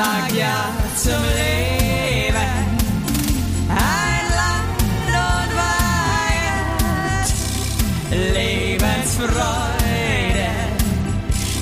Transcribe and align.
sag 0.00 0.32
ja 0.32 0.72
zum 0.96 1.20
Leben. 1.36 2.56
Ein 3.68 4.24
Land 4.40 5.12
und 5.28 5.52
Weihend, 5.60 7.28
Lebensfreude, 8.34 10.48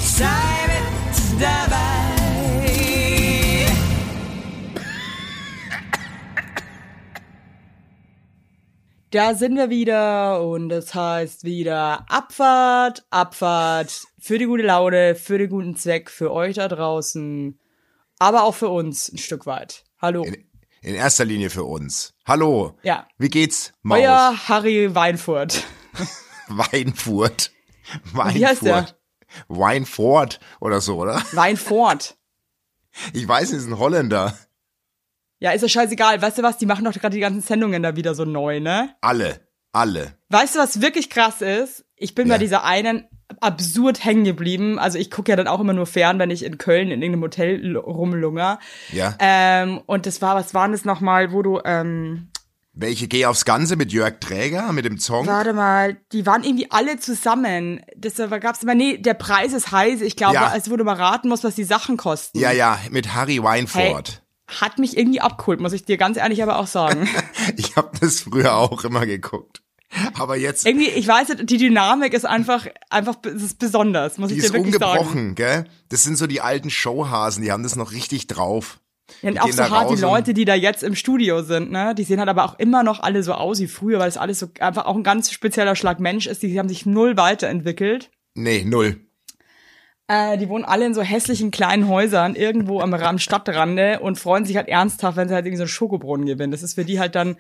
sei 0.05 0.53
mit 0.69 0.87
dabei. 1.43 1.89
Da 9.11 9.35
sind 9.35 9.57
wir 9.57 9.71
wieder 9.71 10.47
und 10.47 10.71
es 10.71 10.95
heißt 10.95 11.43
wieder 11.43 12.05
Abfahrt, 12.09 13.05
Abfahrt 13.11 14.07
für 14.21 14.39
die 14.39 14.45
gute 14.45 14.63
Laune, 14.63 15.17
für 15.17 15.39
den 15.39 15.51
guten 15.51 15.75
Zweck, 15.75 16.09
für 16.09 16.31
euch 16.31 16.55
da 16.55 16.69
draußen, 16.69 17.59
aber 18.19 18.43
auch 18.45 18.55
für 18.55 18.69
uns 18.69 19.11
ein 19.13 19.19
Stück 19.19 19.47
weit. 19.47 19.85
Hallo. 20.01 20.25
In, 20.25 20.35
in 20.83 20.95
erster 20.95 21.25
Linie 21.25 21.51
für 21.51 21.65
uns. 21.65 22.15
Hallo. 22.27 22.79
Ja. 22.83 23.07
Wie 23.19 23.29
geht's, 23.29 23.73
Maus? 23.83 23.99
Euer 23.99 24.49
Harry 24.49 24.95
Weinfurt. 24.95 25.65
Weinfurt. 26.49 27.53
Weinfurt. 28.13 28.37
Wie 28.37 28.47
heißt 28.47 28.63
der? 28.65 28.87
Weinfurt 29.49 30.41
oder 30.61 30.81
so, 30.81 30.97
oder? 30.99 31.23
Weinfurt. 31.33 32.17
Ich 33.13 33.27
weiß 33.29 33.51
nicht, 33.53 33.61
ist 33.61 33.67
ein 33.67 33.79
Holländer. 33.79 34.37
Ja, 35.39 35.53
ist 35.53 35.63
ja 35.63 35.69
scheißegal. 35.69 36.21
Weißt 36.21 36.39
du 36.39 36.43
was? 36.43 36.59
Die 36.59 36.67
machen 36.67 36.85
doch 36.85 36.93
gerade 36.95 37.15
die 37.15 37.21
ganzen 37.21 37.43
Sendungen 37.43 37.83
da 37.83 37.95
wieder 37.97 38.15
so 38.15 38.25
neu, 38.25 38.61
ne? 38.61 38.95
Alle. 39.01 39.47
Alle. 39.73 40.19
Weißt 40.31 40.55
du, 40.57 40.59
was 40.59 40.81
wirklich 40.81 41.11
krass 41.11 41.43
ist? 41.43 41.85
Ich 41.95 42.15
bin 42.15 42.27
Ja. 42.29 42.35
bei 42.35 42.39
dieser 42.39 42.65
einen 42.65 43.07
absurd 43.41 44.05
hängen 44.05 44.25
geblieben. 44.25 44.79
Also 44.79 44.99
ich 44.99 45.11
gucke 45.11 45.31
ja 45.33 45.37
dann 45.37 45.49
auch 45.49 45.61
immer 45.61 45.73
nur 45.75 45.87
fern, 45.87 46.19
wenn 46.19 46.31
ich 46.31 46.45
in 46.45 46.59
Köln 46.59 46.91
in 46.91 47.03
irgendeinem 47.03 47.23
Hotel 47.25 47.77
rumlunger. 47.77 48.59
Ja. 48.93 49.15
Ähm, 49.19 49.81
und 49.87 50.07
das 50.07 50.23
war, 50.23 50.35
was 50.35 50.55
waren 50.55 50.73
das 50.73 50.85
nochmal, 50.85 51.33
wo 51.33 51.43
du, 51.43 51.61
ähm, 51.65 52.31
Welche 52.73 53.09
Geh 53.09 53.27
aufs 53.27 53.45
Ganze 53.45 53.77
mit 53.77 53.93
Jörg 53.93 54.19
Träger, 54.21 54.73
mit 54.73 54.85
dem 54.85 54.99
Song? 54.99 55.27
warte 55.27 55.53
mal, 55.53 55.97
die 56.13 56.25
waren 56.27 56.43
irgendwie 56.45 56.71
alle 56.71 56.99
zusammen. 56.99 57.81
Das 57.97 58.15
gab's 58.17 58.63
immer, 58.63 58.75
nee, 58.75 58.97
der 58.99 59.15
Preis 59.15 59.53
ist 59.53 59.73
heiß. 59.73 60.01
Ich 60.01 60.17
glaube, 60.17 60.35
Ja. 60.35 60.49
als 60.49 60.71
wo 60.71 60.77
du 60.77 60.85
mal 60.85 60.95
raten 60.97 61.29
musst, 61.29 61.45
was 61.45 61.55
die 61.55 61.65
Sachen 61.65 61.97
kosten. 61.97 62.39
Ja, 62.39 62.51
ja, 62.53 62.79
mit 62.91 63.15
Harry 63.15 63.43
Weinfurt. 63.43 64.23
Hat 64.61 64.79
mich 64.79 64.97
irgendwie 64.97 65.21
abgeholt, 65.21 65.61
muss 65.61 65.75
ich 65.75 65.85
dir 65.85 65.99
ganz 65.99 66.17
ehrlich 66.17 66.43
aber 66.43 66.59
auch 66.59 66.67
sagen. 66.67 67.07
Ich 67.57 67.77
habe 67.77 67.91
das 68.01 68.21
früher 68.21 68.55
auch 68.57 68.85
immer 68.85 69.05
geguckt. 69.07 69.63
Aber 70.15 70.37
jetzt, 70.37 70.67
irgendwie, 70.67 70.89
ich 70.89 71.09
weiß 71.09 71.29
nicht, 71.29 71.51
die 71.51 71.57
Dynamik 71.57 72.13
ist 72.13 72.27
einfach, 72.27 72.67
einfach, 72.91 73.17
es 73.25 73.43
ist 73.43 73.59
besonders, 73.59 74.19
muss 74.19 74.29
die 74.29 74.35
ich 74.35 74.41
dir 74.41 74.47
ist 74.49 74.53
wirklich 74.53 74.75
sagen. 74.75 74.99
ungebrochen, 74.99 75.35
gell? 75.35 75.65
Das 75.89 76.03
sind 76.03 76.19
so 76.19 76.27
die 76.27 76.41
alten 76.41 76.71
Showhasen, 76.71 77.43
die 77.43 77.53
haben 77.53 77.63
das 77.63 77.75
noch 77.75 77.93
richtig 77.93 78.27
drauf. 78.27 78.81
Ja, 79.23 79.31
und 79.31 79.35
Die 79.37 79.41
auch 79.41 79.51
so 79.51 79.71
hart 79.71 79.91
die 79.91 80.01
Leute, 80.01 80.35
die 80.35 80.45
da 80.45 80.55
jetzt 80.55 80.83
im 80.83 80.95
Studio 80.95 81.43
sind, 81.43 81.71
ne? 81.71 81.95
Die 81.95 82.05
sehen 82.05 82.19
halt 82.19 82.29
aber 82.29 82.45
auch 82.45 82.59
immer 82.59 82.83
noch 82.83 83.01
alle 83.01 83.23
so 83.23 83.33
aus 83.33 83.59
wie 83.61 83.67
früher, 83.67 83.99
weil 83.99 84.09
es 84.09 84.19
alles 84.19 84.39
so 84.39 84.49
einfach 84.61 84.85
auch 84.85 84.97
ein 84.97 85.03
ganz 85.03 85.31
spezieller 85.33 85.77
Schlag 85.77 85.99
Mensch 85.99 86.27
ist. 86.27 86.43
Die 86.43 86.59
haben 86.59 86.69
sich 86.69 86.85
null 86.85 87.17
weiterentwickelt. 87.17 88.11
Nee, 88.35 88.65
null. 88.65 89.01
Äh, 90.09 90.39
die 90.39 90.49
wohnen 90.49 90.65
alle 90.65 90.87
in 90.87 90.95
so 90.95 91.03
hässlichen 91.03 91.51
kleinen 91.51 91.89
Häusern 91.89 92.35
irgendwo 92.35 92.81
am, 92.81 92.93
am 92.95 93.19
Stadtrande 93.19 94.01
und 94.01 94.19
freuen 94.19 94.45
sich 94.45 94.57
halt 94.57 94.69
ernsthaft, 94.69 95.17
wenn 95.17 95.29
sie 95.29 95.35
halt 95.35 95.47
irgendwie 95.47 95.59
so 95.59 95.65
einen 95.65 95.69
Schokobrunnen 95.69 96.27
gewinnen. 96.27 96.51
Das 96.51 96.63
ist 96.63 96.75
für 96.75 96.85
die 96.85 97.01
halt 97.01 97.15
dann. 97.15 97.37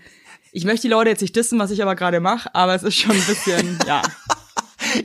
Ich 0.52 0.64
möchte 0.64 0.82
die 0.82 0.92
Leute 0.92 1.10
jetzt 1.10 1.20
nicht 1.20 1.36
dissen, 1.36 1.58
was 1.58 1.70
ich 1.70 1.82
aber 1.82 1.94
gerade 1.94 2.20
mache, 2.20 2.54
aber 2.54 2.74
es 2.74 2.82
ist 2.82 2.96
schon 2.96 3.12
ein 3.12 3.26
bisschen, 3.26 3.78
ja. 3.86 4.02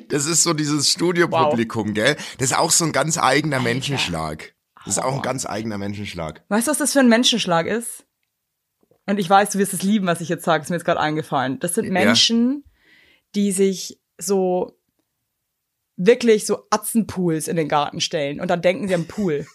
Das 0.10 0.26
ist 0.26 0.44
so 0.44 0.54
dieses 0.54 0.90
Studiopublikum, 0.92 1.94
gell? 1.94 2.16
Das 2.38 2.52
ist 2.52 2.58
auch 2.58 2.72
so 2.72 2.86
ein 2.86 2.92
ganz 2.92 3.18
eigener 3.18 3.60
Menschenschlag. 3.60 4.54
Das 4.86 4.98
ist 4.98 5.04
auch 5.04 5.16
ein 5.16 5.22
ganz 5.22 5.46
eigener 5.46 5.78
Menschenschlag. 5.78 6.44
Weißt 6.50 6.68
du, 6.68 6.72
was 6.72 6.78
das 6.78 6.94
für 6.94 7.00
ein 7.00 7.10
Menschenschlag 7.10 7.68
ist? 7.68 8.06
Und 9.06 9.20
ich 9.20 9.30
weiß, 9.30 9.50
du 9.52 9.60
wirst 9.60 9.74
es 9.74 9.82
lieben, 9.84 10.08
was 10.08 10.22
ich 10.22 10.30
jetzt 10.30 10.46
sage, 10.46 10.64
ist 10.64 10.70
mir 10.70 10.78
jetzt 10.78 10.86
gerade 10.86 11.00
eingefallen. 11.00 11.60
Das 11.60 11.74
sind 11.76 11.86
Ja. 11.86 11.92
Menschen, 11.92 12.64
die 13.36 13.52
sich 13.52 14.00
so 14.18 14.78
wirklich 15.98 16.46
so 16.46 16.66
Atzenpools 16.70 17.48
in 17.48 17.56
den 17.56 17.68
Garten 17.68 18.00
stellen 18.02 18.40
und 18.40 18.48
dann 18.50 18.62
denken 18.62 18.88
sie 18.88 18.96
am 18.96 19.06
Pool. 19.06 19.46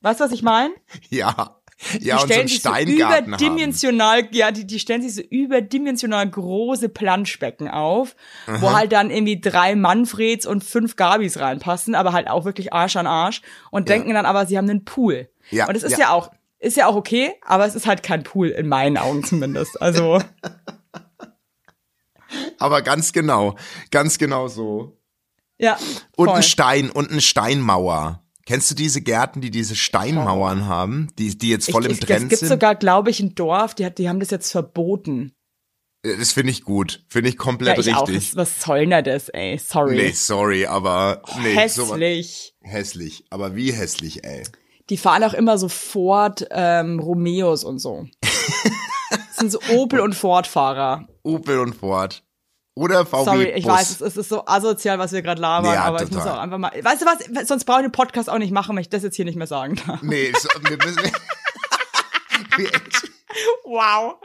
Weißt 0.00 0.20
du, 0.20 0.24
was 0.24 0.32
ich 0.32 0.42
meine? 0.42 0.74
Ja. 1.10 1.61
Ja, 2.00 2.16
die 2.18 2.22
und 2.22 2.32
so 2.32 2.40
sich 2.42 2.62
so 2.62 2.68
Steingarten 2.70 2.98
haben. 3.10 3.26
überdimensional, 3.34 4.28
ja, 4.32 4.50
die, 4.50 4.66
die 4.66 4.78
stellen 4.78 5.02
sich 5.02 5.14
so 5.14 5.22
überdimensional 5.22 6.28
große 6.28 6.88
Planschbecken 6.88 7.68
auf, 7.68 8.14
wo 8.46 8.72
halt 8.72 8.92
dann 8.92 9.10
irgendwie 9.10 9.40
drei 9.40 9.74
Manfreds 9.74 10.46
und 10.46 10.62
fünf 10.64 10.96
Gabis 10.96 11.38
reinpassen, 11.38 11.94
aber 11.94 12.12
halt 12.12 12.28
auch 12.28 12.44
wirklich 12.44 12.72
Arsch 12.72 12.96
an 12.96 13.06
Arsch 13.06 13.42
und 13.70 13.88
Ja. 13.88 13.96
denken 13.96 14.14
dann 14.14 14.26
aber, 14.26 14.46
sie 14.46 14.56
haben 14.58 14.68
einen 14.70 14.84
Pool. 14.84 15.28
Ja, 15.50 15.68
Und 15.68 15.74
es 15.76 15.82
ist 15.82 15.92
ja. 15.92 15.98
ja. 15.98 16.10
auch, 16.12 16.30
ist 16.58 16.76
ja 16.76 16.86
auch 16.86 16.94
okay, 16.94 17.32
aber 17.44 17.66
es 17.66 17.74
ist 17.74 17.86
halt 17.86 18.02
kein 18.02 18.22
Pool, 18.22 18.48
in 18.48 18.68
meinen 18.68 18.96
Augen 18.96 19.24
zumindest. 19.24 19.80
Also, 19.82 20.20
Aber 22.58 22.82
ganz 22.82 23.12
genau. 23.12 23.56
Ganz 23.90 24.18
genau 24.18 24.48
so. 24.48 24.96
ja. 25.58 25.76
Und 26.16 26.28
voll. 26.28 26.36
ein 26.36 26.42
Stein 26.42 26.90
und 26.90 27.10
eine 27.10 27.20
Steinmauer. 27.20 28.21
Kennst 28.52 28.70
du 28.70 28.74
diese 28.74 29.00
Gärten, 29.00 29.40
die 29.40 29.50
diese 29.50 29.74
Steinmauern 29.74 30.66
haben, 30.66 31.08
die, 31.18 31.38
die 31.38 31.48
jetzt 31.48 31.70
voll 31.70 31.86
ich, 31.86 31.88
im 31.88 31.92
ich, 31.94 32.00
Es 32.02 32.06
Trend 32.06 32.28
gibt 32.28 32.40
sind? 32.40 32.48
sogar, 32.50 32.74
glaube 32.74 33.08
ich, 33.08 33.18
ein 33.18 33.34
Dorf, 33.34 33.74
die, 33.74 33.86
hat, 33.86 33.96
die 33.96 34.10
haben 34.10 34.20
das 34.20 34.28
jetzt 34.28 34.52
verboten. 34.52 35.32
das 36.02 36.32
finde 36.32 36.50
ich 36.50 36.62
gut. 36.62 37.02
Finde 37.08 37.30
ich 37.30 37.36
Ja, 37.36 37.40
komplett 37.40 37.78
ich 37.78 37.94
auch. 37.94 38.06
richtig. 38.06 38.36
Was, 38.36 38.58
was 38.58 38.62
soll 38.62 38.86
denn 38.86 39.04
das, 39.04 39.30
ey? 39.30 39.56
Sorry. 39.56 39.96
Nee, 39.96 40.10
sorry, 40.12 40.66
aber 40.66 41.22
nee, 41.42 41.54
Hässlich. 41.54 42.54
hässlich. 42.60 43.24
Aber 43.30 43.56
wie 43.56 43.72
hässlich, 43.72 44.22
ey. 44.22 44.42
Die 44.90 44.98
fahren 44.98 45.24
auch 45.24 45.32
immer 45.32 45.56
so 45.56 45.70
Ford 45.70 46.46
ähm, 46.50 46.98
Romeos 47.00 47.64
und 47.64 47.78
so. 47.78 48.06
Das 49.10 49.36
sind 49.36 49.50
so 49.50 49.60
Opel 49.74 50.00
und 50.00 50.14
Ford-Fahrer. 50.14 51.08
Opel 51.22 51.58
und 51.60 51.74
Ford. 51.74 52.22
Oder 52.74 53.04
VW 53.04 53.24
Sorry, 53.24 53.50
ich 53.50 53.64
Bus. 53.64 53.72
weiß, 53.72 53.90
es 53.90 54.00
ist, 54.00 54.00
es 54.02 54.16
ist 54.16 54.28
so 54.30 54.46
asozial, 54.46 54.98
was 54.98 55.12
wir 55.12 55.20
gerade 55.22 55.40
labern, 55.42 55.74
Ja, 55.74 55.84
aber 55.84 56.02
ich 56.02 56.10
muss 56.10 56.20
total. 56.22 56.38
auch 56.38 56.42
einfach 56.42 56.58
mal. 56.58 56.70
Weißt 56.82 57.02
du 57.02 57.06
was? 57.06 57.46
Sonst 57.48 57.64
brauche 57.64 57.80
ich 57.80 57.86
den 57.86 57.92
Podcast 57.92 58.30
auch 58.30 58.38
nicht 58.38 58.50
machen, 58.52 58.74
wenn 58.76 58.80
ich 58.80 58.88
das 58.88 59.02
jetzt 59.02 59.16
hier 59.16 59.26
nicht 59.26 59.36
mehr 59.36 59.46
sagen 59.46 59.76
darf. 59.86 60.00
Nee, 60.02 60.32
so, 60.40 60.48
wir 60.68 60.78
müssen. 60.78 61.02
wir, 62.56 62.70
Wow. 63.64 64.16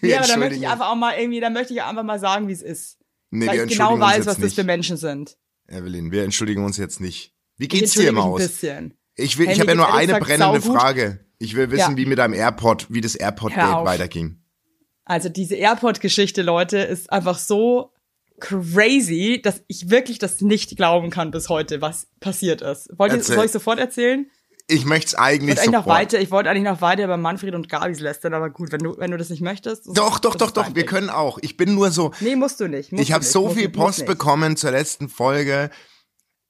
wir 0.00 0.10
Ja, 0.10 0.18
aber 0.18 0.26
da 0.28 0.36
möchte 0.36 0.56
ich 0.56 0.66
einfach 0.68 0.88
auch 0.90 0.96
mal 0.96 1.16
irgendwie, 1.18 1.40
da 1.40 1.50
möchte 1.50 1.72
ich 1.72 1.82
einfach 1.82 2.02
mal 2.02 2.18
sagen, 2.18 2.48
wie 2.48 2.52
es 2.52 2.62
ist. 2.62 2.98
Nee, 3.30 3.46
weil 3.46 3.56
wir 3.58 3.64
ich 3.64 3.72
genau 3.72 3.98
weiß, 3.98 4.18
was 4.20 4.36
das 4.36 4.38
nicht. 4.38 4.54
für 4.54 4.64
Menschen 4.64 4.96
sind. 4.96 5.36
Evelyn, 5.68 6.10
wir 6.12 6.24
entschuldigen 6.24 6.64
uns 6.64 6.76
jetzt 6.76 7.00
nicht. 7.00 7.32
Wie 7.56 7.68
geht's 7.68 7.92
dir, 7.92 8.00
mich 8.00 8.08
ein 8.10 8.14
Maus? 8.14 8.40
bisschen. 8.42 8.94
Ich 9.16 9.38
will, 9.38 9.48
ich 9.48 9.60
habe 9.60 9.70
ja 9.70 9.74
nur 9.76 9.92
eine 9.94 10.18
brennende 10.18 10.60
saugut. 10.60 10.80
Frage. 10.80 11.24
Ich 11.38 11.54
will 11.54 11.70
wissen, 11.70 11.92
Ja. 11.92 11.96
wie 11.96 12.06
mit 12.06 12.18
deinem 12.18 12.34
AirPod, 12.34 12.86
wie 12.90 13.00
das 13.00 13.14
AirPod-Date 13.14 13.84
weiterging. 13.84 14.42
Also 15.04 15.28
diese 15.28 15.56
Airport-Geschichte, 15.56 16.42
Leute, 16.42 16.78
ist 16.78 17.12
einfach 17.12 17.38
so 17.38 17.92
crazy, 18.40 19.40
dass 19.42 19.62
ich 19.68 19.90
wirklich 19.90 20.18
das 20.18 20.40
nicht 20.40 20.76
glauben 20.76 21.10
kann 21.10 21.30
bis 21.30 21.48
heute, 21.48 21.80
was 21.80 22.08
passiert 22.20 22.62
ist. 22.62 22.88
Wollt 22.98 23.12
ihr, 23.12 23.22
soll 23.22 23.44
ich 23.44 23.52
sofort 23.52 23.78
erzählen? 23.78 24.26
Ich 24.66 24.86
möchte 24.86 25.08
es 25.08 25.12
Ich 25.12 25.18
eigentlich 25.18 25.56
wollte 25.56 25.60
eigentlich 25.60 25.72
noch 25.72 25.86
weiter, 25.86 26.20
ich 26.20 26.30
wollte 26.30 26.50
eigentlich 26.50 26.64
noch 26.64 26.80
weiter 26.80 27.04
über 27.04 27.18
Manfred 27.18 27.54
und 27.54 27.68
Gabis 27.68 28.00
lästern, 28.00 28.32
aber 28.32 28.48
gut, 28.48 28.72
wenn 28.72 28.80
du, 28.80 28.96
wenn 28.96 29.10
du 29.10 29.18
das 29.18 29.28
nicht 29.28 29.42
möchtest. 29.42 29.86
Doch, 29.94 30.18
doch, 30.18 30.34
doch, 30.36 30.50
doch, 30.50 30.74
wir 30.74 30.86
können 30.86 31.10
auch. 31.10 31.38
Ich 31.42 31.58
bin 31.58 31.74
nur 31.74 31.90
so, 31.90 32.12
Nee, 32.20 32.34
musst 32.34 32.60
du 32.60 32.68
nicht. 32.68 32.90
Musst 32.90 33.02
ich 33.02 33.12
habe 33.12 33.24
so 33.24 33.50
viel 33.50 33.68
Post 33.68 34.06
bekommen 34.06 34.56
zur 34.56 34.70
letzten 34.70 35.10
Folge. 35.10 35.70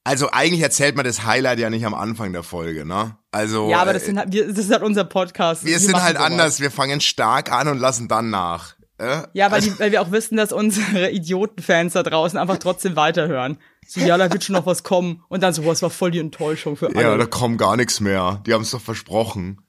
Also 0.07 0.31
eigentlich 0.31 0.61
erzählt 0.61 0.97
man 0.97 1.07
das 1.07 1.25
Highlight 1.25 1.59
ja 1.59 1.71
nicht 1.71 1.87
am 1.87 1.95
Anfang 1.95 2.33
der 2.35 2.43
Folge, 2.43 2.85
ne? 2.85 3.17
Also 3.33 3.71
Ja, 3.71 3.81
aber 3.81 3.95
das, 3.95 4.03
äh, 4.03 4.07
sind 4.07 4.19
halt, 4.19 4.33
wir, 4.33 4.47
das 4.47 4.59
ist 4.59 4.71
halt 4.71 4.83
unser 4.83 5.05
Podcast. 5.05 5.65
wir 5.65 5.79
sind 5.79 5.93
machen 5.93 6.05
halt 6.05 6.17
sowas. 6.19 6.31
anders. 6.31 6.61
Wir 6.61 6.71
fangen 6.71 7.01
stark 7.01 7.51
an 7.51 7.69
und 7.69 7.79
lassen 7.79 8.07
dann 8.07 8.29
nach. 8.29 8.77
Äh? 8.99 9.23
Ja, 9.33 9.51
weil, 9.51 9.63
die, 9.63 9.79
weil 9.79 9.93
wir 9.93 10.03
auch 10.03 10.13
wissen, 10.13 10.37
dass 10.37 10.53
unsere 10.53 11.11
Idiotenfans 11.11 11.95
da 11.95 12.03
draußen 12.03 12.39
einfach 12.39 12.59
trotzdem 12.59 12.97
weiterhören. 12.97 13.59
So, 13.87 14.01
ja, 14.01 14.17
da 14.17 14.31
wird 14.31 14.45
schon 14.45 14.55
noch 14.55 14.67
was 14.67 14.83
kommen. 14.83 15.23
Und 15.29 15.43
dann 15.43 15.53
so, 15.53 15.65
was 15.67 15.83
war 15.83 15.91
voll 15.91 16.11
die 16.11 16.21
Enttäuschung 16.21 16.77
für 16.77 16.89
alle. 16.89 17.03
Ja, 17.03 17.17
da 17.17 17.27
kommt 17.27 17.59
gar 17.59 17.77
nichts 17.77 18.01
mehr. 18.01 18.43
Die 18.47 18.53
haben 18.53 18.63
es 18.63 18.71
doch 18.71 18.81
versprochen. 18.81 19.61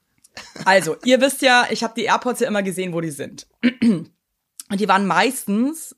Also, 0.64 0.96
ihr 1.04 1.20
wisst 1.20 1.42
ja, 1.42 1.66
ich 1.70 1.82
habe 1.82 1.94
die 1.96 2.04
AirPods 2.04 2.40
ja 2.40 2.48
immer 2.48 2.62
gesehen, 2.62 2.92
wo 2.92 3.00
die 3.00 3.10
sind. 3.10 3.46
Und 3.62 4.80
die 4.80 4.88
waren 4.88 5.06
meistens 5.06 5.96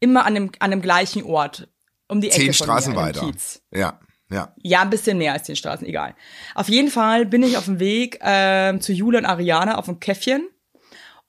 immer 0.00 0.24
an 0.24 0.34
dem, 0.34 0.50
an 0.58 0.70
dem 0.70 0.82
gleichen 0.82 1.22
Ort. 1.22 1.68
Um 2.08 2.20
die 2.20 2.28
Ecke 2.28 2.40
Zehn 2.40 2.54
Straßen 2.54 2.94
mir, 2.94 3.00
weiter. 3.00 3.20
Kiez. 3.20 3.62
Ja, 3.72 4.00
ja. 4.30 4.54
Ja, 4.62 4.82
ein 4.82 4.90
bisschen 4.90 5.18
mehr 5.18 5.32
als 5.32 5.44
zehn 5.44 5.56
Straßen, 5.56 5.86
egal. 5.86 6.14
Auf 6.54 6.68
jeden 6.68 6.90
Fall 6.90 7.26
bin 7.26 7.42
ich 7.42 7.56
auf 7.56 7.64
dem 7.64 7.80
Weg 7.80 8.18
ähm, 8.22 8.80
zu 8.80 8.92
Jule 8.92 9.18
und 9.18 9.24
Ariana 9.26 9.76
auf 9.76 9.86
dem 9.86 10.00
Käffchen 10.00 10.48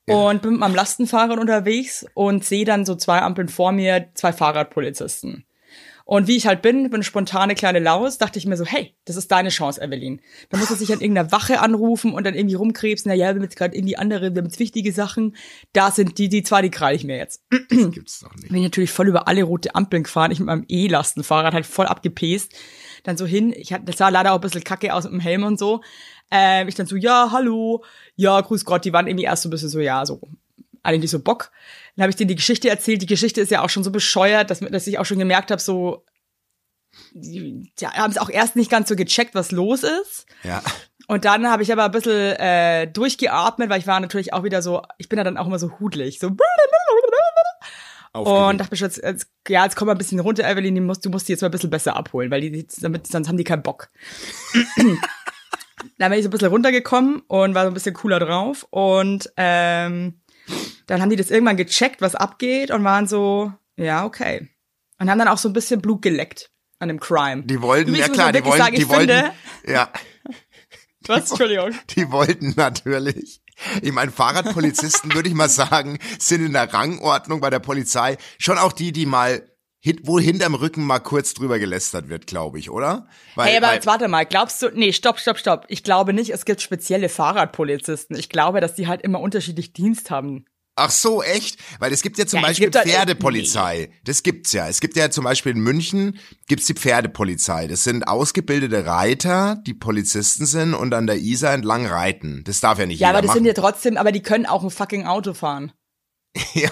und 0.10 0.42
bin 0.42 0.52
mit 0.52 0.60
meinem 0.60 0.76
Lastenfahrrad 0.76 1.38
unterwegs 1.38 2.06
und 2.14 2.44
sehe 2.44 2.66
dann 2.66 2.86
so 2.86 2.96
zwei 2.96 3.22
Ampeln 3.22 3.48
vor 3.48 3.72
mir, 3.72 4.10
zwei 4.16 4.34
Fahrradpolizisten. 4.34 5.46
Und 6.10 6.26
wie 6.26 6.38
ich 6.38 6.48
halt 6.48 6.64
bin, 6.64 6.90
bin 6.90 7.04
spontane 7.04 7.54
kleine 7.54 7.78
Laus, 7.78 8.18
dachte 8.18 8.40
ich 8.40 8.48
mir 8.48 8.58
so, 8.58 8.66
hey, 8.66 8.96
das 9.06 9.16
ist 9.16 9.32
deine 9.32 9.50
Chance, 9.50 9.80
Evelyn. 9.80 10.22
Da 10.50 10.58
muss 10.58 10.72
er 10.72 10.76
sich 10.76 10.92
an 10.92 11.02
irgendeiner 11.02 11.32
Wache 11.32 11.60
anrufen 11.60 12.16
und 12.16 12.26
dann 12.26 12.34
irgendwie 12.34 12.56
rumkrebsen, 12.56 13.10
na 13.10 13.14
ja, 13.14 13.28
wir 13.28 13.36
haben 13.36 13.44
jetzt 13.44 13.56
gerade 13.56 13.78
irgendwie 13.78 13.96
andere, 13.96 14.34
wir 14.34 14.40
haben 14.40 14.48
jetzt 14.48 14.58
wichtige 14.58 14.92
Sachen. 14.92 15.36
Da 15.72 15.92
sind 15.92 16.18
die, 16.18 16.28
die 16.28 16.42
zwei, 16.42 16.64
die 16.64 16.72
kreile 16.72 16.96
ich 16.96 17.04
mir 17.04 17.18
jetzt. 17.18 17.44
Das 17.52 17.92
gibt's 17.92 18.22
doch 18.22 18.34
nicht. 18.34 18.48
Bin 18.48 18.58
ich 18.58 18.64
natürlich 18.64 18.90
voll 18.90 19.08
über 19.08 19.28
alle 19.28 19.44
rote 19.44 19.76
Ampeln 19.76 20.02
gefahren. 20.02 20.32
Ich 20.32 20.40
mit 20.40 20.48
meinem 20.48 20.66
E-Lastenfahrrad 20.68 21.54
halt 21.54 21.68
voll 21.68 21.86
abgepest. 21.86 22.56
Dann 23.04 23.16
so 23.16 23.28
hin. 23.28 23.54
Ich 23.56 23.72
hatte, 23.72 23.86
das 23.86 23.98
sah 23.98 24.10
leider 24.10 24.32
auch 24.32 24.40
ein 24.40 24.42
bisschen 24.42 24.64
kacke 24.64 24.96
aus 24.96 25.04
mit 25.04 25.14
dem 25.14 25.20
Helm 25.20 25.44
und 25.44 25.60
so. 25.60 25.82
Ähm, 26.32 26.68
ich 26.68 26.74
dann 26.74 26.88
so, 26.88 26.96
ja, 26.96 27.30
hallo, 27.32 27.84
ja, 28.16 28.42
grüß 28.42 28.66
Gott, 28.66 28.84
die 28.84 28.94
waren 28.94 29.06
irgendwie 29.06 29.26
erst 29.26 29.44
so 29.44 29.50
ein 29.50 29.52
bisschen 29.52 29.70
so, 29.70 29.80
ja, 29.80 30.06
so, 30.08 30.22
eigentlich 30.84 31.12
so 31.12 31.20
Bock. 31.20 31.52
Dann 31.96 32.04
habe 32.04 32.10
ich 32.10 32.16
denen 32.16 32.30
die 32.30 32.36
Geschichte 32.36 32.70
erzählt. 32.70 33.02
Die 33.02 33.08
Geschichte 33.08 33.42
ist 33.42 33.52
ja 33.52 33.64
auch 33.64 33.70
schon 33.70 33.84
so 33.84 33.92
bescheuert, 33.92 34.50
dass, 34.50 34.60
dass 34.60 34.88
ich 34.88 35.00
auch 35.00 35.06
schon 35.06 35.20
gemerkt 35.20 35.52
habe, 35.52 35.62
so, 35.62 36.06
die, 37.12 37.72
die 37.80 37.88
haben 37.88 38.12
es 38.12 38.18
auch 38.18 38.30
erst 38.30 38.56
nicht 38.56 38.72
ganz 38.72 38.90
so 38.90 38.96
gecheckt, 38.96 39.36
was 39.36 39.52
los 39.52 39.84
ist. 39.84 40.26
Ja. 40.44 40.62
Und 41.08 41.26
dann 41.26 41.50
habe 41.50 41.64
ich 41.64 41.72
aber 41.72 41.86
ein 41.86 41.92
bisschen 41.92 42.36
äh, 42.36 42.88
durchgeatmet, 42.88 43.70
weil 43.70 43.80
ich 43.80 43.88
war 43.88 44.00
natürlich 44.00 44.34
auch 44.34 44.44
wieder 44.44 44.62
so, 44.62 44.84
ich 44.98 45.10
bin 45.10 45.18
ja 45.18 45.24
dann 45.24 45.38
auch 45.38 45.48
immer 45.48 45.60
so 45.60 45.80
hudlig, 45.80 46.20
so 46.20 46.36
Aufgeregt. 48.12 48.50
und 48.50 48.58
dachte 48.58 48.72
mir 48.74 48.78
schon, 48.78 48.88
jetzt, 48.88 49.04
jetzt, 49.04 49.28
ja, 49.48 49.64
jetzt 49.64 49.76
komm 49.76 49.86
mal 49.86 49.92
ein 49.94 49.98
bisschen 50.00 50.20
runter, 50.20 50.44
Evelyn, 50.44 50.76
du 50.76 50.82
musst, 50.82 51.06
du 51.06 51.10
musst 51.10 51.28
die 51.28 51.34
jetzt 51.34 51.42
mal 51.42 51.48
ein 51.48 51.52
bisschen 51.52 51.70
besser 51.70 51.96
abholen, 51.96 52.32
weil 52.32 52.42
die, 52.42 52.68
damit, 52.82 53.06
sonst 53.06 53.28
haben 53.28 53.38
die 53.38 53.44
keinen 53.44 53.62
Bock. 53.62 53.90
dann 55.98 56.10
bin 56.10 56.20
ich 56.20 56.24
so 56.24 56.30
ein 56.30 56.32
bisschen 56.32 56.50
runtergekommen 56.50 57.22
und 57.28 57.54
war 57.54 57.64
so 57.64 57.68
ein 57.72 57.74
bisschen 57.74 57.94
cooler 57.94 58.20
drauf 58.20 58.66
und 58.72 59.32
ähm, 59.38 60.22
dann 60.90 61.02
haben 61.02 61.10
die 61.10 61.16
das 61.16 61.30
irgendwann 61.32 61.58
gecheckt, 61.58 62.02
was 62.02 62.16
abgeht 62.16 62.72
und 62.72 62.84
waren 62.84 63.08
so, 63.08 63.54
ja, 63.76 64.06
okay. 64.06 64.50
Und 65.00 65.10
haben 65.10 65.20
dann 65.20 65.28
auch 65.28 65.38
so 65.38 65.48
ein 65.50 65.54
bisschen 65.54 65.82
Blut 65.82 66.02
geleckt 66.02 66.50
an 66.80 66.88
dem 66.88 67.00
Crime. 67.00 67.44
Die 67.44 67.62
wollten, 67.62 67.94
ja 67.96 68.08
klar, 68.08 68.32
die 68.32 68.44
wollten, 68.44 68.58
sagen, 68.58 68.76
die 68.76 68.90
wollten, 68.90 69.08
finde- 69.10 69.32
ja, 69.68 69.90
Was? 71.08 71.30
Entschuldigung. 71.32 71.72
die 71.96 72.12
wollten 72.12 72.54
natürlich. 72.56 73.42
Ich 73.82 73.92
meine, 73.92 74.12
Fahrradpolizisten, 74.12 75.14
würde 75.14 75.28
ich 75.30 75.36
mal 75.36 75.50
sagen, 75.50 76.00
sind 76.18 76.46
in 76.46 76.54
der 76.54 76.74
Rangordnung 76.74 77.40
bei 77.42 77.50
der 77.50 77.60
Polizei 77.60 78.18
schon 78.38 78.58
auch 78.58 78.72
die, 78.74 78.92
die 78.92 79.06
mal 79.06 79.44
hit, 79.82 80.02
wo 80.04 80.20
hinterm 80.20 80.56
Rücken 80.56 80.84
mal 80.84 81.00
kurz 81.00 81.34
drüber 81.34 81.58
gelästert 81.60 82.10
wird, 82.10 82.28
glaube 82.28 82.60
ich, 82.60 82.70
oder? 82.70 83.08
Weil, 83.36 83.50
Hey, 83.50 83.58
aber 83.58 83.68
weil, 83.68 83.76
jetzt 83.76 83.86
warte 83.88 84.08
mal, 84.08 84.26
glaubst 84.26 84.62
du, 84.62 84.70
nee, 84.74 84.92
stopp, 84.94 85.20
stopp, 85.20 85.38
stopp. 85.38 85.66
Ich 85.70 85.84
glaube 85.84 86.14
nicht, 86.14 86.32
es 86.32 86.46
gibt 86.46 86.62
spezielle 86.62 87.10
Fahrradpolizisten. 87.10 88.18
Ich 88.18 88.30
glaube, 88.30 88.60
dass 88.62 88.76
die 88.76 88.88
halt 88.88 89.02
immer 89.02 89.20
unterschiedlich 89.20 89.74
Dienst 89.74 90.12
haben. 90.12 90.46
Ach 90.80 90.92
so, 90.92 91.22
echt? 91.22 91.58
Weil 91.80 91.92
es 91.92 92.02
gibt 92.02 92.18
ja 92.18 92.26
zum 92.26 92.40
Ja, 92.40 92.48
Beispiel 92.48 92.72
Pferdepolizei. 92.72 93.90
Das 94.06 94.24
gibt's 94.24 94.54
ja. 94.54 94.68
Es 94.70 94.80
gibt 94.80 94.96
ja 94.96 95.10
zum 95.12 95.26
Beispiel 95.26 95.52
in 95.52 95.60
München 95.60 96.18
gibt's 96.48 96.68
die 96.68 96.74
Pferdepolizei. 96.74 97.68
Das 97.68 97.84
sind 97.84 98.08
ausgebildete 98.08 98.86
Reiter, 98.86 99.58
die 99.68 99.74
Polizisten 99.74 100.46
sind 100.46 100.74
und 100.74 100.94
an 100.94 101.06
der 101.06 101.18
Isar 101.18 101.54
entlang 101.54 101.86
reiten. 101.86 102.44
Das 102.46 102.60
darf 102.62 102.80
ja 102.80 102.86
nicht 102.86 103.00
Ja, 103.00 103.08
jeder 103.08 103.18
aber 103.18 103.22
das 103.22 103.28
machen. 103.30 103.38
sind 103.40 103.46
ja 103.46 103.54
trotzdem, 103.54 103.98
aber 103.98 104.12
die 104.14 104.22
können 104.22 104.46
auch 104.46 104.64
ein 104.64 104.70
fucking 104.70 105.06
Auto 105.06 105.34
fahren. 105.34 105.72
ja. 106.54 106.70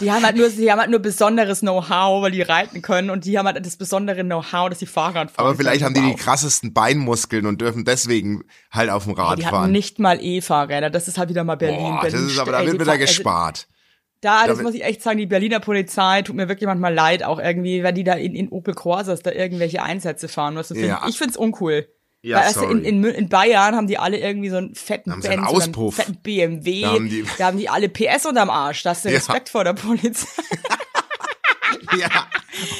Die 0.00 0.12
haben 0.12 0.24
halt 0.24 0.36
nur, 0.36 0.50
die 0.50 0.70
haben 0.70 0.78
halt 0.78 0.90
nur 0.90 1.00
besonderes 1.00 1.60
Know-how, 1.60 2.22
weil 2.22 2.32
die 2.32 2.42
reiten 2.42 2.82
können 2.82 3.08
und 3.08 3.24
die 3.24 3.38
haben 3.38 3.46
halt 3.46 3.64
das 3.64 3.76
besondere 3.76 4.22
Know-how, 4.24 4.68
dass 4.68 4.78
sie 4.78 4.86
Fahrrad 4.86 5.30
fahren. 5.30 5.46
Aber 5.46 5.54
vielleicht 5.56 5.82
haben 5.82 5.94
die 5.94 6.02
die 6.02 6.14
krassesten 6.14 6.74
Beinmuskeln 6.74 7.46
und 7.46 7.60
dürfen 7.60 7.84
deswegen 7.84 8.44
halt 8.70 8.90
auf 8.90 9.04
dem 9.04 9.14
Rad 9.14 9.38
Die 9.38 9.46
hatten 9.46 9.56
fahren. 9.56 9.72
nicht 9.72 9.98
mal 9.98 10.18
E-Fahrräder. 10.22 10.90
Das 10.90 11.08
ist 11.08 11.16
halt 11.16 11.30
wieder 11.30 11.44
mal 11.44 11.56
Berlin. 11.56 11.78
Boah, 11.78 12.00
Berlin 12.02 12.20
das 12.24 12.32
ist 12.32 12.38
aber, 12.38 12.52
da 12.52 12.60
wird 12.60 12.74
die 12.74 12.80
wieder 12.80 12.92
also, 12.92 13.00
gespart. 13.04 13.68
Da, 14.20 14.46
das 14.46 14.60
muss 14.60 14.74
ich 14.74 14.84
echt 14.84 15.02
sagen, 15.02 15.16
die 15.18 15.26
Berliner 15.26 15.60
Polizei 15.60 16.22
tut 16.22 16.34
mir 16.34 16.48
wirklich 16.48 16.66
manchmal 16.66 16.92
leid, 16.92 17.22
auch 17.22 17.38
irgendwie, 17.38 17.84
wenn 17.84 17.94
die 17.94 18.04
da 18.04 18.14
in, 18.14 18.34
in 18.34 18.48
Opel 18.48 18.74
Corsas 18.74 19.22
da 19.22 19.30
irgendwelche 19.30 19.82
Einsätze 19.82 20.28
fahren. 20.28 20.56
Was 20.56 20.68
du 20.68 20.74
Ja. 20.74 20.98
find, 20.98 21.10
ich 21.10 21.18
find's 21.18 21.36
uncool. 21.36 21.88
Ja, 22.22 22.38
Weil 22.44 22.52
du, 22.52 22.64
in, 22.72 22.84
in, 22.84 23.04
in 23.04 23.28
Bayern 23.28 23.76
haben 23.76 23.86
die 23.86 23.96
alle 23.96 24.18
irgendwie 24.18 24.48
so 24.50 24.56
einen 24.56 24.74
fetten 24.74 25.12
haben 25.12 25.22
einen 25.22 25.30
Benz 25.40 25.48
einen 25.48 25.56
Auspuff. 25.56 25.94
fetten 25.94 26.16
BMW. 26.16 26.82
Da 26.82 26.88
haben 26.90 27.08
die- 27.08 27.24
da 27.38 27.46
haben 27.46 27.58
die 27.58 27.68
alle 27.68 27.88
PS 27.88 28.26
unterm 28.26 28.50
Arsch. 28.50 28.82
Da 28.82 28.90
hast 28.90 29.04
du 29.04 29.08
Ja. 29.10 29.16
Respekt 29.16 29.48
vor 29.50 29.62
der 29.62 29.74
Polizei. 29.74 30.26
ja. 31.98 32.08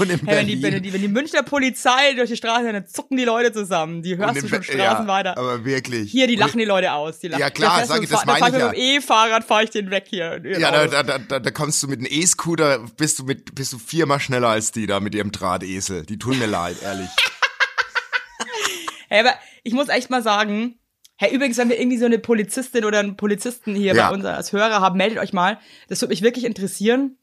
Und 0.00 0.10
in 0.10 0.18
Hey, 0.26 0.36
wenn, 0.38 0.46
die, 0.48 0.60
wenn, 0.60 0.82
die, 0.82 0.92
wenn 0.92 1.00
die 1.02 1.06
Münchner 1.08 1.44
Polizei 1.44 2.14
durch 2.16 2.30
die 2.30 2.36
Straße 2.36 2.64
rennt, 2.64 2.74
dann 2.74 2.86
zucken 2.88 3.16
die 3.16 3.24
Leute 3.24 3.52
zusammen. 3.52 4.02
Die 4.02 4.14
und 4.14 4.18
hörst 4.18 4.42
du 4.42 4.48
schon 4.48 4.62
Straßen 4.64 4.78
ja, 4.78 5.06
weiter. 5.06 5.38
Aber 5.38 5.64
wirklich. 5.64 6.10
Hier, 6.10 6.26
die 6.26 6.34
Und- 6.34 6.40
lachen 6.40 6.58
die 6.58 6.64
Leute 6.64 6.92
aus. 6.92 7.20
Die 7.20 7.28
lachen. 7.28 7.40
Ja, 7.40 7.50
klar, 7.50 7.78
Da 7.78 7.86
sag 7.86 8.02
ich, 8.02 8.08
das 8.10 8.26
meine 8.26 8.44
ich 8.48 8.52
mit 8.52 8.60
dem 8.60 8.72
E-Fahrrad 8.74 9.44
fahre 9.44 9.62
ich 9.64 9.70
den 9.70 9.90
weg 9.92 10.06
hier. 10.08 10.42
Ja, 10.58 10.72
da, 10.72 10.86
da, 10.88 11.02
da, 11.04 11.18
da, 11.18 11.38
da 11.38 11.50
kommst 11.52 11.80
du 11.82 11.86
mit 11.86 12.00
einem 12.00 12.08
E-Scooter, 12.10 12.80
bist 12.96 13.20
du 13.20 13.24
mit, 13.24 13.54
bist 13.54 13.72
du 13.72 13.78
viermal 13.78 14.18
schneller 14.18 14.48
als 14.48 14.72
die 14.72 14.88
da 14.88 14.98
mit 14.98 15.14
ihrem 15.14 15.30
Drahtesel. 15.30 16.04
Die 16.04 16.18
tun 16.18 16.40
mir 16.40 16.46
leid, 16.46 16.76
ehrlich. 16.82 17.08
Hey, 19.08 19.20
aber 19.20 19.34
ich 19.64 19.72
muss 19.72 19.88
echt 19.88 20.10
mal 20.10 20.22
sagen, 20.22 20.78
hey, 21.16 21.34
übrigens, 21.34 21.56
wenn 21.58 21.68
wir 21.68 21.80
irgendwie 21.80 21.98
so 21.98 22.06
eine 22.06 22.18
Polizistin 22.18 22.84
oder 22.84 23.00
einen 23.00 23.16
Polizisten 23.16 23.74
hier 23.74 23.94
Ja. 23.94 24.08
bei 24.08 24.14
uns 24.14 24.24
als 24.24 24.52
Hörer 24.52 24.80
haben, 24.80 24.96
meldet 24.96 25.18
euch 25.18 25.32
mal. 25.32 25.58
Das 25.88 26.00
würde 26.00 26.10
mich 26.12 26.22
wirklich 26.22 26.44
interessieren, 26.44 27.16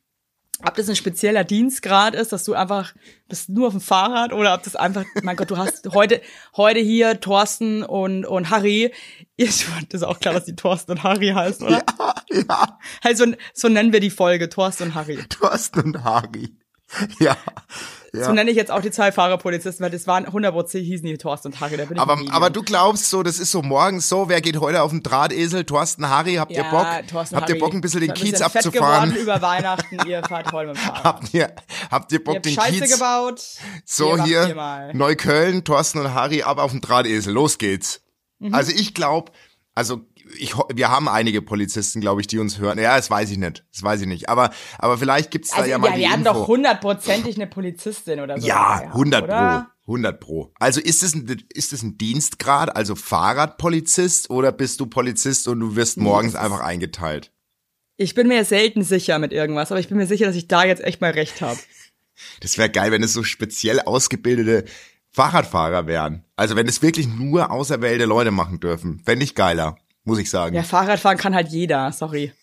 ob 0.66 0.74
das 0.76 0.88
ein 0.88 0.96
spezieller 0.96 1.44
Dienstgrad 1.44 2.16
ist, 2.16 2.32
dass 2.32 2.46
du 2.46 2.54
einfach 2.54 2.94
bist 3.28 3.50
nur 3.50 3.68
auf 3.68 3.74
dem 3.74 3.82
Fahrrad 3.82 4.32
oder 4.32 4.54
ob 4.54 4.64
das 4.64 4.78
einfach, 4.78 5.04
mein 5.22 5.36
Gott, 5.36 5.52
du 5.52 5.58
hast 5.58 5.86
heute, 5.94 6.22
heute 6.56 6.80
hier 6.80 7.20
Thorsten 7.20 7.84
und, 7.84 8.26
und 8.26 8.50
Harry. 8.50 8.94
Ihr, 9.36 9.48
das 9.48 9.66
ist 9.92 10.04
auch 10.04 10.18
klar, 10.20 10.34
dass 10.34 10.46
die 10.46 10.56
Thorsten 10.56 10.94
und 10.94 11.04
Harry 11.04 11.28
heißen, 11.36 11.68
oder? 11.68 11.84
ja, 12.32 12.80
Hey, 13.02 13.16
so, 13.18 13.26
so 13.54 13.68
nennen 13.68 13.92
wir 13.92 14.00
die 14.00 14.10
Folge, 14.10 14.48
Thorsten 14.48 14.84
und 14.84 14.96
Harry. 14.96 15.20
Thorsten 15.30 15.82
und 15.82 16.04
Harry. 16.06 16.56
Ja. 17.20 17.36
Ja. 18.17 18.25
So 18.25 18.31
nenne 18.33 18.50
ich 18.51 18.57
jetzt 18.57 18.71
auch 18.71 18.81
die 18.81 18.91
zwei 18.91 19.12
Fahrerpolizisten, 19.12 19.83
weil 19.83 19.91
das 19.91 20.07
waren 20.07 20.25
100% 20.25 20.79
hießen 20.79 21.06
die 21.06 21.17
Thorsten 21.17 21.50
und 21.50 21.59
Harry. 21.59 21.77
Da 21.77 21.85
bin 21.85 21.97
ich 21.97 22.01
aber, 22.01 22.15
Medium. 22.15 22.33
aber 22.35 22.50
du 22.50 22.63
glaubst 22.63 23.09
so, 23.09 23.23
das 23.23 23.39
ist 23.39 23.51
so 23.51 23.62
morgens 23.62 24.09
so, 24.09 24.29
wer 24.29 24.41
geht 24.41 24.59
heute 24.59 24.81
auf 24.81 24.91
den 24.91 25.03
Drahtesel? 25.03 25.63
Thorsten, 25.63 26.09
Harry, 26.09 26.35
habt 26.35 26.51
ihr 26.51 26.57
Ja, 26.63 26.71
Bock? 26.71 27.07
Thorsten, 27.07 27.35
habt 27.35 27.50
ihr. 27.50 27.59
Bock, 27.59 27.73
ein 27.73 27.81
bisschen 27.81 28.01
den 28.01 28.13
Kiez 28.13 28.38
fett 28.38 28.41
abzufahren? 28.44 29.09
geworden 29.09 29.21
über 29.23 29.41
Weihnachten, 29.41 29.97
ihr 30.07 30.21
fahrt 30.27 30.51
heute 30.51 30.69
mit 30.69 30.77
dem 30.77 30.81
Fahrrad. 30.83 31.03
Habt 31.03 31.33
ihr, 31.33 31.53
habt 31.91 32.12
ihr 32.12 32.19
Ihr 32.19 32.23
Bock, 32.23 32.35
habt 32.35 32.45
den 32.45 32.53
Scheiße 32.53 32.79
Kiez? 32.81 32.94
gebaut. 32.94 33.41
So 33.85 34.15
Ihr 34.17 34.23
hier, 34.23 34.47
ihr 34.50 34.56
mal. 34.56 34.94
Neukölln, 34.94 35.63
Thorsten 35.63 36.00
und 36.00 36.13
Harry 36.13 36.41
ab 36.44 36.57
auf 36.57 36.71
den 36.71 36.81
Drahtesel. 36.81 37.33
Los 37.33 37.57
geht's. 37.57 38.01
Mhm. 38.39 38.53
Also 38.53 38.71
ich 38.71 38.94
glaube, 38.94 39.31
also 39.73 40.01
ich, 40.38 40.56
wir 40.74 40.89
haben 40.89 41.07
einige 41.07 41.42
Polizisten, 41.42 42.01
glaube 42.01 42.22
ich, 42.22 42.27
die 42.27 42.39
uns 42.39 42.60
hören. 42.60 42.80
Ja, 42.80 42.95
das 42.98 43.10
weiß 43.10 43.31
ich 43.31 43.38
nicht. 43.38 43.63
Das 43.72 43.83
weiß 43.83 44.01
ich 44.01 44.07
nicht. 44.07 44.30
Aber, 44.30 44.51
aber 44.77 44.98
vielleicht 44.98 45.31
gibt's 45.31 45.51
da 45.51 45.57
Also, 45.57 45.69
ja 45.69 45.75
ja, 45.75 45.77
mal 45.77 45.92
die 45.94 46.00
wir 46.00 46.12
haben 46.12 46.22
Info. 46.25 46.33
doch 46.33 46.48
hundertprozentig 46.48 47.36
eine 47.36 47.48
Polizistin 47.48 48.19
oder 48.19 48.39
so. 48.39 48.48
ja, 48.48 48.80
dabei, 48.80 48.88
100 48.88 49.24
oder? 49.24 49.72
pro. 49.86 49.92
100 49.94 50.19
pro. 50.19 50.51
Also 50.60 50.81
ist 50.81 51.04
es 51.04 51.13
ein, 51.13 51.44
ist 51.54 51.72
es 51.74 51.83
ein 51.83 51.98
Dienstgrad, 51.98 52.75
also 52.75 52.95
Fahrradpolizist 52.95 54.30
oder 54.31 54.51
bist 54.51 54.80
du 54.80 54.88
Polizist 54.88 55.48
und 55.48 55.60
du 55.60 55.75
wirst 55.75 55.98
morgens 55.98 56.36
einfach 56.36 56.62
eingeteilt? 56.62 57.31
Ich 57.98 58.16
bin 58.16 58.27
mir 58.27 58.44
selten 58.45 58.83
sicher 58.83 59.19
mit 59.19 59.31
irgendwas, 59.31 59.72
aber 59.72 59.80
ich 59.80 59.88
bin 59.88 59.98
mir 59.98 60.07
sicher, 60.07 60.25
dass 60.25 60.36
ich 60.36 60.48
da 60.48 60.66
jetzt 60.66 60.83
echt 60.83 61.01
mal 61.01 61.12
recht 61.12 61.42
habe. 61.42 61.60
Das 62.39 62.57
wäre 62.57 62.69
geil, 62.69 62.94
wenn 62.94 63.04
es 63.04 63.12
so 63.12 63.24
speziell 63.24 63.81
ausgebildete 63.81 64.63
Fahrradfahrer 65.12 65.86
wären. 65.86 66.24
Also 66.38 66.55
wenn 66.55 66.65
es 66.65 66.82
wirklich 66.82 67.10
nur 67.10 67.51
auserwählte 67.51 68.05
Leute 68.05 68.32
machen 68.32 68.62
dürfen. 68.62 69.01
Fände 69.05 69.25
ich 69.25 69.36
geiler, 69.36 69.77
muss 70.05 70.19
ich 70.19 70.29
sagen. 70.29 70.55
Ja, 70.55 70.63
Fahrradfahren 70.63 71.17
kann 71.17 71.35
halt 71.35 71.50
jeder, 71.50 71.91
sorry. 71.91 72.31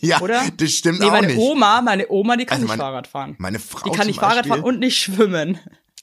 Ja, 0.00 0.20
Oder? 0.22 0.42
das 0.56 0.70
stimmt 0.72 1.00
Nee, 1.00 1.06
auch 1.06 1.10
meine 1.10 1.26
nicht. 1.26 1.38
Oma, 1.38 1.82
meine 1.82 2.08
Oma, 2.08 2.36
die 2.36 2.46
kann 2.46 2.56
Also 2.56 2.62
nicht 2.64 2.68
meine- 2.70 2.82
Fahrrad 2.82 3.06
fahren. 3.06 3.34
Meine 3.38 3.58
Frau 3.58 3.90
Die 3.90 3.96
kann 3.96 4.06
nicht 4.06 4.18
Fahrrad 4.20 4.36
Beispiel, 4.36 4.50
fahren 4.52 4.62
und 4.62 4.78
nicht 4.78 4.98
schwimmen. 4.98 5.58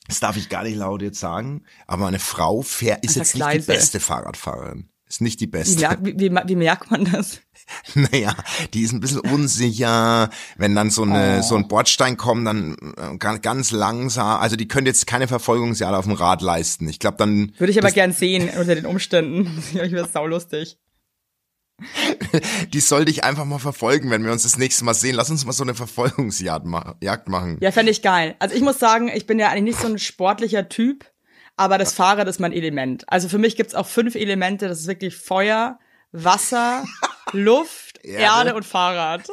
das 0.08 0.20
darf 0.20 0.38
ich 0.38 0.50
gar 0.50 0.64
nicht 0.64 0.76
laut 0.76 1.02
jetzt 1.02 1.20
sagen, 1.20 1.66
aber 1.88 2.04
meine 2.04 2.20
Frau 2.20 2.62
fährt, 2.62 3.04
ist 3.04 3.16
jetzt 3.16 3.34
nicht 3.34 3.40
leise. 3.44 3.60
die 3.62 3.66
beste 3.78 4.00
Fahrradfahrerin. 4.00 4.90
Ist 5.08 5.22
nicht 5.22 5.40
die 5.40 5.48
beste. 5.48 5.82
wie, 6.02 6.20
wie, 6.20 6.32
wie 6.32 6.56
merkt 6.56 6.92
man 6.92 7.06
das? 7.06 7.40
Naja, 7.96 8.36
die 8.74 8.82
ist 8.82 8.92
ein 8.94 9.00
bisschen 9.00 9.20
unsicher. 9.20 10.30
Wenn 10.58 10.76
dann 10.76 10.90
so 10.90 11.04
eine 11.04 11.40
Oh. 11.40 11.42
so 11.42 11.56
ein 11.56 11.68
Bordstein 11.68 12.18
kommt, 12.18 12.46
dann 12.48 12.76
äh, 12.98 13.18
ganz, 13.18 13.42
ganz 13.42 13.72
langsam. 13.72 14.40
Also 14.42 14.56
die 14.56 14.68
können 14.68 14.88
jetzt 14.88 15.08
keine 15.08 15.28
Verfolgungsjahre 15.28 15.98
auf 15.98 16.06
dem 16.06 16.14
Rad 16.14 16.42
leisten. 16.42 16.88
Ich 16.88 17.00
glaube, 17.00 17.18
dann 17.18 17.54
Würde 17.58 17.72
ich 17.72 17.80
aber 17.80 17.92
gern 17.92 18.12
sehen 18.12 18.50
unter 18.50 18.76
den 18.76 18.86
Umständen. 18.86 19.64
ich 19.74 19.92
wäre 19.92 20.08
saulustig. 20.08 20.78
die 22.74 22.80
sollte 22.80 23.12
ich 23.12 23.24
einfach 23.24 23.46
mal 23.46 23.60
verfolgen, 23.60 24.10
wenn 24.12 24.24
wir 24.24 24.32
uns 24.32 24.44
das 24.44 24.58
nächste 24.58 24.86
Mal 24.86 24.94
sehen. 24.94 25.16
Lass 25.16 25.30
uns 25.30 25.46
mal 25.46 25.54
so 25.54 25.64
eine 25.64 25.74
Verfolgungsjagd 25.76 26.66
ma 26.66 26.96
Jagd 27.02 27.30
machen. 27.30 27.58
Ja, 27.62 27.72
fände 27.72 27.92
ich 27.92 28.02
geil. 28.02 28.36
Also 28.40 28.56
ich 28.56 28.62
muss 28.62 28.80
sagen, 28.80 29.10
ich 29.14 29.26
bin 29.26 29.40
ja 29.40 29.50
eigentlich 29.50 29.76
nicht 29.76 29.80
so 29.80 29.88
ein 29.88 30.00
sportlicher 30.00 30.70
Typ, 30.70 31.06
aber 31.58 31.78
das 31.78 31.94
Fahrrad 31.94 32.28
ist 32.28 32.40
mein 32.40 32.54
Element. 32.54 33.06
Also 33.08 33.28
für 33.30 33.38
mich 33.40 33.56
gibt's 33.56 33.76
auch 33.76 33.88
fünf 33.88 34.16
Elemente. 34.16 34.68
Das 34.68 34.80
ist 34.82 34.88
wirklich 34.88 35.16
Feuer, 35.16 35.80
Wasser, 36.12 36.84
Luft, 37.34 38.00
Erde. 38.04 38.24
Erde 38.24 38.56
und 38.56 38.66
Fahrrad. 38.66 39.28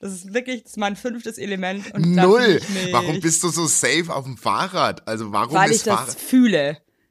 Das 0.00 0.12
ist 0.12 0.34
wirklich 0.34 0.64
das 0.64 0.72
ist 0.72 0.76
mein 0.76 0.96
fünftes 0.96 1.38
Element. 1.38 1.98
Null. 1.98 2.60
Warum 2.90 3.20
bist 3.20 3.42
du 3.42 3.48
so 3.48 3.66
safe 3.66 4.14
auf 4.14 4.24
dem 4.24 4.36
Fahrrad? 4.36 5.08
Also 5.08 5.32
warum 5.32 5.54
Weil 5.54 5.70
ich 5.70 5.76
ist 5.76 5.86
das 5.86 6.14
Fahrrad? 6.14 6.16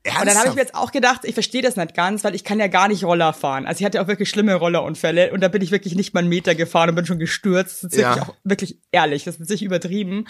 Fühle. 0.05 0.19
Und 0.21 0.27
dann 0.27 0.27
habe 0.27 0.29
ich 0.29 0.35
Ernsthaft? 0.35 0.55
mir 0.55 0.61
jetzt 0.61 0.75
auch 0.75 0.91
gedacht, 0.91 1.21
ich 1.23 1.33
verstehe 1.33 1.61
das 1.61 1.75
nicht 1.75 1.93
ganz, 1.95 2.23
weil 2.23 2.35
ich 2.35 2.43
kann 2.43 2.59
ja 2.59 2.67
gar 2.67 2.87
nicht 2.87 3.03
Roller 3.03 3.33
fahren. 3.33 3.65
Also 3.65 3.79
ich 3.79 3.85
hatte 3.85 4.01
auch 4.01 4.07
wirklich 4.07 4.29
schlimme 4.29 4.53
Rollerunfälle 4.55 5.31
und 5.31 5.41
da 5.41 5.47
bin 5.47 5.61
ich 5.61 5.71
wirklich 5.71 5.95
nicht 5.95 6.13
mal 6.13 6.19
einen 6.21 6.29
Meter 6.29 6.55
gefahren 6.55 6.89
und 6.89 6.95
bin 6.95 7.05
schon 7.05 7.19
gestürzt. 7.19 7.83
Das 7.83 7.91
ist 7.93 7.99
Ja. 7.99 8.09
wirklich 8.15 8.27
auch 8.29 8.35
wirklich 8.43 8.79
ehrlich, 8.91 9.23
das 9.23 9.37
ist 9.37 9.49
nicht 9.49 9.63
übertrieben. 9.63 10.25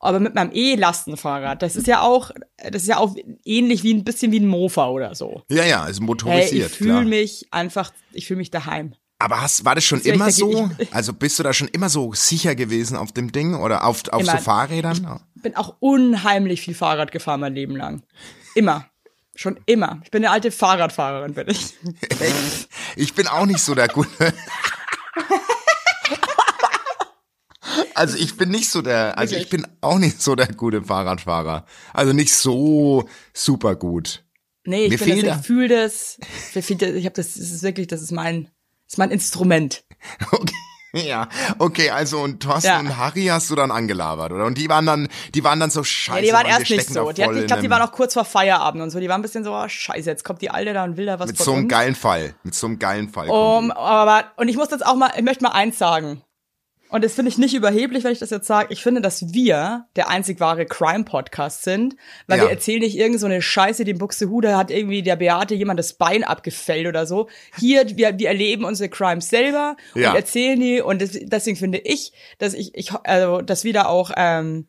Aber 0.00 0.20
mit 0.20 0.34
meinem 0.36 0.50
E-Lastenfahrrad, 0.52 1.60
das 1.62 1.74
ist 1.74 1.88
ja 1.88 2.02
auch, 2.02 2.30
das 2.70 2.82
ist 2.82 2.88
ja 2.88 2.98
auch 2.98 3.16
ähnlich 3.44 3.82
wie 3.82 3.92
ein 3.94 4.04
bisschen 4.04 4.30
wie 4.32 4.38
ein 4.40 4.46
Mofa 4.46 4.88
oder 4.88 5.14
so. 5.16 5.42
Ja, 5.50 5.64
ja, 5.64 5.86
ist 5.86 5.98
Hey, 5.98 6.06
motorisiert, 6.06 6.70
ich 6.70 6.76
fühle 6.76 7.04
mich 7.04 7.48
einfach, 7.50 7.92
ich 8.12 8.26
fühle 8.28 8.38
mich 8.38 8.50
daheim. 8.52 8.94
Aber 9.20 9.40
hast, 9.42 9.64
war 9.64 9.74
das 9.74 9.82
schon 9.84 9.98
Deswegen 9.98 10.14
immer 10.14 10.26
denke 10.26 10.38
so? 10.38 10.70
ich- 10.78 10.92
Also 10.94 11.12
bist 11.12 11.36
du 11.40 11.42
da 11.42 11.52
schon 11.52 11.66
immer 11.66 11.88
so 11.88 12.12
sicher 12.12 12.54
gewesen 12.54 12.96
auf 12.96 13.10
dem 13.10 13.32
Ding 13.32 13.56
oder 13.56 13.84
auf, 13.84 14.02
auf 14.10 14.24
so 14.24 14.30
Immer. 14.30 14.40
Fahrrädern? 14.40 15.20
bin 15.34 15.56
auch 15.56 15.74
unheimlich 15.80 16.60
viel 16.60 16.74
Fahrrad 16.74 17.10
gefahren 17.10 17.40
mein 17.40 17.54
Leben 17.54 17.74
lang. 17.74 18.02
Immer. 18.54 18.86
Schon 19.38 19.60
immer. 19.66 20.00
Ich 20.02 20.10
bin 20.10 20.24
eine 20.24 20.32
alte 20.32 20.50
Fahrradfahrerin, 20.50 21.32
bin 21.32 21.46
ich. 21.48 21.74
Ich 22.96 23.14
bin 23.14 23.28
auch 23.28 23.46
nicht 23.46 23.60
so 23.60 23.76
der 23.76 23.86
gute. 23.86 24.34
Also 27.94 28.16
ich 28.16 28.36
bin 28.36 28.48
nicht 28.48 28.68
so 28.68 28.82
der, 28.82 29.16
also 29.16 29.36
ich 29.36 29.48
bin 29.48 29.64
auch 29.80 29.98
nicht 29.98 30.20
so 30.20 30.34
der 30.34 30.48
gute 30.48 30.82
Fahrradfahrer. 30.82 31.66
Also 31.92 32.12
nicht 32.12 32.34
so 32.34 33.08
super 33.32 33.76
gut. 33.76 34.24
Nee, 34.64 34.86
ich 34.86 34.90
Mir 34.90 34.98
bin 34.98 35.08
das, 35.08 35.20
fehlt 35.20 35.36
ich 35.36 35.46
fühle 35.46 35.68
das. 35.68 36.18
Ich, 36.54 36.70
ich 36.70 37.04
habe 37.04 37.14
das, 37.14 37.34
das 37.34 37.50
ist 37.50 37.62
wirklich, 37.62 37.86
das 37.86 38.02
ist 38.02 38.10
mein, 38.10 38.44
das 38.86 38.94
ist 38.94 38.98
mein 38.98 39.12
Instrument. 39.12 39.84
Okay. 40.32 40.54
Ja, 41.08 41.28
okay, 41.58 41.90
also 41.90 42.20
und 42.20 42.42
Thorsten 42.42 42.68
Ja. 42.68 42.78
und 42.80 42.96
Harry 42.96 43.26
hast 43.26 43.50
du 43.50 43.54
dann 43.54 43.70
angelabert, 43.70 44.32
oder? 44.32 44.46
Und 44.46 44.56
die 44.56 44.68
waren 44.68 44.86
dann, 44.86 45.08
die 45.34 45.44
waren 45.44 45.60
dann 45.60 45.70
so 45.70 45.84
scheiße. 45.84 46.20
Ja, 46.20 46.26
die 46.26 46.32
waren 46.32 46.46
erst 46.46 46.70
nicht 46.70 46.88
so. 46.88 47.12
Die 47.12 47.22
hatten, 47.22 47.38
ich 47.38 47.46
glaube, 47.46 47.62
die 47.62 47.70
waren 47.70 47.82
auch 47.82 47.92
kurz 47.92 48.14
vor 48.14 48.24
Feierabend 48.24 48.82
und 48.82 48.90
so. 48.90 48.98
Die 48.98 49.08
waren 49.08 49.20
ein 49.20 49.22
bisschen 49.22 49.44
so, 49.44 49.54
oh, 49.54 49.68
scheiße, 49.68 50.08
jetzt 50.08 50.24
kommt 50.24 50.40
die 50.40 50.50
Alte 50.50 50.72
da 50.72 50.84
und 50.84 50.96
will 50.96 51.06
da 51.06 51.18
was 51.18 51.28
mit 51.28 51.38
so 51.38 51.52
einem 51.52 51.68
geilen 51.68 51.94
Fall, 51.94 52.34
mit 52.42 52.54
so 52.54 52.66
einem 52.66 52.78
geilen 52.78 53.08
Fall. 53.10 53.28
Um, 53.28 53.70
aber, 53.70 54.24
und 54.36 54.48
ich 54.48 54.56
muss 54.56 54.70
jetzt 54.70 54.84
auch 54.86 54.96
mal, 54.96 55.10
ich 55.16 55.22
möchte 55.22 55.44
mal 55.44 55.50
eins 55.52 55.78
sagen. 55.78 56.22
Und 56.90 57.04
das 57.04 57.14
finde 57.14 57.28
ich 57.30 57.36
nicht 57.38 57.54
überheblich, 57.54 58.02
wenn 58.04 58.12
ich 58.12 58.18
das 58.18 58.30
jetzt 58.30 58.46
sage. 58.46 58.68
Ich 58.72 58.82
finde, 58.82 59.00
dass 59.02 59.32
wir 59.34 59.86
der 59.96 60.08
einzig 60.08 60.40
wahre 60.40 60.64
Crime-Podcast 60.64 61.62
sind, 61.62 61.96
weil 62.26 62.38
Ja. 62.38 62.44
wir 62.44 62.50
erzählen 62.50 62.80
nicht 62.80 62.96
irgend 62.96 63.20
so 63.20 63.26
eine 63.26 63.42
Scheiße, 63.42 63.84
die 63.84 63.90
in 63.90 63.98
Buxtehude 63.98 64.56
hat 64.56 64.70
irgendwie 64.70 65.02
der 65.02 65.16
Beate 65.16 65.54
jemand 65.54 65.78
das 65.78 65.92
Bein 65.92 66.24
abgefällt 66.24 66.86
oder 66.86 67.06
so. 67.06 67.28
Hier, 67.58 67.84
wir, 67.96 68.18
wir 68.18 68.28
erleben 68.28 68.64
unsere 68.64 68.88
Crimes 68.88 69.28
selber 69.28 69.76
Ja. 69.94 70.10
und 70.10 70.16
erzählen 70.16 70.58
die 70.58 70.80
und 70.80 71.02
das, 71.02 71.10
deswegen 71.20 71.56
finde 71.58 71.78
ich, 71.78 72.12
dass 72.38 72.54
ich, 72.54 72.74
ich 72.74 72.92
also, 73.04 73.42
dass 73.42 73.64
wir 73.64 73.72
da 73.74 73.84
auch, 73.86 74.10
ähm, 74.16 74.66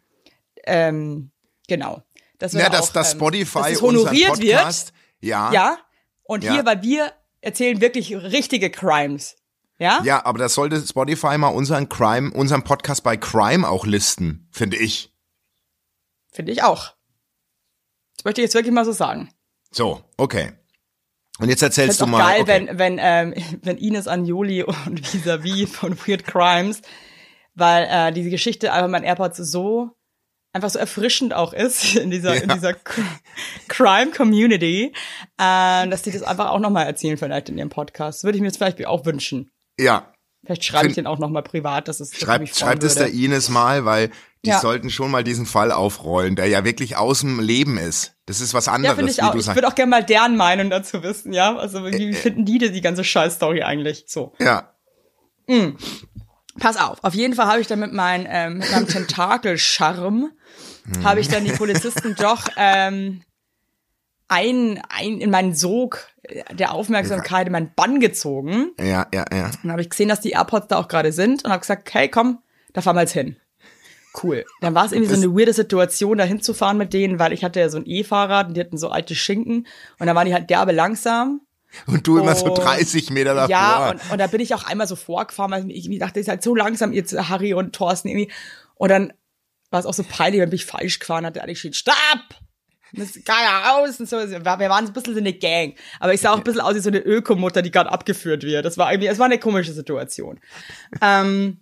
ähm, 0.66 1.32
genau. 1.68 2.04
Dass 2.38 2.54
wir 2.54 2.62
ja, 2.62 2.70
da 2.70 2.78
dass, 2.78 2.90
auch, 2.90 2.94
dass 2.94 3.14
ähm, 3.14 3.20
Spotify 3.20 3.60
dass 3.60 3.72
es 3.72 3.82
unseren 3.82 4.06
honoriert 4.08 4.40
wird. 4.42 4.56
Podcast, 4.58 4.94
ja, 5.22 5.52
Ja. 5.54 5.78
Und 6.24 6.44
Ja. 6.44 6.54
hier, 6.54 6.66
weil 6.66 6.84
wir 6.84 7.12
erzählen 7.42 7.80
wirklich 7.82 8.14
richtige 8.16 8.70
Crimes. 8.70 9.36
Ja? 9.80 10.02
ja, 10.04 10.26
aber 10.26 10.38
das 10.40 10.54
sollte 10.54 10.80
Spotify 10.86 11.38
mal 11.38 11.48
unseren 11.48 11.88
Crime, 11.90 12.32
unseren 12.32 12.64
Podcast 12.64 13.04
bei 13.04 13.16
Crime 13.18 13.68
auch 13.68 13.86
listen, 13.86 14.48
finde 14.52 14.78
ich. 14.78 15.14
Finde 16.32 16.52
ich 16.52 16.64
auch. 16.64 16.94
Das 18.18 18.26
möchte 18.26 18.42
ich 18.42 18.46
jetzt 18.46 18.54
wirklich 18.56 18.74
mal 18.74 18.86
so 18.86 18.92
sagen. 18.92 19.34
So, 19.72 20.04
okay. 20.18 20.52
Und 21.40 21.48
jetzt 21.48 21.62
erzählst 21.62 22.02
du 22.02 22.06
mal. 22.08 22.20
geil, 22.20 22.42
okay. 22.42 22.68
wenn, 22.68 22.78
wenn, 22.78 22.98
ähm, 23.02 23.34
wenn 23.64 23.78
Ines 23.78 24.08
Anjoli 24.08 24.64
und 24.64 25.14
Vis-a-vis 25.14 25.70
von 25.74 25.98
Weird 26.06 26.26
Crimes, 26.26 26.82
weil 27.56 27.88
äh, 27.90 28.12
diese 28.12 28.30
Geschichte 28.30 28.74
einfach 28.74 28.90
mein 28.90 29.04
AirPods 29.04 29.38
so 29.38 29.92
einfach 30.52 30.70
so 30.72 30.80
erfrischend 30.80 31.34
auch 31.34 31.54
ist 31.54 31.96
in 31.96 32.12
dieser, 32.12 32.36
in 32.36 32.50
Ja. 32.50 32.56
dieser 32.56 32.72
Cr- 32.72 33.06
Crime 33.70 34.12
Community, 34.12 34.92
äh, 35.38 35.88
dass 35.88 36.02
die 36.02 36.12
das 36.12 36.24
einfach 36.24 36.50
auch 36.50 36.60
nochmal 36.60 36.86
erzählen 36.86 37.18
vielleicht 37.18 37.48
in 37.50 37.58
ihrem 37.58 37.70
Podcast. 37.70 38.24
Würde 38.26 38.36
ich 38.38 38.42
mir 38.42 38.48
jetzt 38.48 38.58
vielleicht 38.58 38.86
auch 38.86 39.06
wünschen. 39.06 39.52
Ja, 39.80 40.14
Vielleicht 40.46 40.64
schreibe 40.64 40.88
ich 40.88 40.96
den 40.96 41.06
auch 41.06 41.20
nochmal 41.20 41.44
privat, 41.44 41.88
dass 41.88 42.00
es 42.00 42.14
ich 42.14 42.20
schreibt, 42.20 42.84
es 42.84 42.96
der. 42.96 43.12
Ines 43.12 43.50
mal, 43.50 43.84
weil 43.86 44.10
die 44.46 44.50
Ja. 44.50 44.60
sollten 44.60 44.90
schon 44.90 45.12
mal 45.12 45.24
diesen 45.24 45.46
Fall 45.46 45.72
aufrollen, 45.72 46.36
der 46.38 46.48
ja 46.48 46.64
wirklich 46.64 46.96
aus 46.96 47.20
dem 47.20 47.40
Leben 47.42 47.78
ist. 47.78 48.14
Das 48.26 48.40
ist 48.40 48.54
was 48.54 48.68
Ja, 48.68 48.72
anderes, 48.74 48.96
finde 48.96 49.12
ich 49.12 49.22
auch. 49.22 49.36
Ich 49.36 49.48
würde 49.48 49.68
auch 49.68 49.76
gerne 49.76 49.90
mal 49.90 50.04
deren 50.04 50.38
Meinung 50.38 50.70
dazu 50.70 51.04
wissen, 51.04 51.34
ja. 51.34 51.58
Also 51.58 51.86
Äh, 51.86 51.98
wie 51.98 52.14
finden 52.14 52.46
die 52.46 52.58
denn 52.58 52.72
die 52.72 52.82
ganze 52.82 53.04
Scheißstory 53.04 53.64
eigentlich? 53.64 54.06
So. 54.08 54.34
ja, 54.40 54.74
Pass 56.60 56.78
auf, 56.78 57.04
auf 57.04 57.14
jeden 57.14 57.34
Fall 57.36 57.48
habe 57.48 57.62
ich 57.62 57.68
dann 57.68 57.80
mit, 57.80 57.94
mein, 57.94 58.28
ähm, 58.30 58.60
mit 58.60 58.72
meinem 58.72 58.88
Tentakelscharm 58.88 60.32
habe 61.04 61.20
ich 61.20 61.28
dann 61.28 61.44
die 61.46 61.52
Polizisten 61.52 62.16
doch 62.16 62.48
ähm, 62.58 63.24
ein, 64.30 64.82
ein 64.90 65.20
in 65.20 65.30
meinen 65.32 65.54
Sog 65.54 66.08
der 66.52 66.72
Aufmerksamkeit 66.74 67.48
in 67.48 67.52
meinen 67.54 67.74
Bann 67.76 68.00
gezogen. 68.00 68.72
ja, 68.80 69.08
ja, 69.14 69.26
ja. 69.34 69.46
Und 69.48 69.58
dann 69.64 69.72
habe 69.72 69.82
ich 69.82 69.90
gesehen, 69.90 70.10
dass 70.10 70.22
die 70.22 70.32
AirPods 70.32 70.68
da 70.68 70.78
auch 70.78 70.88
gerade 70.88 71.12
sind 71.12 71.44
und 71.44 71.52
habe 71.52 71.60
gesagt, 71.62 71.94
hey, 71.94 72.08
komm, 72.10 72.40
da 72.74 72.82
fahren 72.82 72.96
wir 72.96 73.02
jetzt 73.02 73.14
hin. 73.14 73.36
Cool. 74.24 74.46
Dann 74.62 74.74
war 74.76 74.86
es 74.86 74.92
irgendwie 74.92 75.14
so 75.14 75.22
eine 75.22 75.36
weirde 75.38 75.54
Situation, 75.54 76.18
da 76.18 76.24
hinzufahren 76.24 76.78
mit 76.78 76.94
denen, 76.94 77.20
weil 77.20 77.32
ich 77.34 77.44
hatte 77.44 77.60
ja 77.60 77.70
so 77.70 77.78
ein 77.78 77.86
E-Fahrrad 77.86 78.48
und 78.48 78.54
die 78.58 78.62
hatten 78.62 78.78
so 78.78 78.90
alte 78.90 79.16
Schinken 79.16 79.68
und 80.00 80.08
dann 80.08 80.16
waren 80.16 80.26
die 80.26 80.34
halt 80.34 80.50
derbe 80.50 80.72
langsam. 80.72 81.42
Und 81.86 82.08
du 82.08 82.18
immer 82.18 82.36
so 82.36 82.46
Und- 82.46 82.58
30 82.58 83.12
Meter 83.12 83.36
davor. 83.36 83.50
Ja, 83.50 83.90
und, 83.92 84.12
und 84.12 84.18
da 84.18 84.26
bin 84.28 84.42
ich 84.42 84.56
auch 84.56 84.64
einmal 84.66 84.88
so 84.88 84.96
vorgefahren, 84.96 85.52
weil 85.52 85.70
ich 85.72 85.88
dachte, 86.00 86.20
ist 86.20 86.28
halt 86.28 86.42
so 86.44 86.56
langsam 86.56 86.92
jetzt 86.94 87.14
Harry 87.30 87.54
und 87.54 87.74
Thorsten 87.76 88.08
irgendwie. 88.10 88.32
Und 88.76 88.90
dann 88.90 89.14
war 89.70 89.80
es 89.80 89.86
auch 89.86 89.94
so 89.94 90.04
peinlich, 90.04 90.42
wenn 90.42 90.52
ich 90.52 90.66
falsch 90.66 90.98
gefahren 91.00 91.26
hatte, 91.28 91.42
alle 91.44 91.54
geschrien, 91.54 91.74
stopp! 91.74 91.96
Das 92.94 93.14
ja 93.28 93.72
raus 93.72 94.00
und 94.00 94.10
so. 94.10 94.18
Wir 94.18 94.44
waren 94.46 94.86
ein 94.86 94.94
bisschen 94.94 95.14
so 95.14 95.20
eine 95.20 95.34
Gang. 95.34 95.76
Aber 96.00 96.14
ich 96.14 96.22
sah 96.22 96.32
auch 96.32 96.38
ein 96.38 96.44
bisschen 96.44 96.62
aus 96.62 96.76
wie 96.76 96.80
so 96.80 96.90
eine 96.90 97.00
Ökomutter, 97.00 97.62
die 97.62 97.72
gerade 97.72 97.92
abgeführt 97.92 98.44
wird. 98.44 98.66
Das 98.66 98.78
war 98.78 98.92
irgendwie, 98.92 99.08
es 99.08 99.20
war 99.20 99.26
eine 99.26 99.40
komische 99.40 99.74
Situation. 99.74 100.40
ähm, 101.02 101.60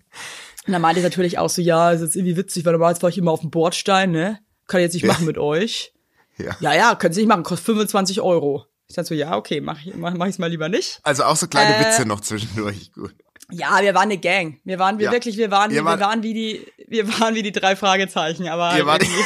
und 0.65 0.73
dann 0.73 0.81
meinte 0.81 0.99
ich 0.99 1.03
natürlich 1.05 1.37
auch 1.39 1.49
so, 1.49 1.61
ja, 1.61 1.91
ist 1.91 2.01
jetzt 2.01 2.15
irgendwie 2.17 2.35
witzig, 2.35 2.65
weil 2.65 2.73
normalerweise 2.73 2.99
fahre 2.99 3.11
ich 3.11 3.17
immer 3.17 3.31
auf 3.31 3.39
dem 3.41 3.51
Bordstein, 3.51 4.11
ne? 4.11 4.39
Kann 4.67 4.81
ich 4.81 4.85
jetzt 4.85 4.93
nicht 4.95 5.05
machen 5.05 5.25
mit 5.25 5.37
euch. 5.37 5.93
Ja. 6.37 6.55
Ja, 6.59 6.73
ja, 6.75 6.95
können 6.95 7.13
Sie 7.13 7.21
nicht 7.21 7.29
machen, 7.29 7.43
kostet 7.43 7.65
25 7.67 8.19
Euro. 8.21 8.65
Ich 8.89 8.95
dachte 8.95 9.07
so, 9.07 9.15
ja, 9.15 9.35
okay, 9.35 9.59
mach 9.61 9.79
ich, 9.85 9.95
mach, 9.95 10.13
mach 10.13 10.27
ich's 10.27 10.37
mal 10.39 10.49
lieber 10.49 10.69
nicht. 10.69 10.99
Also 11.03 11.23
auch 11.23 11.35
so 11.35 11.47
kleine 11.47 11.75
Äh, 11.77 11.85
Witze 11.85 12.05
noch 12.05 12.19
zwischendurch. 12.19 12.91
Gut. 12.93 13.15
Ja, 13.49 13.81
wir 13.81 13.93
waren 13.95 14.03
eine 14.03 14.17
Gang. 14.17 14.59
Wir 14.65 14.77
waren, 14.77 14.99
wir 14.99 15.05
Ja. 15.05 15.11
wirklich, 15.13 15.37
wir 15.37 15.51
waren, 15.51 15.71
Ihr 15.71 15.77
wir 15.77 15.85
wart- 15.85 15.99
waren 16.01 16.21
wie 16.21 16.33
die, 16.33 16.67
wir 16.87 17.07
waren 17.19 17.33
wie 17.33 17.43
die 17.43 17.53
drei 17.53 17.75
Fragezeichen, 17.77 18.47
aber 18.49 18.65
Ihr 18.71 18.71
halt 18.73 18.85
wart- 18.85 19.01
irgendwie- 19.03 19.23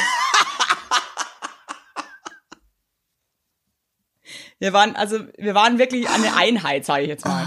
wir 4.62 4.72
waren, 4.72 4.94
also, 4.96 5.18
wir 5.36 5.54
waren 5.54 5.78
wirklich 5.78 6.08
eine 6.08 6.36
Einheit, 6.36 6.84
sage 6.84 7.02
ich 7.02 7.08
jetzt 7.08 7.24
mal. 7.24 7.46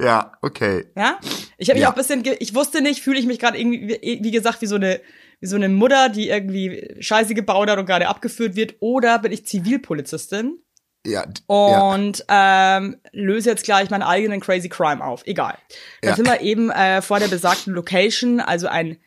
Ja, 0.00 0.32
okay. 0.42 0.84
Ja? 0.96 1.18
Ich 1.58 1.68
habe 1.68 1.76
mich 1.78 1.82
Ja. 1.82 1.88
auch 1.88 1.94
ein 1.94 1.98
bisschen, 1.98 2.22
ge- 2.22 2.36
ich 2.40 2.54
wusste 2.54 2.80
nicht, 2.82 3.02
fühle 3.02 3.18
ich 3.18 3.26
mich 3.26 3.38
gerade 3.38 3.58
irgendwie, 3.58 3.88
wie, 4.00 4.20
wie 4.22 4.30
gesagt, 4.30 4.60
wie 4.62 4.66
so 4.66 4.76
eine, 4.76 5.00
wie 5.40 5.46
so 5.46 5.56
eine 5.56 5.68
Mutter, 5.68 6.08
die 6.08 6.28
irgendwie 6.28 6.94
Scheiße 7.00 7.34
gebaut 7.34 7.68
hat 7.70 7.78
und 7.78 7.86
gerade 7.86 8.08
abgeführt 8.08 8.54
wird, 8.56 8.76
oder 8.80 9.18
bin 9.18 9.32
ich 9.32 9.46
Zivilpolizistin 9.46 10.58
Ja, 11.06 11.26
d- 11.26 11.40
ja. 11.48 11.80
und 11.94 12.24
ähm, 12.28 12.96
löse 13.12 13.50
jetzt 13.50 13.64
gleich 13.64 13.90
meinen 13.90 14.02
eigenen 14.02 14.40
Crazy 14.40 14.68
Crime 14.68 15.04
auf. 15.04 15.26
Egal. 15.26 15.56
Dann 16.00 16.10
Ja. 16.10 16.16
sind 16.16 16.26
wir 16.28 16.40
eben 16.42 16.70
äh, 16.70 17.02
vor 17.02 17.18
der 17.18 17.28
besagten 17.28 17.72
Location, 17.74 18.40
also 18.40 18.66
ein 18.68 18.98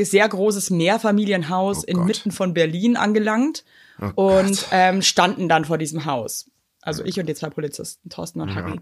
sehr 0.00 0.28
großes 0.28 0.70
Mehrfamilienhaus 0.70 1.78
Oh 1.82 1.86
inmitten 1.86 2.32
von 2.32 2.54
Berlin 2.54 2.96
angelangt 2.96 3.64
Oh 4.00 4.32
und 4.38 4.66
ähm, 4.72 5.02
standen 5.02 5.48
dann 5.48 5.64
vor 5.64 5.78
diesem 5.78 6.04
Haus. 6.04 6.50
Also 6.82 7.04
ich 7.04 7.18
und 7.18 7.26
die 7.26 7.34
zwei 7.34 7.50
Polizisten, 7.50 8.08
Thorsten 8.08 8.40
und 8.40 8.54
Harry. 8.54 8.80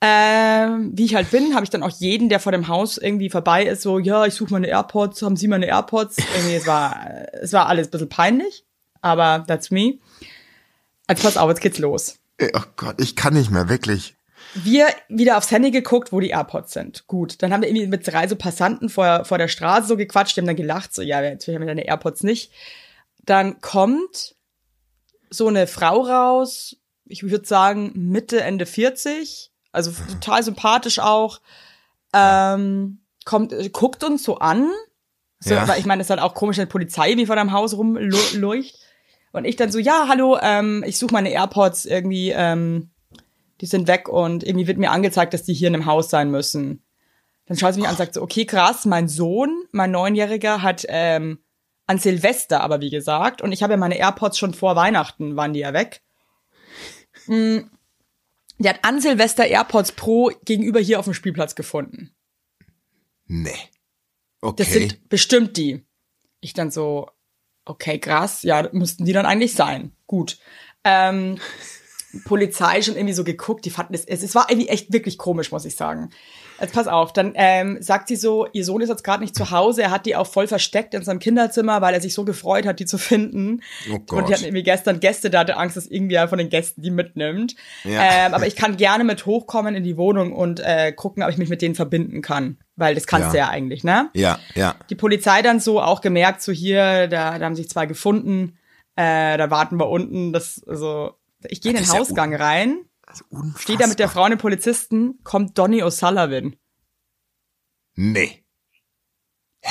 Ähm, 0.00 0.92
wie 0.94 1.06
ich 1.06 1.16
halt 1.16 1.30
bin, 1.32 1.54
habe 1.54 1.64
ich 1.64 1.70
dann 1.70 1.82
auch 1.82 1.90
jeden, 1.90 2.28
der 2.28 2.38
vor 2.38 2.52
dem 2.52 2.68
Haus 2.68 2.98
irgendwie 2.98 3.30
vorbei 3.30 3.64
ist, 3.64 3.82
so, 3.82 3.98
ja, 3.98 4.26
ich 4.26 4.34
suche 4.34 4.52
meine 4.52 4.68
AirPods, 4.68 5.22
haben 5.22 5.36
Sie 5.36 5.48
meine 5.48 5.66
AirPods? 5.66 6.18
Irgendwie, 6.36 6.54
es 6.54 6.66
war, 6.66 7.08
es 7.32 7.52
war 7.52 7.66
alles 7.66 7.88
ein 7.88 7.90
bisschen 7.90 8.08
peinlich, 8.08 8.64
aber 9.00 9.44
that's 9.48 9.72
me. 9.72 9.98
Also 11.08 11.24
pass 11.24 11.36
auf, 11.36 11.48
jetzt 11.48 11.60
geht's 11.60 11.78
los. 11.78 12.18
Oh 12.40 12.62
Gott, 12.76 13.00
ich 13.00 13.16
kann 13.16 13.34
nicht 13.34 13.50
mehr, 13.50 13.68
wirklich. 13.68 14.14
Wir 14.54 14.86
wieder 15.08 15.36
aufs 15.36 15.50
Handy 15.50 15.72
geguckt, 15.72 16.12
wo 16.12 16.20
die 16.20 16.30
AirPods 16.30 16.72
sind. 16.72 17.08
Gut, 17.08 17.42
dann 17.42 17.52
haben 17.52 17.62
wir 17.62 17.68
irgendwie 17.68 17.88
mit 17.88 18.06
drei 18.06 18.28
so 18.28 18.36
Passanten 18.36 18.88
vor, 18.88 19.24
vor 19.24 19.36
der 19.36 19.48
Straße 19.48 19.88
so 19.88 19.96
gequatscht, 19.96 20.36
die 20.36 20.40
haben 20.40 20.46
dann 20.46 20.54
gelacht, 20.54 20.94
so, 20.94 21.02
ja, 21.02 21.20
natürlich 21.20 21.56
haben 21.56 21.66
wir 21.66 21.74
deine 21.74 21.88
AirPods 21.88 22.22
nicht. 22.22 22.52
Dann 23.24 23.60
kommt 23.60 24.36
so 25.28 25.48
eine 25.48 25.66
Frau 25.66 26.02
raus, 26.02 26.76
ich 27.08 27.22
würde 27.22 27.46
sagen 27.46 27.92
Mitte, 27.94 28.40
Ende 28.42 28.66
40, 28.66 29.50
also 29.72 29.92
total 30.12 30.42
sympathisch 30.42 30.98
auch, 30.98 31.40
ähm, 32.14 33.00
kommt, 33.24 33.54
guckt 33.72 34.04
uns 34.04 34.22
so 34.24 34.38
an, 34.38 34.70
so, 35.40 35.54
Ja. 35.54 35.68
weil 35.68 35.78
ich 35.78 35.86
meine, 35.86 36.00
es 36.00 36.06
ist 36.06 36.10
halt 36.10 36.20
auch 36.20 36.34
komisch, 36.34 36.56
wenn 36.56 36.66
die 36.66 36.72
Polizei 36.72 37.16
wie 37.16 37.26
vor 37.26 37.36
deinem 37.36 37.52
Haus 37.52 37.74
rumleucht. 37.76 38.74
Und 39.32 39.44
ich 39.44 39.56
dann 39.56 39.70
so, 39.70 39.78
ja, 39.78 40.06
hallo, 40.08 40.38
ähm, 40.42 40.82
ich 40.86 40.98
suche 40.98 41.12
meine 41.12 41.30
AirPods 41.30 41.84
irgendwie, 41.84 42.30
ähm, 42.30 42.90
die 43.60 43.66
sind 43.66 43.86
weg 43.86 44.08
und 44.08 44.42
irgendwie 44.42 44.66
wird 44.66 44.78
mir 44.78 44.90
angezeigt, 44.90 45.34
dass 45.34 45.44
die 45.44 45.52
hier 45.54 45.68
in 45.68 45.74
einem 45.74 45.86
Haus 45.86 46.10
sein 46.10 46.30
müssen. 46.30 46.82
Dann 47.46 47.56
schaut 47.56 47.74
sie 47.74 47.80
mich 47.80 47.88
an 47.88 47.94
und 47.94 47.98
sagt 47.98 48.14
so, 48.14 48.22
okay, 48.22 48.46
krass, 48.46 48.84
mein 48.84 49.08
Sohn, 49.08 49.64
mein 49.70 49.90
Neunjähriger, 49.90 50.62
hat 50.62 50.84
ähm, 50.88 51.38
an 51.86 51.98
Silvester 51.98 52.60
aber 52.62 52.80
wie 52.80 52.90
gesagt, 52.90 53.40
und 53.42 53.52
ich 53.52 53.62
habe 53.62 53.74
ja 53.74 53.76
meine 53.78 53.98
AirPods 53.98 54.38
schon 54.38 54.54
vor 54.54 54.76
Weihnachten, 54.76 55.36
waren 55.36 55.52
die 55.52 55.60
ja 55.60 55.72
weg. 55.72 56.02
Mm, 57.28 57.58
Der 58.58 58.74
hat 58.74 58.84
an 58.84 59.00
Silvester 59.00 59.46
AirPods 59.46 59.92
Pro 59.92 60.32
gegenüber 60.44 60.80
hier 60.80 60.98
auf 60.98 61.04
dem 61.04 61.14
Spielplatz 61.14 61.54
gefunden. 61.54 62.14
Nee. 63.26 63.50
Das 64.40 64.50
Okay. 64.50 64.64
sind 64.64 65.08
bestimmt 65.08 65.56
die. 65.56 65.84
Ich 66.40 66.54
dann 66.54 66.70
so, 66.70 67.08
okay, 67.64 67.98
krass, 67.98 68.42
ja, 68.42 68.68
müssten 68.72 69.04
die 69.04 69.12
dann 69.12 69.26
eigentlich 69.26 69.54
sein. 69.54 69.92
Gut. 70.06 70.38
Ähm, 70.84 71.38
Polizei 72.24 72.80
schon 72.82 72.94
irgendwie 72.96 73.14
so 73.14 73.24
geguckt, 73.24 73.64
die 73.64 73.70
fanden 73.70 73.94
es, 73.94 74.04
es 74.04 74.34
war 74.34 74.48
irgendwie 74.50 74.68
echt 74.68 74.92
wirklich 74.92 75.18
komisch, 75.18 75.52
muss 75.52 75.64
ich 75.64 75.76
sagen. 75.76 76.10
Jetzt 76.60 76.74
pass 76.74 76.88
auf, 76.88 77.12
dann 77.12 77.32
ähm, 77.36 77.78
sagt 77.80 78.08
sie 78.08 78.16
so, 78.16 78.46
ihr 78.52 78.64
Sohn 78.64 78.80
ist 78.80 78.88
jetzt 78.88 79.04
gerade 79.04 79.22
nicht 79.22 79.34
zu 79.34 79.50
Hause, 79.50 79.82
er 79.82 79.90
hat 79.90 80.06
die 80.06 80.16
auch 80.16 80.26
voll 80.26 80.46
versteckt 80.48 80.92
in 80.94 81.02
seinem 81.04 81.20
Kinderzimmer, 81.20 81.80
weil 81.80 81.94
er 81.94 82.00
sich 82.00 82.14
so 82.14 82.24
gefreut 82.24 82.66
hat, 82.66 82.80
die 82.80 82.86
zu 82.86 82.98
finden. 82.98 83.62
Oh 83.92 83.98
Gott. 84.00 84.18
Und 84.18 84.28
die 84.28 84.34
hatten 84.34 84.44
irgendwie 84.44 84.64
gestern 84.64 84.98
Gäste, 85.00 85.30
da 85.30 85.40
hatte 85.40 85.56
Angst, 85.56 85.76
dass 85.76 85.86
irgendwie 85.86 86.18
einer 86.18 86.28
von 86.28 86.38
den 86.38 86.48
Gästen 86.48 86.82
die 86.82 86.90
mitnimmt. 86.90 87.54
Ja. 87.84 88.26
Ähm, 88.26 88.34
aber 88.34 88.46
ich 88.46 88.56
kann 88.56 88.76
gerne 88.76 89.04
mit 89.04 89.24
hochkommen 89.26 89.74
in 89.74 89.84
die 89.84 89.96
Wohnung 89.96 90.32
und 90.32 90.60
äh, 90.60 90.92
gucken, 90.92 91.22
ob 91.22 91.30
ich 91.30 91.38
mich 91.38 91.48
mit 91.48 91.62
denen 91.62 91.74
verbinden 91.76 92.22
kann. 92.22 92.58
Weil 92.76 92.94
das 92.94 93.06
kannst 93.06 93.26
Ja. 93.26 93.32
du 93.32 93.38
ja 93.38 93.48
eigentlich, 93.48 93.84
ne? 93.84 94.08
Ja, 94.14 94.38
ja. 94.54 94.74
die 94.90 94.94
Polizei 94.94 95.42
dann 95.42 95.60
so 95.60 95.80
auch 95.80 96.00
gemerkt, 96.00 96.42
so 96.42 96.52
hier, 96.52 97.08
da, 97.08 97.38
da 97.38 97.44
haben 97.44 97.56
sich 97.56 97.68
zwei 97.68 97.86
gefunden, 97.86 98.56
äh, 98.96 99.36
da 99.38 99.50
warten 99.50 99.78
wir 99.78 99.88
unten, 99.88 100.32
das, 100.32 100.62
also, 100.66 101.12
ich 101.48 101.60
gehe 101.60 101.70
in 101.70 101.76
den 101.76 101.84
ist 101.84 101.92
ja 101.92 102.00
Hausgang 102.00 102.34
rein, 102.34 102.78
unfassbar. 103.30 103.60
stehe 103.62 103.78
da 103.78 103.86
mit 103.86 103.98
der 103.98 104.08
Frau 104.08 104.24
und 104.24 104.30
dem 104.30 104.38
Polizisten, 104.38 105.18
kommt 105.24 105.58
Donny 105.58 105.82
O'Sullivan. 105.82 106.54
Nee. 107.94 108.44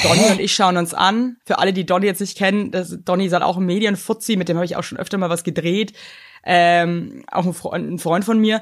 Donny 0.03 0.31
und 0.31 0.39
ich 0.39 0.53
schauen 0.53 0.77
uns 0.77 0.93
an. 0.93 1.37
Für 1.45 1.59
alle, 1.59 1.73
die 1.73 1.85
Donny 1.85 2.05
jetzt 2.05 2.19
nicht 2.19 2.37
kennen, 2.37 2.71
das, 2.71 2.97
Donny 3.03 3.25
ist 3.27 3.33
halt 3.33 3.43
auch 3.43 3.57
ein 3.57 3.65
Medienfuzzi, 3.65 4.35
mit 4.35 4.49
dem 4.49 4.57
habe 4.57 4.65
ich 4.65 4.75
auch 4.75 4.83
schon 4.83 4.97
öfter 4.97 5.17
mal 5.17 5.29
was 5.29 5.43
gedreht. 5.43 5.93
Ähm, 6.43 7.23
auch 7.31 7.45
ein 7.45 7.53
Freund, 7.53 7.89
ein 7.89 7.99
Freund 7.99 8.25
von 8.25 8.39
mir. 8.39 8.61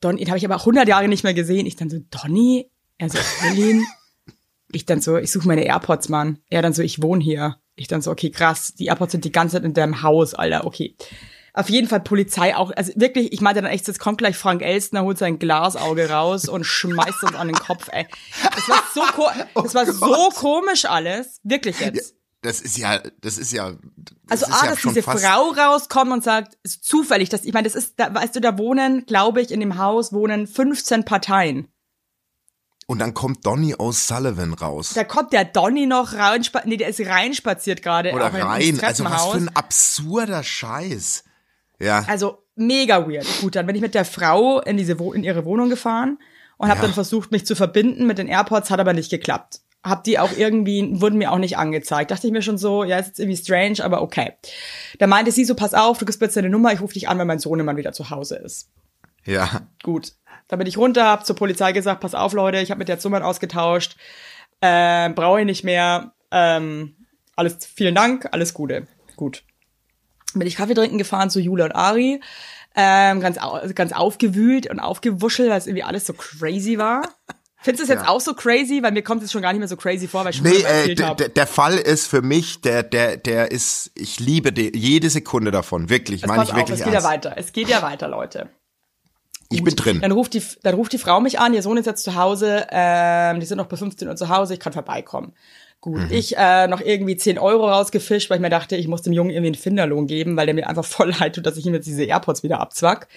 Donny, 0.00 0.18
den 0.18 0.28
habe 0.28 0.38
ich 0.38 0.44
aber 0.44 0.56
100 0.56 0.88
Jahre 0.88 1.08
nicht 1.08 1.24
mehr 1.24 1.34
gesehen. 1.34 1.66
Ich 1.66 1.76
dann 1.76 1.90
so, 1.90 1.98
Donny? 2.10 2.70
Er 2.98 3.10
so, 3.10 3.18
Berlin? 3.42 3.84
Ich 4.72 4.86
dann 4.86 5.00
so, 5.00 5.16
ich 5.16 5.32
suche 5.32 5.48
meine 5.48 5.64
AirPods, 5.64 6.08
Mann. 6.10 6.38
Er 6.48 6.62
dann 6.62 6.72
so, 6.72 6.80
ich 6.80 7.02
wohne 7.02 7.24
hier. 7.24 7.56
Ich 7.74 7.88
dann 7.88 8.02
so, 8.02 8.12
okay, 8.12 8.30
krass, 8.30 8.72
die 8.72 8.86
AirPods 8.86 9.10
sind 9.10 9.24
die 9.24 9.32
ganze 9.32 9.56
Zeit 9.56 9.64
in 9.64 9.74
deinem 9.74 10.02
Haus, 10.02 10.32
Alter, 10.32 10.64
okay. 10.64 10.94
Auf 11.52 11.68
jeden 11.68 11.88
Fall 11.88 12.00
Polizei 12.00 12.56
auch, 12.56 12.70
also 12.76 12.92
wirklich, 12.96 13.32
ich 13.32 13.40
meinte 13.40 13.62
dann 13.62 13.70
echt, 13.70 13.88
jetzt 13.88 13.98
kommt 13.98 14.18
gleich 14.18 14.36
Frank 14.36 14.62
Elstner, 14.62 15.02
holt 15.02 15.18
sein 15.18 15.38
Glasauge 15.38 16.10
raus 16.10 16.48
und 16.48 16.64
schmeißt 16.64 17.22
uns 17.24 17.34
an 17.34 17.48
den 17.48 17.56
Kopf, 17.56 17.88
ey. 17.90 18.06
Das 18.42 18.68
war 18.68 18.82
so, 18.94 19.00
ko 19.12 19.28
das 19.62 19.74
war 19.74 19.86
so 19.86 20.30
komisch 20.30 20.84
alles, 20.84 21.40
wirklich 21.42 21.80
jetzt. 21.80 22.14
Das 22.42 22.60
ist 22.62 22.78
ja, 22.78 23.02
das 23.20 23.36
ist 23.36 23.52
ja. 23.52 23.72
Das 24.26 24.44
Also 24.44 24.46
ist 24.46 24.62
A, 24.62 24.64
ja 24.64 24.70
dass 24.70 24.80
diese 24.80 25.02
Frau 25.02 25.50
rauskommt 25.50 26.10
und 26.10 26.24
sagt, 26.24 26.56
ist 26.62 26.84
zufällig, 26.84 27.28
dass 27.28 27.44
ich 27.44 27.52
meine, 27.52 27.64
das 27.64 27.74
ist, 27.74 28.00
da, 28.00 28.14
weißt 28.14 28.34
du, 28.36 28.40
da 28.40 28.56
wohnen, 28.56 29.04
glaube 29.04 29.42
ich, 29.42 29.50
in 29.50 29.60
dem 29.60 29.76
Haus 29.76 30.12
wohnen 30.12 30.46
15 30.46 31.04
Parteien. 31.04 31.68
Und 32.86 32.98
dann 32.98 33.14
kommt 33.14 33.46
Donny 33.46 33.74
O'Sullivan 33.74 34.58
raus. 34.58 34.92
Da 34.94 35.04
kommt 35.04 35.32
der 35.32 35.44
Donny 35.44 35.86
noch 35.86 36.14
rein, 36.14 36.44
nee, 36.64 36.76
der 36.76 36.88
ist 36.88 37.00
reinspaziert 37.00 37.82
gerade. 37.82 38.12
Oder 38.12 38.32
rein. 38.32 38.80
Also 38.82 39.04
was 39.04 39.26
für 39.26 39.36
ein 39.36 39.48
absurder 39.54 40.42
Scheiß. 40.42 41.22
Ja. 41.80 42.04
Also 42.06 42.44
mega 42.56 43.08
weird. 43.08 43.26
Gut, 43.40 43.56
dann 43.56 43.66
bin 43.66 43.74
ich 43.74 43.82
mit 43.82 43.94
der 43.94 44.04
Frau 44.04 44.60
in 44.60 44.76
diese 44.76 44.92
in 44.92 45.24
ihre 45.24 45.44
Wohnung 45.44 45.70
gefahren 45.70 46.18
und 46.58 46.68
habe 46.68 46.78
Ja. 46.80 46.84
dann 46.86 46.94
versucht, 46.94 47.32
mich 47.32 47.46
zu 47.46 47.54
verbinden 47.56 48.06
mit 48.06 48.18
den 48.18 48.28
AirPods, 48.28 48.70
hat 48.70 48.80
aber 48.80 48.92
nicht 48.92 49.10
geklappt. 49.10 49.60
Hab 49.82 50.04
die 50.04 50.18
auch 50.18 50.30
irgendwie, 50.36 51.00
wurden 51.00 51.16
mir 51.16 51.32
auch 51.32 51.38
nicht 51.38 51.56
angezeigt. 51.56 52.10
Dachte 52.10 52.26
ich 52.26 52.32
mir 52.34 52.42
schon 52.42 52.58
so, 52.58 52.84
ja, 52.84 52.98
ist 52.98 53.06
jetzt 53.06 53.18
irgendwie 53.18 53.38
strange, 53.38 53.82
aber 53.82 54.02
okay. 54.02 54.34
Da 54.98 55.06
meinte 55.06 55.32
sie 55.32 55.46
so, 55.46 55.54
pass 55.54 55.72
auf, 55.72 55.96
du 55.96 56.04
gibst 56.04 56.20
mir 56.20 56.26
jetzt 56.26 56.36
deine 56.36 56.50
Nummer, 56.50 56.70
ich 56.72 56.82
rufe 56.82 56.92
dich 56.92 57.08
an, 57.08 57.18
wenn 57.18 57.26
mein 57.26 57.38
Sohnemann 57.38 57.78
wieder 57.78 57.92
zu 57.92 58.10
Hause 58.10 58.36
ist. 58.36 58.68
Ja. 59.24 59.62
Gut. 59.82 60.12
Dann 60.48 60.58
bin 60.58 60.68
ich 60.68 60.76
runter, 60.76 61.06
hab 61.06 61.24
zur 61.24 61.36
Polizei 61.36 61.72
gesagt, 61.72 62.00
pass 62.00 62.14
auf, 62.14 62.34
Leute, 62.34 62.58
ich 62.58 62.70
habe 62.70 62.78
mit 62.80 62.88
der 62.88 62.98
Zummern 62.98 63.22
ausgetauscht, 63.22 63.96
ähm, 64.60 65.14
brauche 65.14 65.40
ich 65.40 65.46
nicht 65.46 65.64
mehr. 65.64 66.12
Ähm, 66.30 66.94
alles, 67.36 67.64
vielen 67.64 67.94
Dank, 67.94 68.28
alles 68.32 68.52
Gute. 68.52 68.86
Gut. 69.16 69.44
Bin 70.34 70.46
ich 70.46 70.56
Kaffee 70.56 70.74
trinken 70.74 70.98
gefahren 70.98 71.30
zu 71.30 71.40
Jule 71.40 71.64
und 71.64 71.72
Ari. 71.72 72.20
Ähm, 72.76 73.20
ganz, 73.20 73.38
au 73.38 73.60
ganz 73.74 73.92
aufgewühlt 73.92 74.70
und 74.70 74.78
aufgewuschelt, 74.78 75.50
weil 75.50 75.58
es 75.58 75.66
irgendwie 75.66 75.82
alles 75.82 76.06
so 76.06 76.12
crazy 76.12 76.78
war. 76.78 77.02
Findest 77.62 77.80
du 77.80 77.82
es 77.84 77.88
jetzt 77.90 78.04
Ja. 78.06 78.08
auch 78.08 78.20
so 78.20 78.32
crazy? 78.32 78.82
Weil 78.82 78.92
mir 78.92 79.02
kommt 79.02 79.22
es 79.22 79.30
schon 79.32 79.42
gar 79.42 79.52
nicht 79.52 79.58
mehr 79.58 79.68
so 79.68 79.76
crazy 79.76 80.08
vor, 80.08 80.24
weil 80.24 80.30
ich 80.30 80.36
schon 80.36 80.46
Nee, 80.46 80.62
äh, 80.62 80.94
der 81.28 81.46
Fall 81.46 81.76
ist 81.76 82.06
für 82.06 82.22
mich, 82.22 82.60
der, 82.62 82.82
der, 82.82 83.16
der 83.18 83.50
ist, 83.50 83.90
ich 83.94 84.18
liebe 84.20 84.52
die, 84.52 84.72
jede 84.74 85.10
Sekunde 85.10 85.50
davon, 85.50 85.90
wirklich, 85.90 86.22
Jetzt 86.22 86.28
meine 86.28 86.44
ich 86.44 86.50
auf, 86.52 86.56
wirklich 86.56 86.78
es 86.78 86.84
geht 86.84 86.94
ja 86.94 87.00
ernst. 87.00 87.08
weiter. 87.08 87.34
Es 87.36 87.52
geht 87.52 87.68
ja 87.68 87.82
weiter, 87.82 88.08
Leute. 88.08 88.48
Ich 89.50 89.64
bin 89.64 89.74
drin. 89.74 90.00
Dann 90.00 90.12
ruft 90.12 90.32
die, 90.34 90.42
dann 90.62 90.74
ruft 90.74 90.92
die 90.92 90.98
Frau 90.98 91.20
mich 91.20 91.40
an, 91.40 91.52
ihr 91.52 91.62
Sohn 91.62 91.76
ist 91.76 91.84
jetzt 91.86 92.04
zu 92.04 92.14
Hause, 92.14 92.68
ähm, 92.70 93.40
die 93.40 93.46
sind 93.46 93.58
noch 93.58 93.66
bis 93.66 93.80
15 93.80 94.06
Uhr 94.06 94.14
zu 94.14 94.28
Hause, 94.28 94.54
ich 94.54 94.60
kann 94.60 94.72
vorbeikommen. 94.72 95.32
Gut, 95.82 95.96
Mhm. 95.96 96.08
ich 96.10 96.36
äh, 96.36 96.66
noch 96.66 96.82
irgendwie 96.82 97.16
10 97.16 97.38
Euro 97.38 97.66
rausgefischt, 97.66 98.28
weil 98.28 98.36
ich 98.36 98.42
mir 98.42 98.50
dachte, 98.50 98.76
ich 98.76 98.86
muss 98.86 99.00
dem 99.00 99.14
Jungen 99.14 99.30
irgendwie 99.30 99.46
einen 99.48 99.54
Finderlohn 99.54 100.06
geben, 100.06 100.36
weil 100.36 100.44
der 100.44 100.54
mir 100.54 100.68
einfach 100.68 100.84
voll 100.84 101.14
leid 101.18 101.34
tut, 101.34 101.46
dass 101.46 101.56
ich 101.56 101.64
ihm 101.64 101.72
jetzt 101.72 101.86
diese 101.86 102.04
AirPods 102.04 102.42
wieder 102.42 102.60
abzwack. 102.60 103.08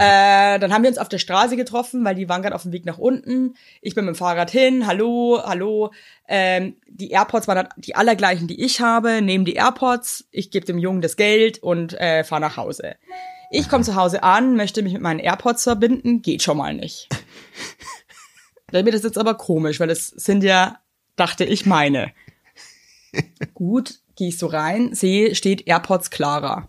Äh, 0.00 0.58
dann 0.60 0.72
haben 0.72 0.82
wir 0.84 0.90
uns 0.90 0.98
auf 0.98 1.08
der 1.08 1.18
Straße 1.18 1.56
getroffen, 1.56 2.04
weil 2.04 2.14
die 2.14 2.28
waren 2.28 2.40
gerade 2.42 2.54
auf 2.54 2.62
dem 2.62 2.70
Weg 2.70 2.84
nach 2.86 2.98
unten. 2.98 3.54
Ich 3.82 3.96
bin 3.96 4.04
mit 4.04 4.14
dem 4.14 4.18
Fahrrad 4.18 4.50
hin, 4.50 4.86
hallo, 4.86 5.40
hallo. 5.44 5.90
Ähm, 6.28 6.76
die 6.86 7.10
AirPods 7.10 7.48
waren 7.48 7.56
dann 7.56 7.68
die 7.76 7.96
allergleichen, 7.96 8.46
die 8.46 8.62
ich 8.64 8.80
habe, 8.80 9.20
nehmen 9.20 9.44
die 9.44 9.54
AirPods, 9.54 10.28
ich 10.30 10.50
gebe 10.52 10.66
dem 10.66 10.78
Jungen 10.78 11.00
das 11.00 11.16
Geld 11.16 11.58
und 11.62 11.94
äh, 12.00 12.22
fahre 12.22 12.40
nach 12.42 12.56
Hause. 12.56 12.94
Ich 13.50 13.68
komme 13.68 13.82
zu 13.82 13.96
Hause 13.96 14.22
an, 14.22 14.54
möchte 14.56 14.82
mich 14.82 14.92
mit 14.92 15.02
meinen 15.02 15.20
AirPods 15.20 15.64
verbinden, 15.64 16.22
geht 16.22 16.42
schon 16.42 16.58
mal 16.58 16.74
nicht. 16.74 17.08
Mir 18.70 18.84
das 18.92 19.02
jetzt 19.02 19.16
aber 19.18 19.34
komisch, 19.34 19.80
weil 19.80 19.88
das 19.88 20.08
sind 20.08 20.44
ja, 20.44 20.78
dachte 21.18 21.44
ich, 21.44 21.66
meine. 21.66 22.12
Gut, 23.54 24.00
gehe 24.16 24.28
ich 24.28 24.38
so 24.38 24.46
rein, 24.46 24.94
sehe, 24.94 25.34
steht 25.34 25.66
AirPods 25.66 26.10
Clara. 26.10 26.68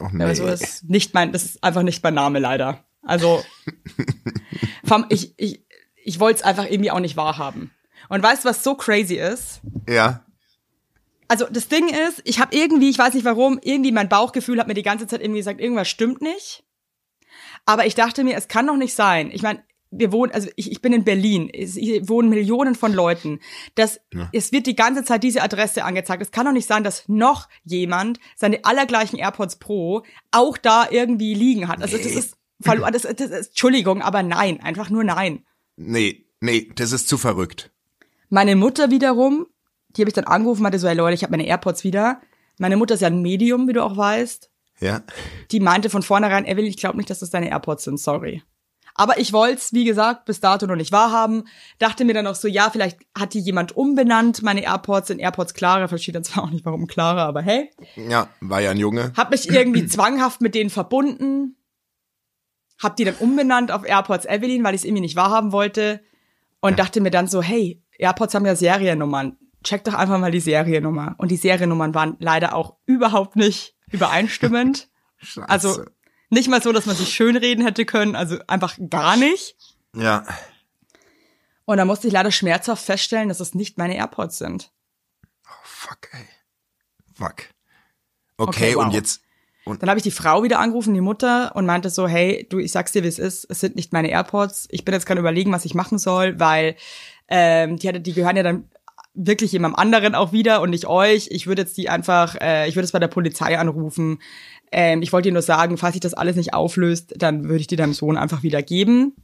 Oh, 0.00 0.08
nee. 0.12 0.24
Also 0.24 0.46
das 0.46 0.60
ist 0.60 0.90
nicht 0.90 1.14
mein, 1.14 1.32
das 1.32 1.44
ist 1.44 1.64
einfach 1.64 1.82
nicht 1.82 2.02
mein 2.02 2.14
Name 2.14 2.38
leider. 2.38 2.84
Also 3.02 3.42
ich, 5.08 5.34
ich, 5.36 5.64
ich 5.96 6.20
wollte 6.20 6.40
es 6.40 6.44
einfach 6.44 6.64
irgendwie 6.64 6.90
auch 6.90 7.00
nicht 7.00 7.16
wahrhaben. 7.16 7.70
Und 8.08 8.22
weißt 8.22 8.44
du, 8.44 8.48
was 8.48 8.64
so 8.64 8.74
crazy 8.74 9.16
ist? 9.16 9.60
ja. 9.88 10.24
Also 11.28 11.46
das 11.48 11.68
Ding 11.68 11.88
ist, 11.88 12.22
ich 12.24 12.40
habe 12.40 12.56
irgendwie, 12.56 12.90
ich 12.90 12.98
weiß 12.98 13.14
nicht 13.14 13.24
warum, 13.24 13.60
irgendwie 13.62 13.92
mein 13.92 14.08
Bauchgefühl 14.08 14.58
hat 14.58 14.66
mir 14.66 14.74
die 14.74 14.82
ganze 14.82 15.06
Zeit 15.06 15.20
irgendwie 15.20 15.38
gesagt, 15.38 15.60
irgendwas 15.60 15.88
stimmt 15.88 16.20
nicht. 16.20 16.64
Aber 17.66 17.86
ich 17.86 17.94
dachte 17.94 18.24
mir, 18.24 18.36
es 18.36 18.48
kann 18.48 18.66
doch 18.66 18.76
nicht 18.76 18.96
sein. 18.96 19.30
Ich 19.30 19.42
meine, 19.42 19.62
wir 19.92 20.12
wohnen, 20.12 20.30
also 20.32 20.48
ich, 20.56 20.70
ich 20.70 20.80
bin 20.82 20.92
in 20.92 21.04
Berlin, 21.04 21.50
hier 21.52 22.08
wohnen 22.08 22.28
Millionen 22.28 22.74
von 22.76 22.92
Leuten. 22.92 23.40
Das, 23.74 24.00
Es 24.32 24.52
wird 24.52 24.66
die 24.66 24.76
ganze 24.76 25.02
Zeit 25.04 25.22
diese 25.24 25.42
Adresse 25.42 25.84
angezeigt. 25.84 26.22
Es 26.22 26.30
kann 26.30 26.46
doch 26.46 26.52
nicht 26.52 26.68
sein, 26.68 26.84
dass 26.84 27.08
noch 27.08 27.48
jemand 27.64 28.20
seine 28.36 28.64
allergleichen 28.64 29.18
AirPods 29.18 29.56
Pro 29.56 30.02
auch 30.30 30.56
da 30.58 30.86
irgendwie 30.90 31.34
liegen 31.34 31.66
hat. 31.68 31.82
Also 31.82 31.96
das 31.96 32.06
Nee. 32.06 32.12
ist 32.18 32.36
verloren. 32.60 32.92
Das, 32.92 33.02
das 33.02 33.30
ist, 33.30 33.48
Entschuldigung, 33.48 34.00
aber 34.02 34.22
nein, 34.22 34.60
einfach 34.60 34.90
nur 34.90 35.02
nein. 35.02 35.44
Nee, 35.76 36.24
nee, 36.40 36.70
das 36.76 36.92
ist 36.92 37.08
zu 37.08 37.18
verrückt. 37.18 37.70
Meine 38.28 38.54
Mutter 38.54 38.90
wiederum, 38.92 39.46
die 39.96 40.02
habe 40.02 40.08
ich 40.10 40.14
dann 40.14 40.24
angerufen, 40.24 40.62
meinte 40.62 40.78
so, 40.78 40.86
hey 40.86 40.94
Leute, 40.96 41.14
ich 41.14 41.22
habe 41.24 41.32
meine 41.32 41.46
AirPods 41.46 41.82
wieder. 41.82 42.20
Meine 42.58 42.76
Mutter 42.76 42.94
ist 42.94 43.00
ja 43.00 43.08
ein 43.08 43.22
Medium, 43.22 43.66
wie 43.66 43.72
du 43.72 43.82
auch 43.82 43.96
weißt. 43.96 44.50
Ja. 44.78 45.02
Die 45.50 45.58
meinte 45.60 45.90
von 45.90 46.02
vornherein, 46.02 46.46
Evelyn, 46.46 46.70
ich 46.70 46.76
glaube 46.76 46.96
nicht, 46.96 47.10
dass 47.10 47.18
das 47.18 47.30
deine 47.30 47.50
AirPods 47.50 47.84
sind, 47.84 47.98
sorry. 47.98 48.42
Aber 49.00 49.18
ich 49.18 49.32
wollte 49.32 49.62
wie 49.72 49.86
gesagt, 49.86 50.26
bis 50.26 50.40
dato 50.40 50.66
noch 50.66 50.76
nicht 50.76 50.92
wahrhaben. 50.92 51.44
Dachte 51.78 52.04
mir 52.04 52.12
dann 52.12 52.26
auch 52.26 52.34
so, 52.34 52.48
ja, 52.48 52.68
vielleicht 52.68 52.98
hat 53.18 53.32
die 53.32 53.40
jemand 53.40 53.74
umbenannt, 53.74 54.42
meine 54.42 54.62
AirPods 54.62 55.08
in 55.08 55.18
AirPods 55.18 55.54
Clara. 55.54 55.88
Verstehe 55.88 56.12
dann 56.12 56.22
zwar 56.22 56.44
auch 56.44 56.50
nicht, 56.50 56.66
warum 56.66 56.86
Clara, 56.86 57.24
aber 57.24 57.40
hey. 57.40 57.70
Ja, 57.96 58.28
war 58.42 58.60
ja 58.60 58.72
ein 58.72 58.76
Junge. 58.76 59.14
Hab 59.16 59.30
mich 59.30 59.48
irgendwie 59.48 59.86
zwanghaft 59.88 60.42
mit 60.42 60.54
denen 60.54 60.68
verbunden. 60.68 61.56
Hab 62.78 62.96
die 62.96 63.04
dann 63.04 63.14
umbenannt 63.14 63.72
auf 63.72 63.88
AirPods 63.88 64.26
Evelyn, 64.26 64.64
weil 64.64 64.74
ich 64.74 64.82
es 64.82 64.84
irgendwie 64.84 65.00
nicht 65.00 65.16
wahrhaben 65.16 65.50
wollte. 65.50 66.02
Und 66.60 66.78
dachte 66.78 67.00
mir 67.00 67.10
dann 67.10 67.26
so, 67.26 67.40
hey, 67.40 67.82
AirPods 67.96 68.34
haben 68.34 68.44
ja 68.44 68.54
Seriennummern. 68.54 69.38
Check 69.64 69.82
doch 69.84 69.94
einfach 69.94 70.18
mal 70.18 70.30
die 70.30 70.40
Seriennummer. 70.40 71.14
Und 71.16 71.30
die 71.30 71.38
Seriennummern 71.38 71.94
waren 71.94 72.16
leider 72.18 72.54
auch 72.54 72.76
überhaupt 72.84 73.34
nicht 73.34 73.76
übereinstimmend. 73.90 74.88
Also 75.46 75.84
nicht 76.30 76.48
mal 76.48 76.62
so, 76.62 76.72
dass 76.72 76.86
man 76.86 76.96
sich 76.96 77.12
schönreden 77.12 77.64
hätte 77.64 77.84
können, 77.84 78.16
also 78.16 78.38
einfach 78.46 78.76
gar 78.88 79.16
nicht. 79.16 79.56
Ja. 79.94 80.24
Und 81.64 81.76
da 81.76 81.84
musste 81.84 82.06
ich 82.06 82.12
leider 82.12 82.32
schmerzhaft 82.32 82.84
feststellen, 82.84 83.28
dass 83.28 83.40
es 83.40 83.54
nicht 83.54 83.78
meine 83.78 83.96
AirPods 83.96 84.38
sind. 84.38 84.72
Fuck, 85.62 86.08
ey. 86.12 86.26
Fuck. 87.14 87.34
Okay, 88.36 88.48
Okay, 88.48 88.76
wow. 88.76 88.84
und 88.84 88.94
jetzt. 88.94 89.22
Und 89.64 89.82
Dann 89.82 89.90
habe 89.90 89.98
ich 89.98 90.04
die 90.04 90.10
Frau 90.10 90.42
wieder 90.42 90.58
angerufen, 90.58 90.94
die 90.94 91.00
Mutter, 91.02 91.54
und 91.54 91.66
meinte 91.66 91.90
so, 91.90 92.08
hey, 92.08 92.46
du, 92.48 92.58
ich 92.58 92.72
sag's 92.72 92.92
dir, 92.92 93.02
wie 93.02 93.08
es 93.08 93.18
ist, 93.18 93.44
es 93.50 93.60
sind 93.60 93.76
nicht 93.76 93.92
meine 93.92 94.10
AirPods. 94.10 94.68
Ich 94.70 94.84
bin 94.84 94.94
jetzt 94.94 95.04
gerade 95.06 95.20
überlegen, 95.20 95.52
was 95.52 95.64
ich 95.66 95.74
machen 95.74 95.98
soll, 95.98 96.40
weil 96.40 96.76
ähm, 97.28 97.76
die, 97.76 97.86
hatte, 97.86 98.00
die 98.00 98.14
gehören 98.14 98.36
ja 98.36 98.42
dann 98.42 98.70
wirklich 99.14 99.52
jemandem 99.52 99.78
anderen 99.78 100.14
auch 100.14 100.32
wieder 100.32 100.60
und 100.62 100.70
nicht 100.70 100.86
euch. 100.86 101.28
Ich 101.30 101.46
würde 101.46 101.62
jetzt 101.62 101.76
die 101.76 101.88
einfach, 101.88 102.36
äh, 102.40 102.68
ich 102.68 102.76
würde 102.76 102.84
es 102.84 102.92
bei 102.92 102.98
der 102.98 103.08
Polizei 103.08 103.58
anrufen. 103.58 104.20
Ähm, 104.72 105.02
ich 105.02 105.12
wollte 105.12 105.28
dir 105.28 105.32
nur 105.32 105.42
sagen, 105.42 105.78
falls 105.78 105.94
sich 105.94 106.00
das 106.00 106.14
alles 106.14 106.36
nicht 106.36 106.54
auflöst, 106.54 107.14
dann 107.16 107.44
würde 107.44 107.60
ich 107.60 107.66
die 107.66 107.76
deinem 107.76 107.92
Sohn 107.92 108.16
einfach 108.16 108.42
wieder 108.42 108.62
geben. 108.62 109.14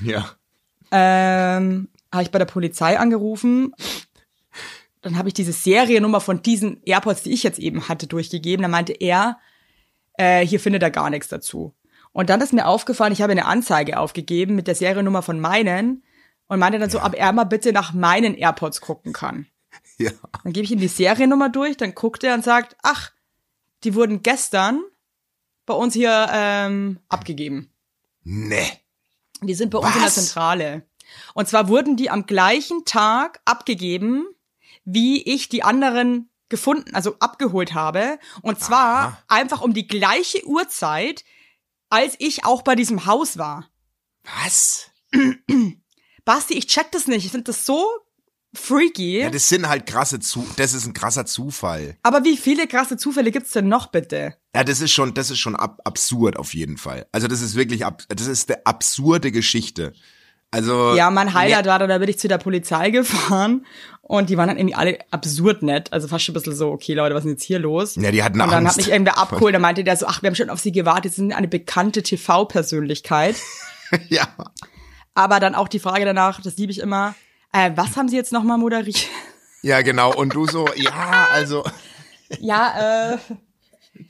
ja. 0.00 0.30
ähm, 0.90 1.88
habe 2.12 2.24
ich 2.24 2.30
bei 2.30 2.38
der 2.38 2.46
Polizei 2.46 2.98
angerufen. 2.98 3.74
Dann 5.00 5.16
habe 5.16 5.28
ich 5.28 5.34
diese 5.34 5.52
Seriennummer 5.52 6.20
von 6.20 6.42
diesen 6.42 6.80
AirPods, 6.84 7.24
die 7.24 7.32
ich 7.32 7.42
jetzt 7.42 7.58
eben 7.58 7.88
hatte, 7.88 8.06
durchgegeben. 8.06 8.62
Da 8.62 8.68
meinte 8.68 8.92
er, 8.92 9.38
äh, 10.14 10.46
hier 10.46 10.60
findet 10.60 10.82
er 10.82 10.90
gar 10.90 11.10
nichts 11.10 11.28
dazu. 11.28 11.74
Und 12.12 12.30
dann 12.30 12.40
ist 12.40 12.52
mir 12.52 12.66
aufgefallen, 12.66 13.12
ich 13.12 13.22
habe 13.22 13.32
eine 13.32 13.46
Anzeige 13.46 13.98
aufgegeben 13.98 14.54
mit 14.54 14.66
der 14.68 14.74
Seriennummer 14.74 15.22
von 15.22 15.40
meinen 15.40 16.04
und 16.52 16.58
meinte 16.58 16.78
dann 16.78 16.90
so, 16.90 17.02
ob 17.02 17.14
er 17.14 17.32
mal 17.32 17.44
bitte 17.44 17.72
nach 17.72 17.94
meinen 17.94 18.34
AirPods 18.34 18.82
gucken 18.82 19.14
kann. 19.14 19.46
Ja. 19.96 20.10
Dann 20.44 20.52
gebe 20.52 20.66
ich 20.66 20.70
ihm 20.70 20.80
die 20.80 20.88
Seriennummer 20.88 21.48
durch, 21.48 21.78
dann 21.78 21.94
guckt 21.94 22.22
er 22.24 22.34
und 22.34 22.44
sagt, 22.44 22.76
ach, 22.82 23.10
die 23.84 23.94
wurden 23.94 24.22
gestern 24.22 24.82
bei 25.64 25.72
uns 25.72 25.94
hier 25.94 26.28
ähm, 26.30 27.00
abgegeben. 27.08 27.72
Nee. 28.22 28.70
Die 29.40 29.54
sind 29.54 29.70
bei 29.70 29.78
uns 29.78 29.94
in 29.94 30.00
der 30.02 30.02
Was? 30.08 30.14
Zentrale. 30.16 30.86
Und 31.32 31.48
zwar 31.48 31.68
wurden 31.68 31.96
die 31.96 32.10
am 32.10 32.26
gleichen 32.26 32.84
Tag 32.84 33.40
abgegeben, 33.46 34.26
wie 34.84 35.22
ich 35.22 35.48
die 35.48 35.62
anderen 35.62 36.28
gefunden, 36.50 36.94
also 36.94 37.16
abgeholt 37.18 37.72
habe. 37.72 38.18
Und 38.42 38.60
zwar 38.60 38.98
Aha. 38.98 39.18
einfach 39.28 39.62
um 39.62 39.72
die 39.72 39.86
gleiche 39.86 40.46
Uhrzeit, 40.46 41.24
als 41.88 42.14
ich 42.18 42.44
auch 42.44 42.60
bei 42.60 42.74
diesem 42.74 43.06
Haus 43.06 43.38
war. 43.38 43.70
Was? 44.42 44.90
Basti, 46.24 46.54
ich 46.54 46.66
check 46.66 46.90
das 46.92 47.06
nicht. 47.06 47.24
Ich 47.24 47.30
finde 47.30 47.44
das 47.44 47.66
so 47.66 47.84
freaky. 48.54 49.20
Ja, 49.20 49.30
das 49.30 49.48
sind 49.48 49.68
halt 49.68 49.86
krasse 49.86 50.20
Zu, 50.20 50.46
das 50.56 50.74
ist 50.74 50.86
ein 50.86 50.92
krasser 50.92 51.24
Zufall. 51.26 51.96
Aber 52.02 52.22
wie 52.24 52.36
viele 52.36 52.66
krasse 52.66 52.96
Zufälle 52.96 53.30
gibt's 53.30 53.52
denn 53.52 53.68
noch 53.68 53.86
bitte? 53.86 54.34
Ja, 54.54 54.62
das 54.64 54.80
ist 54.80 54.92
schon, 54.92 55.14
das 55.14 55.30
ist 55.30 55.38
schon 55.38 55.56
ab, 55.56 55.80
absurd 55.84 56.36
auf 56.36 56.52
jeden 56.54 56.76
Fall. 56.76 57.06
Also 57.12 57.28
das 57.28 57.40
ist 57.40 57.54
wirklich, 57.54 57.84
ab, 57.86 58.02
das 58.08 58.26
ist 58.26 58.50
eine 58.50 58.64
absurde 58.66 59.32
Geschichte. 59.32 59.94
Also 60.50 60.94
Ja, 60.94 61.10
mein 61.10 61.32
Highlight 61.32 61.64
war, 61.64 61.78
da 61.78 61.86
da 61.86 61.96
bin 61.96 62.10
ich 62.10 62.18
zu 62.18 62.28
der 62.28 62.36
Polizei 62.36 62.90
gefahren 62.90 63.64
und 64.02 64.28
die 64.28 64.36
waren 64.36 64.48
dann 64.48 64.58
irgendwie 64.58 64.74
alle 64.74 64.98
absurd 65.10 65.62
nett. 65.62 65.90
Also 65.94 66.08
fast 66.08 66.24
schon 66.26 66.34
ein 66.34 66.38
bisschen 66.38 66.54
so, 66.54 66.70
okay 66.70 66.92
Leute, 66.92 67.14
was 67.14 67.20
ist 67.20 67.24
denn 67.24 67.32
jetzt 67.32 67.44
hier 67.44 67.58
los? 67.58 67.94
Ja, 67.96 68.10
die 68.10 68.22
hatten 68.22 68.38
Und 68.38 68.50
dann 68.50 68.66
Angst. 68.66 68.72
hat 68.72 68.76
mich 68.76 68.90
irgendwer 68.92 69.16
abgeholt, 69.18 69.54
dann 69.54 69.62
meinte 69.62 69.82
der 69.82 69.96
so, 69.96 70.04
ach, 70.06 70.20
wir 70.22 70.26
haben 70.28 70.34
schon 70.34 70.50
auf 70.50 70.60
sie 70.60 70.72
gewartet, 70.72 71.12
sie 71.14 71.22
sind 71.22 71.32
eine 71.32 71.48
bekannte 71.48 72.02
TV-Persönlichkeit. 72.02 73.36
ja, 74.10 74.28
Aber 75.14 75.40
dann 75.40 75.54
auch 75.54 75.68
die 75.68 75.78
Frage 75.78 76.04
danach, 76.04 76.40
das 76.40 76.56
liebe 76.56 76.72
ich 76.72 76.80
immer, 76.80 77.14
äh, 77.52 77.70
was 77.74 77.96
haben 77.96 78.08
sie 78.08 78.16
jetzt 78.16 78.32
nochmal 78.32 78.58
moderiert? 78.58 79.08
ja 79.62 79.82
genau. 79.82 80.14
Und 80.14 80.34
du 80.34 80.46
so, 80.46 80.68
ja, 80.74 81.28
also 81.32 81.64
ja, 82.40 83.12
äh, 83.14 83.18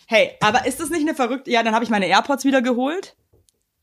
hey, 0.07 0.33
aber 0.41 0.67
ist 0.67 0.81
das 0.81 0.91
nicht 0.91 1.03
eine 1.03 1.15
verrückte, 1.15 1.51
ja, 1.51 1.63
dann 1.63 1.75
habe 1.75 1.85
ich 1.85 1.91
meine 1.91 2.07
AirPods 2.07 2.45
wieder 2.45 2.63
geholt. 2.63 3.17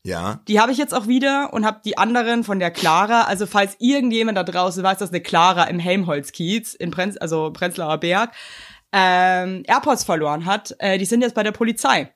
ja, 0.02 0.40
Die 0.48 0.60
habe 0.60 0.72
ich 0.72 0.78
jetzt 0.78 0.94
auch 0.94 1.06
wieder 1.06 1.52
und 1.52 1.66
habe 1.66 1.80
die 1.84 1.98
anderen 1.98 2.42
von 2.42 2.58
der 2.58 2.70
Clara. 2.70 3.22
Also 3.22 3.46
falls 3.46 3.76
irgendjemand 3.78 4.38
da 4.38 4.42
draußen 4.42 4.82
weiß, 4.82 4.98
dass 4.98 5.10
eine 5.10 5.20
Clara 5.20 5.64
im 5.64 5.78
Helmholtz-Kiez, 5.78 6.74
in 6.74 6.90
Prenz, 6.90 7.16
also 7.18 7.52
Prenzlauer 7.52 7.98
Berg, 7.98 8.32
ähm, 8.92 9.62
AirPods 9.66 10.04
verloren 10.04 10.46
hat, 10.46 10.74
äh, 10.78 10.98
die 10.98 11.04
sind 11.04 11.20
jetzt 11.20 11.34
bei 11.34 11.42
der 11.42 11.52
Polizei. 11.52 12.12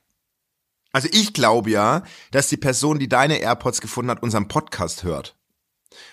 Also 0.95 1.09
ich 1.11 1.33
glaube 1.33 1.71
ja, 1.71 2.03
dass 2.31 2.47
die 2.47 2.55
Person, 2.55 2.99
die 2.99 3.09
deine 3.09 3.39
AirPods 3.39 3.81
gefunden 3.81 4.09
hat, 4.09 4.23
unseren 4.23 4.47
Podcast 4.47 5.03
hört. 5.03 5.35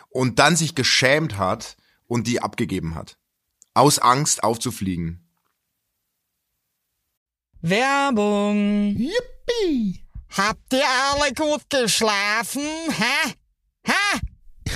Und 0.09 0.41
dann 0.41 0.57
sich 0.57 0.75
geschämt 0.75 1.39
hat 1.39 1.77
und 2.09 2.27
die 2.27 2.43
abgegeben 2.43 2.97
hat. 2.97 3.17
Aus 3.75 4.01
Angst 4.01 4.43
aufzufliegen. 4.43 5.25
Werbung. 7.61 8.97
Yippie! 8.97 10.05
Habt 10.37 10.73
ihr 10.73 10.83
alle 11.13 11.33
gut 11.33 11.63
geschlafen? 11.71 12.63
Hä? 12.89 13.35
Hä? 13.87 14.21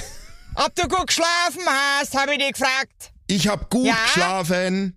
Ob 0.54 0.72
du 0.76 0.86
gut 0.86 1.08
geschlafen 1.08 1.62
hast, 1.66 2.16
habe 2.16 2.34
ich 2.34 2.38
dich 2.38 2.52
gefragt. 2.52 3.12
Ich 3.26 3.48
hab 3.48 3.70
gut 3.70 3.86
Ja? 3.86 3.96
geschlafen. 4.04 4.96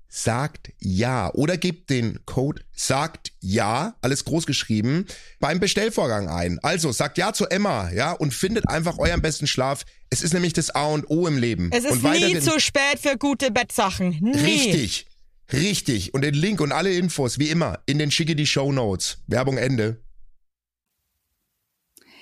sagt 0.13 0.73
ja 0.79 1.33
oder 1.33 1.57
gebt 1.57 1.89
den 1.89 2.19
Code 2.25 2.61
sagt 2.73 3.31
ja, 3.39 3.95
alles 4.01 4.25
groß 4.25 4.45
geschrieben, 4.45 5.07
beim 5.39 5.59
Bestellvorgang 5.59 6.27
ein. 6.27 6.59
Also 6.61 6.91
sagt 6.91 7.17
ja 7.17 7.31
zu 7.31 7.45
Emma, 7.45 7.89
ja, 7.91 8.11
und 8.11 8.33
findet 8.33 8.67
einfach 8.67 8.99
euren 8.99 9.21
besten 9.21 9.47
Schlaf. 9.47 9.85
Es 10.09 10.21
ist 10.21 10.33
nämlich 10.33 10.53
das 10.53 10.69
A 10.71 10.87
und 10.87 11.09
O 11.09 11.27
im 11.27 11.37
Leben. 11.37 11.69
Es 11.71 11.85
ist 11.85 12.03
und 12.03 12.11
nie 12.11 12.39
zu 12.39 12.59
spät 12.59 12.99
für 12.99 13.17
gute 13.17 13.51
Bettsachen. 13.51 14.17
Nie. 14.21 14.37
Richtig. 14.37 15.07
Richtig. 15.53 16.13
Und 16.13 16.21
den 16.21 16.33
Link 16.33 16.59
und 16.59 16.71
alle 16.71 16.93
Infos, 16.93 17.39
wie 17.39 17.49
immer, 17.49 17.79
in 17.85 17.97
den 17.97 18.11
schicke 18.11 18.35
die 18.35 18.45
Show 18.45 18.71
Notes. 18.71 19.19
Werbung 19.27 19.57
Ende. 19.57 20.03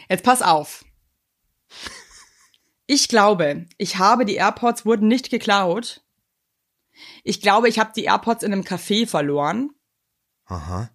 Jetzt 0.09 0.23
pass 0.23 0.41
auf. 0.41 0.85
Ich 2.85 3.07
glaube, 3.07 3.65
ich 3.77 3.97
habe 3.97 4.25
die 4.25 4.35
AirPods 4.35 4.85
wurden 4.85 5.07
nicht 5.07 5.29
geklaut. 5.29 6.01
Ich 7.23 7.41
glaube, 7.41 7.69
ich 7.69 7.79
habe 7.79 7.91
die 7.95 8.05
AirPods 8.05 8.43
in 8.43 8.53
einem 8.53 8.63
Café 8.63 9.07
verloren. 9.07 9.71
Aha. 10.45 10.89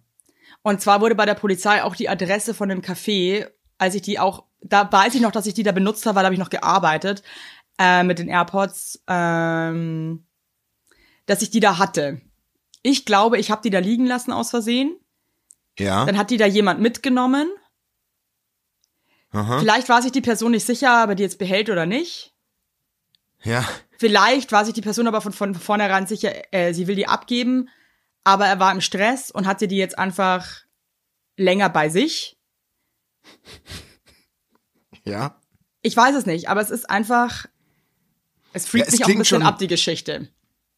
Und 0.61 0.81
zwar 0.81 1.01
wurde 1.01 1.15
bei 1.15 1.25
der 1.25 1.35
Polizei 1.35 1.83
auch 1.83 1.95
die 1.95 2.09
Adresse 2.09 2.53
von 2.53 2.69
dem 2.69 2.81
Café, 2.81 3.51
als 3.77 3.95
ich 3.95 4.01
die 4.01 4.19
auch, 4.19 4.45
da 4.61 4.91
weiß 4.91 5.15
ich 5.15 5.21
noch, 5.21 5.31
dass 5.31 5.45
ich 5.45 5.53
die 5.53 5.63
da 5.63 5.71
benutzt 5.71 6.05
habe, 6.05 6.15
weil 6.15 6.23
da 6.23 6.25
habe 6.25 6.35
ich 6.35 6.39
noch 6.39 6.49
gearbeitet 6.49 7.23
äh, 7.77 8.03
mit 8.03 8.19
den 8.19 8.27
AirPods, 8.27 9.03
ähm, 9.07 10.25
dass 11.25 11.41
ich 11.41 11.51
die 11.51 11.59
da 11.59 11.77
hatte. 11.77 12.21
Ich 12.81 13.05
glaube, 13.05 13.37
ich 13.37 13.51
habe 13.51 13.61
die 13.61 13.69
da 13.69 13.79
liegen 13.79 14.05
lassen 14.05 14.31
aus 14.31 14.49
Versehen. 14.49 14.95
Ja. 15.77 16.05
Dann 16.05 16.17
hat 16.17 16.29
die 16.29 16.37
da 16.37 16.45
jemand 16.45 16.79
mitgenommen. 16.79 17.49
Aha. 19.31 19.59
Vielleicht 19.59 19.89
war 19.89 20.01
sich 20.01 20.11
die 20.11 20.21
Person 20.21 20.51
nicht 20.51 20.65
sicher, 20.65 21.03
ob 21.03 21.09
er 21.09 21.15
die 21.15 21.23
jetzt 21.23 21.39
behält 21.39 21.69
oder 21.69 21.85
nicht. 21.85 22.33
Ja. 23.43 23.67
Vielleicht 23.97 24.51
war 24.51 24.65
sich 24.65 24.73
die 24.73 24.81
Person 24.81 25.07
aber 25.07 25.21
von, 25.21 25.31
von 25.31 25.55
vornherein 25.55 26.07
sicher, 26.07 26.33
äh, 26.53 26.73
sie 26.73 26.87
will 26.87 26.95
die 26.95 27.07
abgeben, 27.07 27.69
aber 28.23 28.45
er 28.47 28.59
war 28.59 28.71
im 28.71 28.81
Stress 28.81 29.31
und 29.31 29.45
hatte 29.47 29.67
die 29.67 29.77
jetzt 29.77 29.97
einfach 29.97 30.63
länger 31.37 31.69
bei 31.69 31.89
sich. 31.89 32.37
Ja. 35.03 35.39
Ich 35.81 35.95
weiß 35.95 36.15
es 36.15 36.25
nicht, 36.25 36.49
aber 36.49 36.61
es 36.61 36.71
ist 36.71 36.89
einfach, 36.89 37.45
es 38.53 38.67
freakt 38.67 38.87
Ja, 38.87 38.91
mich 38.93 39.03
auch 39.03 39.09
ein 39.09 39.17
bisschen 39.19 39.39
schon- 39.41 39.47
ab, 39.47 39.59
die 39.59 39.67
Geschichte. 39.67 40.29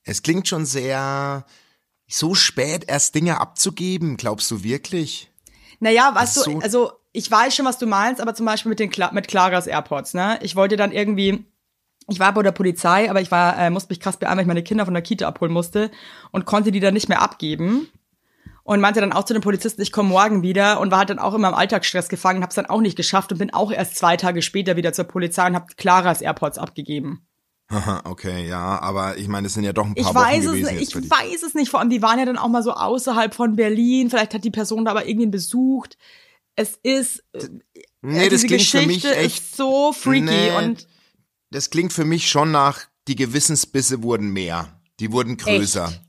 Es 0.04 0.22
klingt 0.24 0.48
schon 0.48 0.66
sehr 0.66 1.46
so 2.08 2.36
spät 2.36 2.86
erst 2.88 3.16
Dinge 3.16 3.40
abzugeben, 3.42 4.18
glaubst 4.18 4.50
du 4.52 4.64
wirklich? 4.64 5.32
Naja, 5.80 6.14
weißt 6.16 6.38
Das 6.38 6.44
du, 6.46 6.60
also 6.60 6.92
ich 7.12 7.30
weiß 7.30 7.56
schon, 7.56 7.66
was 7.66 7.78
du 7.78 7.86
meinst, 7.88 8.22
aber 8.22 8.34
zum 8.36 8.46
Beispiel 8.46 8.70
mit 8.70 8.80
den 8.80 8.90
Cla 8.90 9.12
mit 9.12 9.28
Claras 9.28 9.68
AirPods, 9.68 10.14
ne? 10.14 10.40
Ich 10.42 10.56
wollte 10.56 10.76
dann 10.78 10.92
irgendwie, 10.92 11.46
ich 12.10 12.20
war 12.20 12.34
bei 12.34 12.44
der 12.44 12.52
Polizei, 12.52 13.10
aber 13.10 13.22
ich 13.22 13.32
war, 13.32 13.58
äh, 13.58 13.70
musste 13.70 13.92
mich 13.92 14.00
krass 14.00 14.18
beeilen, 14.18 14.38
weil 14.38 14.44
ich 14.44 14.48
meine 14.48 14.64
Kinder 14.64 14.86
von 14.86 14.94
der 14.94 15.04
Kita 15.04 15.28
abholen 15.28 15.52
musste 15.52 15.92
und 16.32 16.46
konnte 16.46 16.72
die 16.72 16.80
dann 16.80 16.94
nicht 16.94 17.10
mehr 17.10 17.22
abgeben. 17.22 17.90
Und 18.64 18.82
meinte 18.82 19.00
dann 19.00 19.14
auch 19.14 19.24
zu 19.24 19.32
den 19.34 19.42
Polizisten, 19.42 19.82
ich 19.82 19.94
komme 19.94 20.10
morgen 20.10 20.42
wieder 20.42 20.82
und 20.82 20.92
war 20.92 20.98
halt 21.00 21.10
dann 21.10 21.20
auch 21.20 21.34
immer 21.34 21.48
im 21.48 21.54
Alltagsstress 21.54 22.10
gefangen, 22.10 22.44
hab's 22.44 22.56
dann 22.56 22.66
auch 22.66 22.82
nicht 22.82 22.98
geschafft 22.98 23.32
und 23.32 23.38
bin 23.38 23.54
auch 23.54 23.72
erst 23.72 23.96
zwei 23.96 24.18
Tage 24.18 24.42
später 24.42 24.76
wieder 24.76 24.92
zur 24.92 25.06
Polizei 25.06 25.48
und 25.48 25.56
hab 25.56 25.78
Claras 25.78 26.22
AirPods 26.22 26.58
abgegeben. 26.58 27.26
Haha, 27.72 28.02
okay, 28.04 28.46
ja, 28.48 28.82
aber 28.82 29.18
ich 29.18 29.30
meine, 29.30 29.48
es 29.48 29.54
sind 29.54 29.64
ja 29.64 29.72
doch 29.72 29.86
ein 29.86 29.96
paar 29.96 30.02
Ich 30.02 30.08
Wochen 30.08 30.16
weiß 30.16 30.46
es 30.46 30.52
gewesen 30.52 30.76
für 30.76 31.00
ich 31.00 31.10
weiß 31.10 31.44
es 31.44 31.54
nicht. 31.54 31.70
Vor 31.70 31.80
allem, 31.80 31.90
die 31.90 32.02
waren 32.02 32.20
ja 32.20 32.26
dann 32.26 32.38
auch 32.38 32.50
mal 32.50 32.64
so 32.64 32.72
außerhalb 32.72 33.34
von 33.34 33.56
Berlin. 33.56 34.10
Vielleicht 34.10 34.34
hat 34.34 34.44
die 34.44 34.52
Person 34.52 34.84
da 34.84 34.92
aber 34.92 35.08
irgendwen 35.08 35.32
besucht. 35.32 35.98
Es 36.56 36.78
ist, 36.84 37.24
äh, 37.34 37.48
Nee, 38.02 38.30
das 38.30 38.42
diese 38.42 38.48
Geschichte 38.48 39.10
ist 39.10 39.56
so 39.56 39.94
freaky 39.94 40.26
Nee. 40.26 40.52
und 40.58 40.88
das 41.52 41.70
klingt 41.70 41.94
für 41.94 42.06
mich 42.06 42.30
schon 42.30 42.52
nach, 42.52 42.82
die 43.08 43.16
Gewissensbisse 43.16 44.04
wurden 44.04 44.32
mehr. 44.32 44.82
Die 45.00 45.12
wurden 45.12 45.38
größer. 45.38 45.88
Echt? 45.88 46.02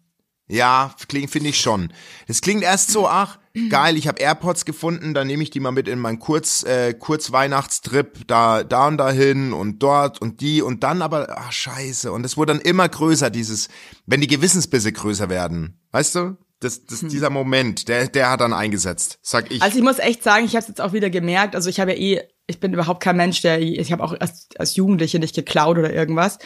Ja, 0.49 0.95
klingt, 1.09 1.31
finde 1.31 1.51
ich 1.51 1.61
schon. 1.61 1.93
Das 2.27 2.41
klingt 2.41 2.63
erst 2.63 2.91
so, 2.91 3.07
ach, 3.07 3.39
geil, 3.69 3.99
ich 3.99 4.09
habe 4.09 4.21
AirPods 4.21 4.65
gefunden, 4.65 5.13
dann 5.13 5.27
nehme 5.27 5.43
ich 5.43 5.51
die 5.51 5.61
mal 5.61 5.73
mit 5.73 5.89
in 5.89 5.99
meinen 5.99 6.19
Kurz, 6.19 6.63
äh, 6.63 6.95
Kurzweihnachtstrip, 6.95 8.27
da, 8.27 8.65
da 8.65 8.89
und 8.89 8.97
dahin 8.97 9.53
und 9.53 9.83
dort 9.83 10.23
und 10.23 10.41
die 10.41 10.63
und 10.63 10.83
dann 10.83 11.03
aber, 11.03 11.37
ach, 11.39 11.53
scheiße. 11.53 12.11
Und 12.11 12.25
es 12.25 12.39
wurde 12.39 12.55
dann 12.55 12.63
immer 12.63 12.89
größer, 12.89 13.29
dieses, 13.29 13.69
wenn 14.07 14.23
die 14.23 14.27
Gewissensbisse 14.27 14.91
größer 14.91 15.29
werden. 15.29 15.81
Weißt 15.93 16.15
du? 16.15 16.39
Das, 16.61 16.87
das, 16.87 17.01
dieser 17.03 17.31
Moment, 17.31 17.87
der, 17.87 18.09
der 18.09 18.31
hat 18.31 18.41
dann 18.41 18.53
eingesetzt, 18.53 19.21
sag 19.23 19.53
ich. 19.53 19.63
Also 19.63 19.79
ich 19.79 19.85
muss 19.85 20.01
echt 20.01 20.25
sagen, 20.25 20.45
ich 20.45 20.53
habe 20.53 20.63
es 20.63 20.69
jetzt 20.69 20.81
auch 20.81 20.93
wieder 20.93 21.09
gemerkt. 21.09 21.55
Also 21.55 21.71
ich 21.71 21.79
habe 21.79 21.93
ja 21.93 21.99
eh, 21.99 22.29
ich 22.49 22.59
bin 22.59 22.73
überhaupt 22.73 23.03
kein 23.03 23.17
Mensch, 23.17 23.43
der, 23.43 23.61
ich 23.61 23.93
habe 23.93 24.03
auch 24.03 24.19
als, 24.19 24.49
als 24.57 24.75
Jugendliche 24.75 25.19
nicht 25.19 25.37
geklaut 25.37 25.79
oder 25.79 25.93
irgendwas. 25.93 26.39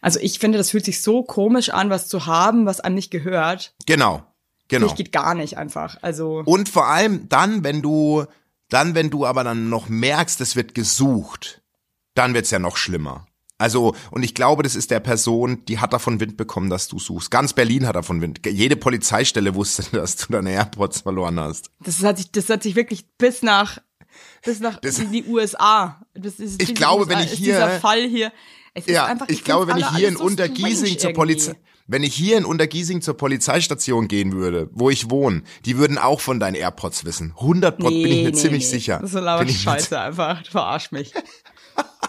Also 0.00 0.20
ich 0.20 0.38
finde, 0.38 0.58
das 0.58 0.70
fühlt 0.70 0.84
sich 0.84 1.02
so 1.02 1.22
komisch 1.22 1.70
an, 1.70 1.90
was 1.90 2.08
zu 2.08 2.26
haben, 2.26 2.66
was 2.66 2.80
einem 2.80 2.94
nicht 2.94 3.10
gehört. 3.10 3.74
genau, 3.86 4.22
genau. 4.68 4.86
Das 4.86 4.96
geht 4.96 5.10
gar 5.10 5.34
nicht 5.34 5.56
einfach. 5.56 5.96
Also 6.02 6.42
Und 6.44 6.68
vor 6.68 6.86
allem 6.86 7.28
dann, 7.28 7.64
wenn 7.64 7.82
du, 7.82 8.24
dann, 8.68 8.94
wenn 8.94 9.10
du 9.10 9.24
aber 9.24 9.42
dann 9.42 9.68
noch 9.70 9.88
merkst, 9.88 10.40
es 10.40 10.54
wird 10.54 10.74
gesucht, 10.74 11.62
dann 12.14 12.34
wird's 12.34 12.50
ja 12.50 12.58
noch 12.58 12.76
schlimmer. 12.76 13.26
Also, 13.58 13.94
und 14.10 14.22
ich 14.22 14.34
glaube, 14.34 14.62
das 14.62 14.76
ist 14.76 14.90
der 14.90 15.00
Person, 15.00 15.64
die 15.64 15.78
hat 15.78 15.94
davon 15.94 16.20
Wind 16.20 16.36
bekommen, 16.36 16.68
dass 16.68 16.88
du 16.88 16.98
suchst. 16.98 17.30
Ganz 17.30 17.54
Berlin 17.54 17.86
hat 17.86 17.96
davon 17.96 18.20
Wind. 18.20 18.40
Jede 18.46 18.76
Polizeistelle 18.76 19.54
wusste, 19.54 19.82
dass 19.92 20.16
du 20.16 20.32
deine 20.32 20.50
AirPods 20.50 21.00
verloren 21.00 21.40
hast. 21.40 21.70
das 21.80 22.02
hat 22.02 22.18
sich, 22.18 22.30
das 22.30 22.50
hat 22.50 22.62
sich 22.62 22.76
wirklich 22.76 23.08
bis 23.16 23.42
nach, 23.42 23.78
bis 24.44 24.60
nach 24.60 24.78
Das- 24.80 24.98
in 24.98 25.12
die 25.12 25.24
USA. 25.24 26.00
Das 26.14 26.34
ist, 26.34 26.62
Ich 26.62 26.74
glaube, 26.74 27.08
wenn 27.08 27.16
USA 27.18 27.24
ich 27.26 27.32
ist 27.32 27.38
hier- 27.38 27.54
Dieser 27.54 27.80
Fall 27.80 28.02
hier. 28.08 28.32
Es 28.74 28.86
ist 28.86 28.92
Ja, 28.94 29.06
einfach, 29.06 29.28
ich 29.28 29.42
glaube, 29.42 29.66
wenn 29.68 29.78
ich 29.78 29.88
hier 29.96 30.08
in 30.08 30.16
so 30.18 30.24
Untergiesing 30.24 30.98
zur 30.98 31.12
Polizei, 31.14 31.54
wenn 31.86 32.02
ich 32.02 32.14
hier 32.14 32.36
in 32.36 32.44
Untergiesing 32.44 33.00
zur 33.00 33.16
Polizeistation 33.16 34.06
gehen 34.08 34.32
würde, 34.32 34.68
wo 34.72 34.90
ich 34.90 35.08
wohne, 35.10 35.42
die 35.64 35.78
würden 35.78 35.96
auch 35.98 36.20
von 36.20 36.40
deinen 36.40 36.56
AirPods 36.56 37.04
wissen. 37.04 37.32
100 37.40 37.78
Prozent 37.78 38.02
bin 38.02 38.12
ich 38.12 38.24
mir 38.24 38.32
ziemlich 38.32 38.68
sicher. 38.68 38.98
Das 39.00 39.14
ist 39.14 39.16
ich 39.16 39.22
mir 39.22 39.52
Scheiße 39.52 39.98
einfach. 39.98 40.42
Du 40.42 40.50
verarsch 40.50 40.90
mich. 40.92 41.12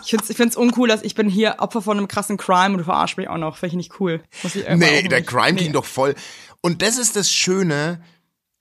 Ich 0.03 0.09
find's, 0.11 0.29
ich 0.29 0.37
find's 0.37 0.55
uncool, 0.55 0.87
dass 0.87 1.03
ich 1.03 1.15
bin 1.15 1.29
hier 1.29 1.55
Opfer 1.59 1.81
von 1.81 1.97
einem 1.97 2.07
krassen 2.07 2.37
Crime 2.37 2.71
und 2.73 2.77
du 2.79 2.83
verarsch 2.85 3.17
mich 3.17 3.27
auch 3.29 3.37
noch. 3.37 3.57
Finde 3.57 3.73
ich 3.73 3.77
nicht 3.77 3.99
cool. 3.99 4.21
Muss 4.43 4.55
ich 4.55 4.65
Nee, 4.75 5.03
der 5.03 5.21
Crime 5.21 5.53
nee. 5.53 5.63
ging 5.63 5.73
doch 5.73 5.85
voll. 5.85 6.15
Und 6.61 6.81
das 6.81 6.97
ist 6.97 7.15
das 7.15 7.31
Schöne. 7.31 8.01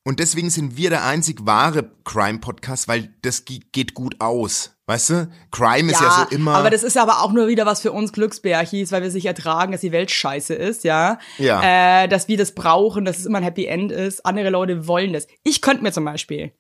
Und 0.07 0.21
deswegen 0.21 0.51
sind 0.51 0.77
wir 0.77 0.88
der 0.90 1.05
einzig 1.05 1.45
wahre 1.47 1.90
Crime-Podcast, 2.05 2.87
weil 2.87 3.12
das 3.23 3.45
ge- 3.45 3.59
geht 3.73 3.95
gut 3.95 4.14
aus. 4.21 4.77
Weißt 4.87 5.11
du? 5.11 5.29
Crime 5.51 5.90
ist 5.90 6.01
ja 6.01 6.27
so 6.31 6.35
immer. 6.37 6.55
aber 6.55 6.71
das 6.71 6.85
ist 6.85 6.95
ja 6.95 7.03
aber 7.03 7.23
auch 7.23 7.33
nur 7.33 7.49
wieder 7.49 7.66
was 7.66 7.81
für 7.81 7.90
uns 7.90 8.12
Glücksbärchis, 8.12 8.92
weil 8.92 9.03
wir 9.03 9.11
sich 9.11 9.27
ertragen, 9.27 9.73
dass 9.73 9.81
die 9.81 9.90
Welt 9.90 10.12
scheiße 10.12 10.55
ist, 10.55 10.85
ja. 10.85 11.19
Ja. 11.38 12.05
Äh, 12.05 12.09
dass 12.09 12.29
wir 12.29 12.37
das 12.37 12.53
brauchen, 12.55 13.05
dass 13.05 13.19
es 13.19 13.27
immer 13.27 13.38
ein 13.38 13.45
Happy 13.45 13.66
End 13.66 13.90
ist. 13.90 14.25
Andere 14.25 14.51
Leute 14.51 14.87
wollen 14.87 15.12
das. 15.12 15.27
Ich 15.42 15.61
könnte 15.61 15.83
mir 15.83 15.90
zum 15.90 16.05
Beispiel. 16.05 16.53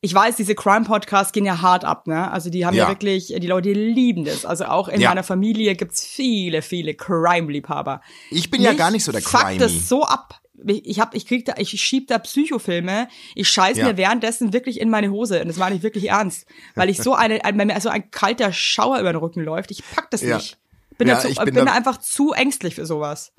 Ich 0.00 0.14
weiß, 0.14 0.36
diese 0.36 0.54
Crime-Podcasts 0.54 1.32
gehen 1.34 1.44
ja 1.44 1.60
hart 1.60 1.84
ab, 1.84 2.06
ne? 2.06 2.30
Also 2.32 2.48
die 2.48 2.64
haben 2.64 2.74
ja, 2.74 2.84
Ja. 2.84 2.88
wirklich, 2.88 3.26
die 3.36 3.46
Leute 3.46 3.72
lieben 3.74 4.24
das. 4.24 4.46
Also 4.46 4.64
auch 4.64 4.88
in 4.88 5.02
Ja. 5.02 5.10
meiner 5.10 5.22
Familie 5.22 5.74
gibt's 5.74 6.06
viele, 6.06 6.62
viele 6.62 6.94
Crime-Liebhaber. 6.94 8.00
ich 8.30 8.50
bin 8.50 8.62
ja 8.62 8.70
Mich 8.70 8.78
gar 8.78 8.90
nicht 8.90 9.04
so 9.04 9.12
der 9.12 9.20
fuckt 9.20 9.44
Crimey. 9.44 9.58
das 9.58 9.86
so 9.86 10.02
ab. 10.04 10.40
Ich 10.66 11.00
hab, 11.00 11.14
ich 11.14 11.26
krieg 11.26 11.44
da, 11.44 11.54
ich 11.58 11.70
schieb 11.80 12.08
da 12.08 12.18
Psychofilme. 12.18 13.08
Ich 13.34 13.48
scheiß 13.48 13.76
Ja. 13.78 13.86
mir 13.86 13.96
währenddessen 13.96 14.52
wirklich 14.52 14.80
in 14.80 14.90
meine 14.90 15.10
Hose. 15.10 15.40
Und 15.40 15.48
das 15.48 15.56
meine 15.56 15.76
ich 15.76 15.82
wirklich 15.82 16.08
ernst. 16.08 16.46
Weil 16.74 16.88
ich 16.90 16.98
so 16.98 17.14
eine, 17.14 17.44
ein, 17.44 17.56
mir 17.56 17.80
so 17.80 17.88
ein 17.88 18.10
kalter 18.10 18.52
Schauer 18.52 18.98
über 19.00 19.12
den 19.12 19.18
Rücken 19.20 19.42
läuft. 19.42 19.70
Ich 19.70 19.82
pack 19.94 20.10
das 20.10 20.22
Ja. 20.22 20.36
nicht. 20.36 20.58
Bin, 20.98 21.08
Ja, 21.08 21.14
da, 21.14 21.20
zu, 21.20 21.28
ich 21.28 21.38
bin, 21.38 21.54
bin 21.54 21.66
da- 21.66 21.72
einfach 21.72 21.98
zu 21.98 22.32
ängstlich 22.32 22.74
für 22.74 22.84
sowas. 22.84 23.32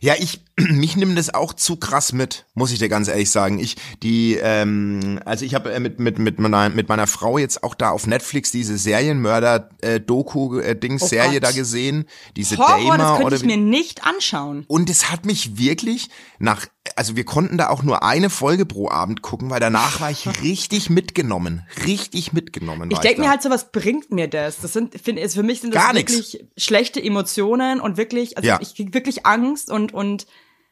Ja, 0.00 0.14
ich, 0.18 0.40
mich 0.58 0.96
nimmt 0.96 1.16
das 1.16 1.32
auch 1.32 1.52
zu 1.52 1.76
krass 1.76 2.12
mit, 2.12 2.46
muss 2.54 2.72
ich 2.72 2.78
dir 2.78 2.88
ganz 2.88 3.08
ehrlich 3.08 3.30
sagen. 3.30 3.58
Ich, 3.58 3.76
die, 4.02 4.38
ähm, 4.42 5.20
also 5.24 5.44
ich 5.44 5.54
habe 5.54 5.72
äh, 5.72 5.80
mit, 5.80 6.00
mit, 6.00 6.18
mit, 6.18 6.38
meiner, 6.38 6.68
mit 6.70 6.88
meiner 6.88 7.06
Frau 7.06 7.38
jetzt 7.38 7.62
auch 7.62 7.74
da 7.74 7.90
auf 7.90 8.06
Netflix 8.06 8.50
diese 8.50 8.76
Serienmörder-Doku-Dings-Serie 8.78 11.28
Oh 11.28 11.32
Gott. 11.34 11.42
da 11.42 11.50
gesehen. 11.52 12.06
Diese 12.36 12.56
Horror, 12.58 12.96
das 12.96 13.06
Damer 13.06 13.10
könnte 13.12 13.26
oder 13.26 13.36
ich 13.36 13.44
mir 13.44 13.56
nicht 13.56 14.04
anschauen. 14.04 14.64
Und 14.68 14.90
es 14.90 15.10
hat 15.10 15.24
mich 15.26 15.58
wirklich 15.58 16.08
nach, 16.38 16.66
also 16.96 17.16
wir 17.16 17.24
konnten 17.24 17.58
da 17.58 17.68
auch 17.68 17.82
nur 17.82 18.02
eine 18.02 18.30
Folge 18.30 18.66
pro 18.66 18.90
Abend 18.90 19.22
gucken, 19.22 19.50
weil 19.50 19.60
danach 19.60 20.00
war 20.00 20.10
ich 20.10 20.26
richtig 20.42 20.90
mitgenommen. 20.90 21.62
Richtig 21.86 22.32
mitgenommen. 22.32 22.90
Ich 22.90 22.98
denke 22.98 23.20
mir 23.20 23.30
halt 23.30 23.42
so, 23.42 23.50
was 23.50 23.70
bringt 23.72 24.10
mir 24.10 24.28
das? 24.28 24.58
Das 24.60 24.72
sind, 24.72 24.94
finde 25.00 25.22
ist 25.22 25.34
für 25.34 25.42
mich 25.42 25.60
sind 25.60 25.74
das 25.74 25.82
Gar 25.82 25.92
nix. 25.94 26.12
wirklich 26.12 26.44
schlechte 26.56 27.02
Emotionen 27.02 27.80
und 27.80 27.96
wirklich, 27.96 28.36
also 28.36 28.46
Ja. 28.48 28.58
ich 28.60 28.74
krieg 28.74 28.92
wirklich 28.94 29.26
Angst 29.26 29.61
und 29.70 29.92
und 29.94 30.26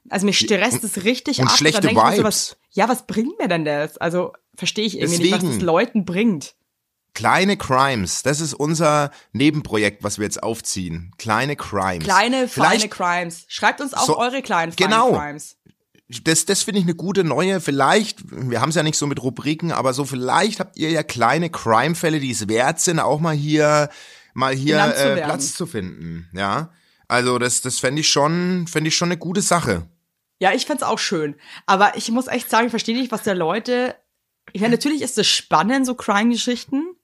also 0.09 0.25
mir 0.27 0.33
stresst 0.33 0.83
es 0.85 1.05
richtig 1.05 1.41
und 1.41 1.49
ab. 1.49 1.57
schlechte 1.57 1.81
Dann 1.83 1.95
mir 1.95 2.01
so, 2.01 2.07
Vibes. 2.13 2.25
was, 2.25 2.57
ja, 2.71 2.89
was 2.89 3.07
bringt 3.07 3.39
mir 3.39 3.49
denn 3.49 3.65
das? 3.65 3.99
Also 3.99 4.33
verstehe 4.57 4.87
ich 4.87 4.99
irgendwie 4.99 5.19
nicht, 5.25 5.33
was 5.33 5.41
Deswegen. 5.41 5.59
das 5.61 5.67
Leuten 5.67 6.05
bringt. 6.05 6.55
Kleine 7.13 7.57
Crimes, 7.57 8.23
das 8.23 8.41
ist 8.41 8.55
unser 8.55 9.11
Nebenprojekt, 9.33 10.05
was 10.05 10.19
wir 10.19 10.25
jetzt 10.25 10.43
aufziehen. 10.43 11.13
Kleine 11.19 11.57
Crimes. 11.57 12.05
Kleine, 12.05 12.47
feine 12.49 12.71
Vielleicht- 12.79 12.91
Crimes. 12.93 13.45
Schreibt 13.49 13.81
uns 13.81 13.95
auch 13.95 14.07
So- 14.07 14.19
eure 14.19 14.43
kleinen, 14.43 14.73
feinen 14.73 14.91
Genau. 14.91 15.13
Crimes. 15.13 15.57
das, 16.25 16.45
das 16.47 16.63
finde 16.63 16.79
ich 16.81 16.85
eine 16.87 16.95
gute 16.95 17.25
neue, 17.25 17.61
vielleicht, 17.61 18.21
wir 18.31 18.61
haben 18.61 18.71
es 18.71 18.77
ja 18.77 18.83
nicht 18.85 18.97
so 18.97 19.07
mit 19.09 19.23
Rubriken, 19.23 19.71
aber 19.73 19.93
so 19.93 20.05
vielleicht 20.05 20.61
habt 20.61 20.77
ihr 20.79 20.91
ja 20.91 21.03
kleine 21.03 21.51
Crime-Fälle, 21.51 22.21
die 22.21 22.31
es 22.31 22.49
wert 22.49 22.81
sind, 22.81 23.01
auch 23.01 23.21
mal 23.21 23.35
hier, 23.35 23.91
mal 24.33 24.55
hier 24.55 24.79
äh. 24.97 25.23
Platz 25.23 25.55
zu 25.55 25.67
finden. 25.67 26.29
Ja. 26.33 26.71
Also 27.11 27.39
das, 27.39 27.61
das 27.61 27.79
fände 27.81 28.01
ich 28.01 28.09
schon, 28.09 28.67
fände 28.69 28.89
ich 28.89 28.97
schon 28.97 29.09
eine 29.09 29.19
gute 29.19 29.43
Sache. 29.43 29.89
Ja, 30.41 30.53
ich 30.53 30.65
find's 30.67 30.83
auch 30.83 30.99
schön. 30.99 31.35
Aber 31.67 31.97
ich 31.97 32.11
muss 32.11 32.29
echt 32.29 32.49
sagen, 32.49 32.67
ich 32.67 32.71
verstehe 32.71 32.97
nicht, 32.97 33.13
was 33.13 33.23
der 33.25 33.35
Leute. 33.35 33.95
Ich 34.53 34.61
meine, 34.61 34.75
natürlich 34.75 35.03
ist 35.03 35.19
es 35.19 35.27
spannend, 35.27 35.87
so 35.87 35.95
Crime-Geschichten. 35.95 36.95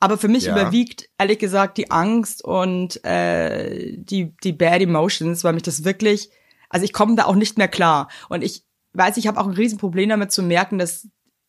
Aber 0.00 0.18
für 0.18 0.28
mich 0.28 0.44
Ja. 0.44 0.52
überwiegt, 0.52 1.08
ehrlich 1.18 1.38
gesagt, 1.38 1.78
die 1.78 1.90
Angst 1.90 2.42
und 2.44 3.02
äh, 3.04 3.94
die, 3.96 4.34
die 4.42 4.52
Bad 4.52 4.80
Emotions, 4.82 5.44
weil 5.44 5.52
mich 5.54 5.62
das 5.62 5.84
wirklich, 5.84 6.30
also 6.68 6.84
ich 6.84 6.92
komme 6.92 7.14
da 7.14 7.26
auch 7.26 7.36
nicht 7.36 7.56
mehr 7.58 7.68
klar. 7.68 8.08
Und 8.28 8.42
ich 8.42 8.64
weiß, 8.94 9.16
ich 9.16 9.26
habe 9.26 9.40
auch 9.40 9.46
ein 9.46 9.54
Riesenproblem 9.54 10.08
damit 10.08 10.32
zu 10.32 10.42
merken, 10.42 10.78
dass, 10.78 11.06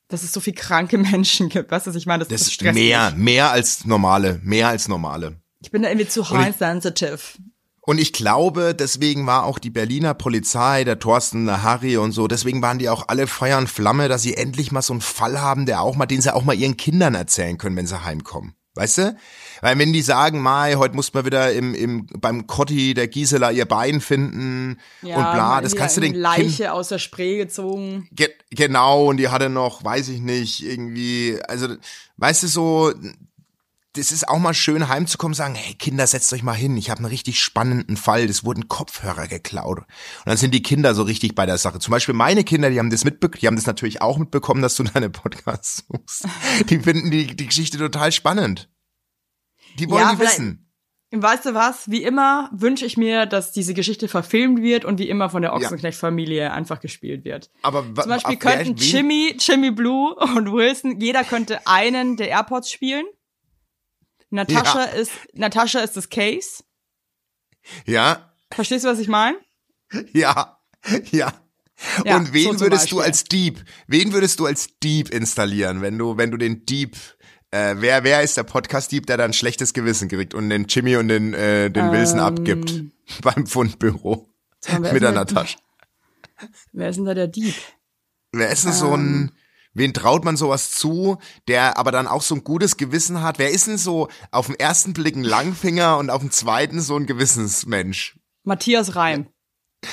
dass 0.08 0.24
es 0.24 0.32
so 0.32 0.40
viel 0.40 0.54
kranke 0.54 0.98
Menschen 1.00 1.50
gibt. 1.50 1.72
Weißt 1.72 1.88
du, 1.88 1.92
ich 1.96 2.06
meine? 2.06 2.20
Das, 2.20 2.28
Das 2.28 2.40
das 2.42 2.48
ist 2.50 2.54
stresst 2.54 2.76
mehr, 2.76 3.12
mich. 3.12 3.20
mehr 3.24 3.52
als 3.52 3.86
normale, 3.86 4.40
mehr 4.44 4.68
als 4.68 4.88
normale. 4.88 5.40
Ich 5.66 5.72
bin 5.72 5.82
da 5.82 5.90
irgendwie 5.90 6.08
zu 6.08 6.30
high 6.30 6.56
sensitive. 6.56 7.18
Und 7.82 7.98
ich 7.98 8.14
glaube, 8.14 8.76
deswegen 8.76 9.26
war 9.26 9.46
auch 9.46 9.58
die 9.58 9.72
Berliner 9.72 10.14
Polizei, 10.14 10.84
der 10.84 11.00
Thorsten, 11.00 11.48
der 11.48 11.64
Harry 11.64 11.98
und 11.98 12.12
so, 12.12 12.28
deswegen 12.28 12.62
waren 12.62 12.78
die 12.78 12.88
auch 12.88 13.08
alle 13.08 13.26
Feuer 13.26 13.58
und 13.58 13.68
Flamme, 13.68 14.08
dass 14.08 14.22
sie 14.22 14.38
endlich 14.38 14.72
mal 14.72 14.84
so 14.84 14.94
einen 14.94 15.02
Fall 15.02 15.42
haben, 15.42 15.66
der 15.66 15.82
auch 15.82 15.96
mal, 15.96 16.06
den 16.06 16.22
sie 16.22 16.32
auch 16.32 16.44
mal 16.44 16.54
ihren 16.54 16.78
Kindern 16.78 17.16
erzählen 17.16 17.58
können, 17.58 17.76
wenn 17.76 17.88
sie 17.88 18.06
heimkommen. 18.06 18.54
Weißt 18.76 19.00
du? 19.00 19.18
Weil 19.62 19.80
wenn 19.80 19.92
die 19.92 20.04
sagen, 20.04 20.40
Mai, 20.40 20.76
heute 20.76 20.96
muss 20.96 21.14
man 21.16 21.26
wieder 21.26 21.52
im, 21.54 21.74
im, 21.74 22.06
beim 22.20 22.46
Kotti 22.46 22.94
der 22.94 23.08
Gisela 23.08 23.50
ihr 23.50 23.66
Bein 23.66 24.02
finden 24.02 24.78
und 25.02 25.14
bla, 25.14 25.62
das 25.62 25.76
kannst 25.76 25.98
du 25.98 26.02
den 26.02 26.14
Leiche 26.14 26.74
aus 26.74 26.90
der 26.90 27.00
Spree 27.00 27.38
gezogen. 27.38 28.08
Ge 28.12 28.30
genau, 28.52 29.06
und 29.06 29.18
die 29.18 29.30
hatte 29.30 29.50
noch, 29.50 29.84
weiß 29.84 30.10
ich 30.10 30.20
nicht, 30.20 30.64
irgendwie, 30.64 31.40
also, 31.48 31.70
weißt 32.18 32.44
du, 32.44 32.48
so, 32.48 32.94
das 33.96 34.12
ist 34.12 34.28
auch 34.28 34.40
mal 34.40 34.54
schön 34.54 34.88
heimzukommen 34.88 35.32
und 35.32 35.38
sagen, 35.38 35.56
hey 35.56 35.74
Kinder, 35.74 36.06
setzt 36.06 36.32
euch 36.34 36.44
mal 36.44 36.54
hin, 36.54 36.76
ich 36.78 36.90
habe 36.90 37.00
einen 37.00 37.08
richtig 37.08 37.40
spannenden 37.40 37.98
Fall, 37.98 38.28
das 38.28 38.44
wurden 38.44 38.68
Kopfhörer 38.68 39.28
geklaut. 39.28 39.80
Und 39.80 39.88
dann 40.26 40.38
sind 40.38 40.54
die 40.54 40.64
Kinder 40.64 40.94
so 40.94 41.04
richtig 41.04 41.36
bei 41.36 41.46
der 41.46 41.58
Sache. 41.58 41.80
Zum 41.80 41.92
Beispiel 41.92 42.14
meine 42.16 42.44
Kinder, 42.44 42.70
die 42.70 42.80
haben 42.80 42.90
das 42.90 43.06
mitbekommen, 43.06 43.40
die 43.42 43.48
haben 43.48 43.56
das 43.56 43.66
natürlich 43.66 44.02
auch 44.02 44.18
mitbekommen, 44.18 44.62
dass 44.62 44.76
du 44.76 44.84
deine 44.84 45.10
Podcasts 45.10 45.86
suchst. 45.88 46.28
Die 46.70 46.80
finden 46.80 47.12
die, 47.12 47.36
die 47.36 47.48
Geschichte 47.48 47.78
total 47.78 48.12
spannend. 48.12 48.70
Die 49.80 49.90
wollen 49.90 50.04
Ja, 50.04 50.16
die 50.16 50.20
wissen. 50.20 50.62
Weißt 51.12 51.46
du 51.46 51.54
was? 51.54 51.90
Wie 51.90 52.04
immer 52.04 52.50
wünsche 52.52 52.86
ich 52.86 52.98
mir, 52.98 53.26
dass 53.26 53.52
diese 53.52 53.74
Geschichte 53.74 54.08
verfilmt 54.08 54.62
wird 54.62 54.84
und 54.84 55.00
wie 55.00 55.08
immer 55.08 55.30
von 55.30 55.42
der 55.42 55.54
Ochsenknecht-Familie 55.54 56.52
einfach 56.52 56.82
gespielt 56.82 57.24
wird. 57.24 57.50
Aber 57.62 57.84
Zum 57.84 58.10
Beispiel 58.10 58.38
könnten 58.38 58.76
Jimmy, 58.76 59.36
Jimmy 59.40 59.72
Blue 59.72 60.14
und 60.16 60.52
Wilson, 60.52 61.00
jeder 61.00 61.24
könnte 61.24 61.66
einen 61.68 62.18
der 62.18 62.30
AirPods 62.30 62.72
spielen. 62.72 63.06
Natascha 64.36 64.86
Ja. 64.86 64.92
ist, 64.92 65.12
Natascha 65.34 65.80
ist 65.80 65.98
das 65.98 66.10
Case. 66.10 66.64
Ja, 67.86 68.32
Verstehst 68.52 68.86
du, 68.86 68.90
was 68.90 69.00
ich 69.00 69.08
meine? 69.08 69.38
Ja, 70.14 70.60
ja. 71.12 71.34
Ja, 72.06 72.16
Und 72.18 72.32
wen 72.32 72.54
so 72.58 72.62
würdest 72.62 72.92
du 72.92 73.02
als 73.02 73.26
Dieb, 73.26 73.66
wen 73.88 74.14
würdest 74.14 74.40
du 74.40 74.46
als 74.46 74.78
Dieb 74.82 75.10
installieren, 75.10 75.82
wenn 75.82 75.98
du, 75.98 76.16
wenn 76.18 76.32
du 76.32 76.38
den 76.38 76.66
Dieb 76.66 76.96
Äh, 77.52 77.76
wer, 77.80 78.04
wer 78.04 78.22
ist 78.22 78.36
der 78.38 78.44
Podcast-Dieb, 78.44 79.06
der 79.08 79.16
dann 79.18 79.32
schlechtes 79.32 79.74
Gewissen 79.74 80.10
kriegt 80.10 80.34
und 80.34 80.50
den 80.50 80.66
Jimmy 80.66 80.98
und 80.98 81.08
den, 81.08 81.34
äh, 81.34 81.70
den 81.72 81.92
Wilson 81.92 82.20
abgibt 82.20 82.84
beim 83.22 83.46
Fundbüro 83.48 84.28
Ähm. 84.68 84.82
mit 84.82 85.02
der- 85.02 85.26
Tasche? 85.26 85.58
Wer 86.74 86.90
ist 86.90 86.98
denn 86.98 87.06
da 87.06 87.14
der 87.14 87.28
Dieb? 87.28 87.56
Wer 88.34 88.50
ist 88.50 88.66
denn 88.66 88.74
so 88.74 88.94
ein, 88.94 89.32
wen 89.76 89.94
traut 89.94 90.26
man 90.26 90.38
sowas 90.38 90.72
zu, 90.72 91.20
der 91.48 91.78
aber 91.78 91.92
dann 91.92 92.08
auch 92.08 92.24
so 92.24 92.34
ein 92.34 92.44
gutes 92.44 92.78
Gewissen 92.78 93.22
hat? 93.22 93.38
Wer 93.38 93.52
ist 93.52 93.68
denn 93.68 93.78
so 93.78 94.08
auf 94.32 94.48
den 94.48 94.56
ersten 94.56 94.94
Blick 94.94 95.16
ein 95.16 95.24
Langfinger 95.24 96.00
und 96.00 96.10
auf 96.10 96.22
den 96.22 96.32
zweiten 96.32 96.82
so 96.82 96.96
ein 96.96 97.06
Gewissensmensch? 97.06 98.18
Matthias 98.44 98.96
Reim. 98.96 99.28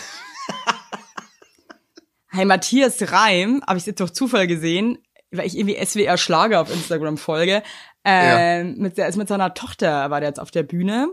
hey, 2.31 2.47
Matthias 2.47 3.13
Reim, 3.13 3.63
habe 3.67 3.79
ich 3.79 3.87
jetzt 3.87 4.01
durch 4.01 4.13
Zufall 4.13 4.47
gesehen, 4.47 4.99
weil 5.31 5.47
ich 5.47 5.59
irgendwie 5.59 5.85
SWR 5.85 6.17
Schlager 6.17 6.61
auf 6.61 6.73
Instagram 6.73 7.19
folge. 7.19 7.63
Ähm, 8.05 8.77
mit, 8.79 8.99
der 8.99 9.09
ist 9.09 9.17
mit 9.17 9.29
seiner 9.29 9.55
Tochter 9.55 10.11
war 10.11 10.21
der 10.21 10.31
jetzt 10.31 10.41
auf 10.41 10.51
der 10.51 10.63
Bühne. 10.63 11.09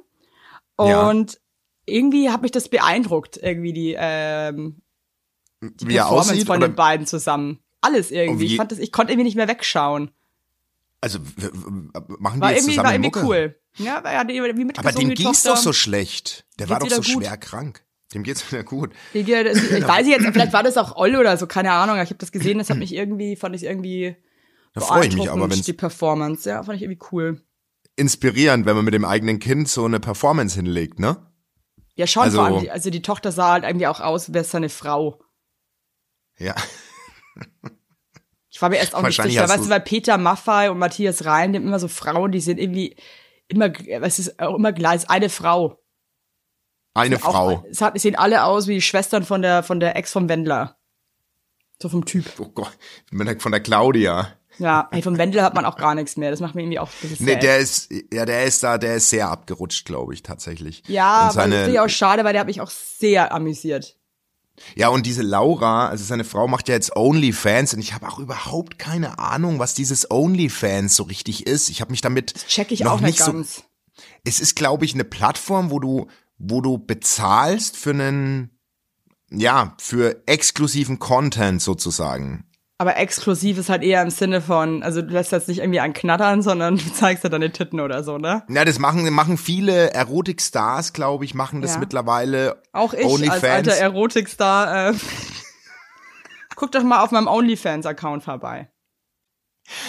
Ja. 0.79 1.10
Und 1.10 1.39
irgendwie 1.86 2.29
hat 2.29 2.41
mich 2.41 2.51
das 2.51 2.69
beeindruckt, 2.69 3.38
irgendwie 3.38 3.73
die, 3.73 3.95
ähm, 3.97 4.82
die 5.62 5.88
Wie 5.88 5.95
er 5.95 6.03
Performance 6.03 6.32
aussieht? 6.32 6.47
von 6.47 6.60
den 6.60 6.75
beiden 6.75 7.08
zusammen. 7.08 7.60
Alles 7.82 8.12
irgendwie. 8.12 8.46
Ich 8.46 8.58
fand 8.58 8.72
das, 8.72 8.80
ich 8.80 8.92
konnte 8.92 9.13
irgendwie 9.13 9.26
nicht 9.26 9.36
mehr 9.36 9.48
wegschauen. 9.48 10.12
also 11.02 11.20
machen 12.20 12.39
die 12.39 12.42
War 12.42 12.52
jetzt 12.52 12.60
irgendwie, 12.62 12.72
zusammen 12.72 12.86
war 12.86 12.94
irgendwie 12.94 13.08
Mucke? 13.08 13.24
cool. 13.26 13.60
Ja, 13.78 14.04
war 14.04 14.12
ja 14.13 14.28
wie 14.28 14.42
mitgesungen, 14.65 14.78
Aber 14.78 14.92
dem 14.92 15.10
ging's 15.13 15.44
Tochter. 15.44 15.50
doch 15.56 15.58
so 15.62 15.74
schlecht. 15.74 16.46
Der 16.60 16.70
war 16.70 16.80
doch 16.80 16.89
so 16.89 16.98
gut? 16.98 17.24
schwer 17.24 17.38
krank. 17.38 17.86
Dem 18.13 18.24
geht's 18.24 18.52
wieder 18.52 18.63
gut. 18.63 18.92
Ich, 19.13 19.28
ich 19.30 19.30
weiß 19.88 20.08
jetzt, 20.08 20.26
vielleicht 20.26 20.52
war 20.54 20.63
das 20.63 20.78
auch 20.78 20.96
Oll 20.96 21.15
oder 21.15 21.38
so, 21.38 21.46
keine 21.48 21.72
Ahnung. 21.72 21.96
Ich 21.98 22.10
habe 22.10 22.18
das 22.18 22.32
gesehen, 22.32 22.58
das 22.58 22.70
hat 22.70 22.78
mich 22.78 22.94
irgendwie, 22.94 23.36
fand 23.36 23.56
ich 23.56 23.63
irgendwie 23.63 24.15
Da 24.74 24.82
freue 24.82 25.06
ich 25.08 25.15
mich 25.15 25.30
aber, 25.30 25.50
wenn 25.50 25.62
die 25.62 25.74
Performance. 25.74 26.50
Ja, 26.50 26.63
fand 26.63 26.78
ich 26.78 26.82
irgendwie 26.84 27.00
cool. 27.12 27.42
inspirierend, 27.96 28.65
wenn 28.65 28.76
man 28.76 28.84
mit 28.86 28.94
dem 28.96 29.06
eigenen 29.06 29.39
Kind 29.39 29.70
so 29.70 29.86
eine 29.86 30.00
Performance 30.00 30.56
hinlegt, 30.56 31.00
ne? 31.00 31.32
Ja, 31.96 32.08
schon 32.08 32.24
Also- 32.24 32.38
vor 32.38 32.46
allem, 32.48 32.60
die, 32.62 32.72
also 32.72 32.89
die 32.89 33.02
Tochter 33.04 33.32
sah 33.32 33.52
halt 33.52 33.63
irgendwie 33.63 33.88
auch 33.88 34.00
aus, 34.00 34.34
wäre 34.34 34.44
seine 34.44 34.70
Frau. 34.70 35.22
Ja. 36.38 36.56
Ich 38.50 38.62
war 38.62 38.70
mir 38.70 38.78
erst 38.78 38.96
auch 38.96 39.04
nicht 39.04 39.22
sicher, 39.22 39.48
weißt 39.48 39.65
du- 39.65 39.70
weil 39.70 39.82
Peter 39.82 40.18
Maffay 40.18 40.70
und 40.70 40.80
Matthias 40.80 41.24
Reim, 41.26 41.54
die 41.54 41.60
haben 41.60 41.68
immer 41.68 41.80
so 41.80 41.88
Frauen, 41.88 42.32
die 42.32 42.42
sind 42.42 42.60
irgendwie 42.60 42.96
immer, 43.48 43.70
was 44.00 44.20
ist 44.20 44.39
auch 44.39 44.56
immer 44.56 44.74
gleich, 44.74 45.10
eine 45.10 45.30
Frau. 45.30 45.82
Eine 46.94 47.18
Auch, 47.18 47.32
Frau. 47.32 47.65
Es 47.70 47.82
hat, 47.82 47.96
es 47.96 48.02
sehen 48.02 48.15
alle 48.15 48.44
aus 48.44 48.68
wie 48.68 48.76
die 48.76 48.82
Schwestern 48.82 49.24
von 49.24 49.42
der, 49.42 49.63
von 49.63 49.80
der 49.80 49.96
Ex 49.96 50.12
vom 50.12 50.28
Wendler. 50.28 50.78
So 51.82 51.88
vom 51.88 52.04
Typ. 52.06 52.26
Oh 52.39 52.50
Gott, 52.50 52.78
von 53.39 53.52
der 53.52 53.62
Claudia. 53.62 54.34
Ja, 54.58 54.89
ey, 54.92 55.02
vom 55.02 55.18
Wendler 55.18 55.44
hat 55.44 55.54
man 55.54 55.63
auch 55.63 55.78
gar 55.78 55.96
nichts 55.96 56.18
mehr. 56.18 56.32
Das 56.32 56.42
macht 56.42 56.54
mir 56.56 56.63
irgendwie 56.63 56.80
auch 56.80 56.89
ein 57.04 57.10
bisschen 57.10 57.26
Nee, 57.26 57.38
der 57.38 57.60
ist, 57.60 57.89
ja, 58.12 58.26
der 58.26 58.44
ist 58.44 58.62
da, 58.62 58.78
der 58.78 58.96
ist 58.96 59.10
sehr 59.10 59.30
abgerutscht, 59.30 59.86
glaube 59.86 60.13
ich, 60.13 60.22
tatsächlich. 60.22 60.84
Ja, 60.88 61.06
aber 61.06 61.48
das 61.48 61.56
finde 61.56 61.72
ich 61.72 61.80
auch 61.80 61.88
schade, 61.88 62.26
weil 62.26 62.34
der 62.34 62.42
hat 62.42 62.48
mich 62.48 62.60
auch 62.60 62.70
sehr 62.70 63.34
amüsiert. 63.34 63.96
Ja, 64.76 64.89
und 64.89 65.06
diese 65.06 65.22
Laura, 65.22 65.88
also 65.88 66.04
seine 66.04 66.24
Frau 66.24 66.48
macht 66.48 66.67
ja 66.67 66.76
jetzt 66.76 66.95
OnlyFans 66.95 67.74
und 67.74 67.80
ich 67.80 67.93
habe 67.93 68.08
auch 68.08 68.19
überhaupt 68.19 68.80
keine 68.80 69.19
Ahnung, 69.19 69.60
was 69.60 69.74
dieses 69.74 70.10
OnlyFans 70.10 70.95
so 70.95 71.04
richtig 71.04 71.48
ist. 71.48 71.69
Ich 71.69 71.82
habe 71.82 71.91
mich 71.91 72.02
damit 72.02 72.34
Check 72.48 72.72
ich 72.72 72.82
noch 72.82 72.93
auch 72.93 73.02
nicht 73.02 73.19
so. 73.19 73.32
ganz. 73.32 73.63
Es 74.24 74.39
ist, 74.39 74.56
glaube 74.56 74.86
ich, 74.86 74.93
eine 74.93 75.04
Plattform, 75.04 75.72
wo 75.72 75.80
du, 75.80 76.08
wo 76.38 76.62
du 76.62 76.78
bezahlst 76.78 77.76
für 77.78 77.91
einen, 77.91 78.58
ja, 79.30 79.76
für 79.80 80.24
exklusiven 80.26 81.00
Content 81.00 81.62
sozusagen. 81.62 82.49
Aber 82.82 82.96
exklusiv 82.96 83.58
ist 83.58 83.68
halt 83.70 83.84
eher 83.84 84.02
im 84.02 84.10
Sinne 84.10 84.39
von, 84.39 84.84
also 84.84 85.02
du 85.02 85.10
lässt 85.13 85.34
jetzt 85.34 85.50
nicht 85.50 85.60
irgendwie 85.60 85.82
einen 85.82 85.94
knattern, 85.94 86.42
sondern 86.42 86.78
du 86.78 86.94
zeigst 86.94 87.26
ja 87.26 87.30
deine 87.30 87.52
Titten 87.52 87.82
oder 87.82 88.04
so, 88.06 88.18
ne? 88.18 88.44
Ja, 88.50 88.63
das 88.63 88.80
machen, 88.80 89.08
machen 89.13 89.38
viele 89.38 89.92
Erotikstars, 89.94 90.94
glaube 90.94 91.26
ich, 91.26 91.34
machen 91.34 91.62
das 91.62 91.74
Ja. 91.74 91.80
mittlerweile. 91.80 92.63
Auch 92.72 92.94
ich 92.94 93.04
als 93.04 93.13
OnlyFans. 93.13 93.44
alter 93.44 93.74
Erotikstar. 93.74 94.89
Äh, 94.92 94.94
guck 96.56 96.72
doch 96.72 96.84
mal 96.84 97.04
auf 97.04 97.12
meinem 97.12 97.28
OnlyFans-Account 97.28 98.24
vorbei. 98.24 98.70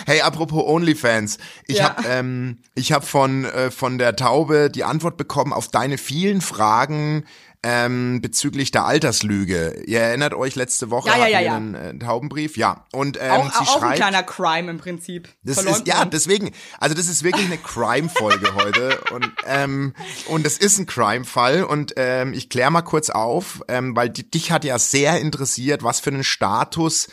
Hey, 0.05 0.21
apropos 0.21 0.63
OnlyFans, 0.65 1.39
ich 1.67 1.79
Ja. 1.79 1.85
hab, 1.97 2.05
ähm, 2.07 2.59
ich 2.75 2.93
hab 2.93 3.05
von 3.05 3.45
äh, 3.47 3.71
von 3.71 3.97
der 3.99 4.15
Taube 4.15 4.69
die 4.69 4.85
Antwort 4.85 5.17
bekommen 5.17 5.53
auf 5.55 5.69
deine 5.69 5.97
vielen 5.97 6.41
Fragen 6.43 7.25
ähm, 7.63 8.21
bezüglich 8.23 8.71
der 8.71 8.87
Alterslüge. 8.87 9.83
Ihr 9.87 10.01
erinnert 10.01 10.33
euch 10.33 10.55
letzte 10.57 10.91
Woche 10.91 11.09
Ja, 11.11 11.17
ja, 11.17 11.21
hatten 11.25 11.33
ja, 11.33 11.39
wir 11.41 11.47
ja. 11.47 11.57
einen 11.57 11.75
äh, 11.75 11.99
Taubenbrief, 11.99 12.57
ja. 12.57 12.87
Und 12.93 13.19
ähm, 13.21 13.31
Auch, 13.33 13.53
sie 13.53 13.59
auch 13.59 13.75
ein 13.77 13.81
schreibt, 13.81 13.97
kleiner 13.97 14.23
Crime 14.23 14.71
im 14.71 14.79
Prinzip. 14.79 15.29
das 15.43 15.63
ist 15.65 15.87
ja 15.87 16.05
deswegen, 16.07 16.53
also 16.79 16.95
das 16.95 17.09
ist 17.09 17.23
wirklich 17.23 17.45
eine 17.47 17.59
Crime-Folge 17.59 18.55
heute 18.55 19.01
und 19.13 19.31
ähm, 19.47 19.95
und 20.29 20.47
das 20.47 20.57
ist 20.57 20.79
ein 20.79 20.87
Crime-Fall 20.87 21.65
und 21.65 21.93
ähm, 21.97 22.33
ich 22.33 22.49
klär 22.49 22.71
mal 22.71 22.83
kurz 22.83 23.11
auf, 23.11 23.63
ähm, 23.69 23.95
weil 23.95 24.09
die, 24.09 24.31
dich 24.31 24.53
hat 24.53 24.65
ja 24.65 24.79
sehr 24.79 25.21
interessiert, 25.21 25.83
was 25.83 26.01
für 26.01 26.11
einen 26.11 26.25
Status 26.25 27.09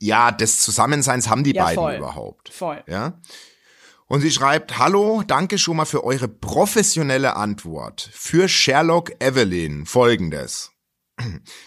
ja 0.00 0.30
des 0.30 0.60
Zusammenseins 0.60 1.28
haben 1.28 1.42
die 1.42 1.54
Ja, 1.54 1.64
beiden 1.64 1.82
voll. 1.82 1.94
überhaupt. 1.96 2.48
Voll. 2.52 2.84
Ja. 2.86 3.14
Und 4.10 4.22
sie 4.22 4.30
schreibt, 4.30 4.78
hallo, 4.78 5.22
danke 5.26 5.58
schon 5.58 5.76
mal 5.76 5.84
für 5.84 6.02
eure 6.02 6.28
professionelle 6.28 7.36
Antwort. 7.36 8.08
Für 8.14 8.48
Sherlock 8.48 9.12
Evelyn 9.20 9.84
folgendes. 9.84 10.70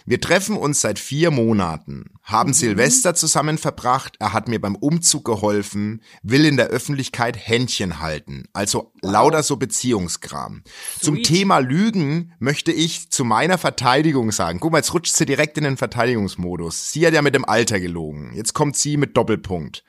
Wir 0.06 0.20
treffen 0.20 0.56
uns 0.56 0.80
seit 0.80 0.98
vier 0.98 1.30
Monaten, 1.30 2.06
haben 2.22 2.52
Silvester 2.52 3.14
zusammen 3.14 3.58
verbracht, 3.58 4.16
er 4.18 4.32
hat 4.32 4.48
mir 4.48 4.60
beim 4.60 4.74
Umzug 4.74 5.24
geholfen, 5.24 6.02
will 6.22 6.44
in 6.44 6.56
der 6.56 6.68
Öffentlichkeit 6.68 7.36
Händchen 7.36 8.00
halten, 8.00 8.48
also 8.52 8.92
lauter 9.02 9.42
so 9.42 9.56
Beziehungskram. 9.56 10.64
Zum 11.00 11.16
Sweet. 11.16 11.26
Thema 11.26 11.58
Lügen 11.58 12.32
möchte 12.40 12.72
ich 12.72 13.10
zu 13.10 13.24
meiner 13.24 13.58
Verteidigung 13.58 14.32
sagen, 14.32 14.58
guck 14.58 14.72
mal, 14.72 14.78
jetzt 14.78 14.94
rutscht 14.94 15.14
sie 15.14 15.26
direkt 15.26 15.58
in 15.58 15.64
den 15.64 15.76
Verteidigungsmodus. 15.76 16.90
Sie 16.90 17.06
hat 17.06 17.14
ja 17.14 17.22
mit 17.22 17.34
dem 17.34 17.44
Alter 17.44 17.78
gelogen, 17.78 18.32
jetzt 18.34 18.54
kommt 18.54 18.76
sie 18.76 18.96
mit 18.96 19.16
Doppelpunkt. 19.16 19.84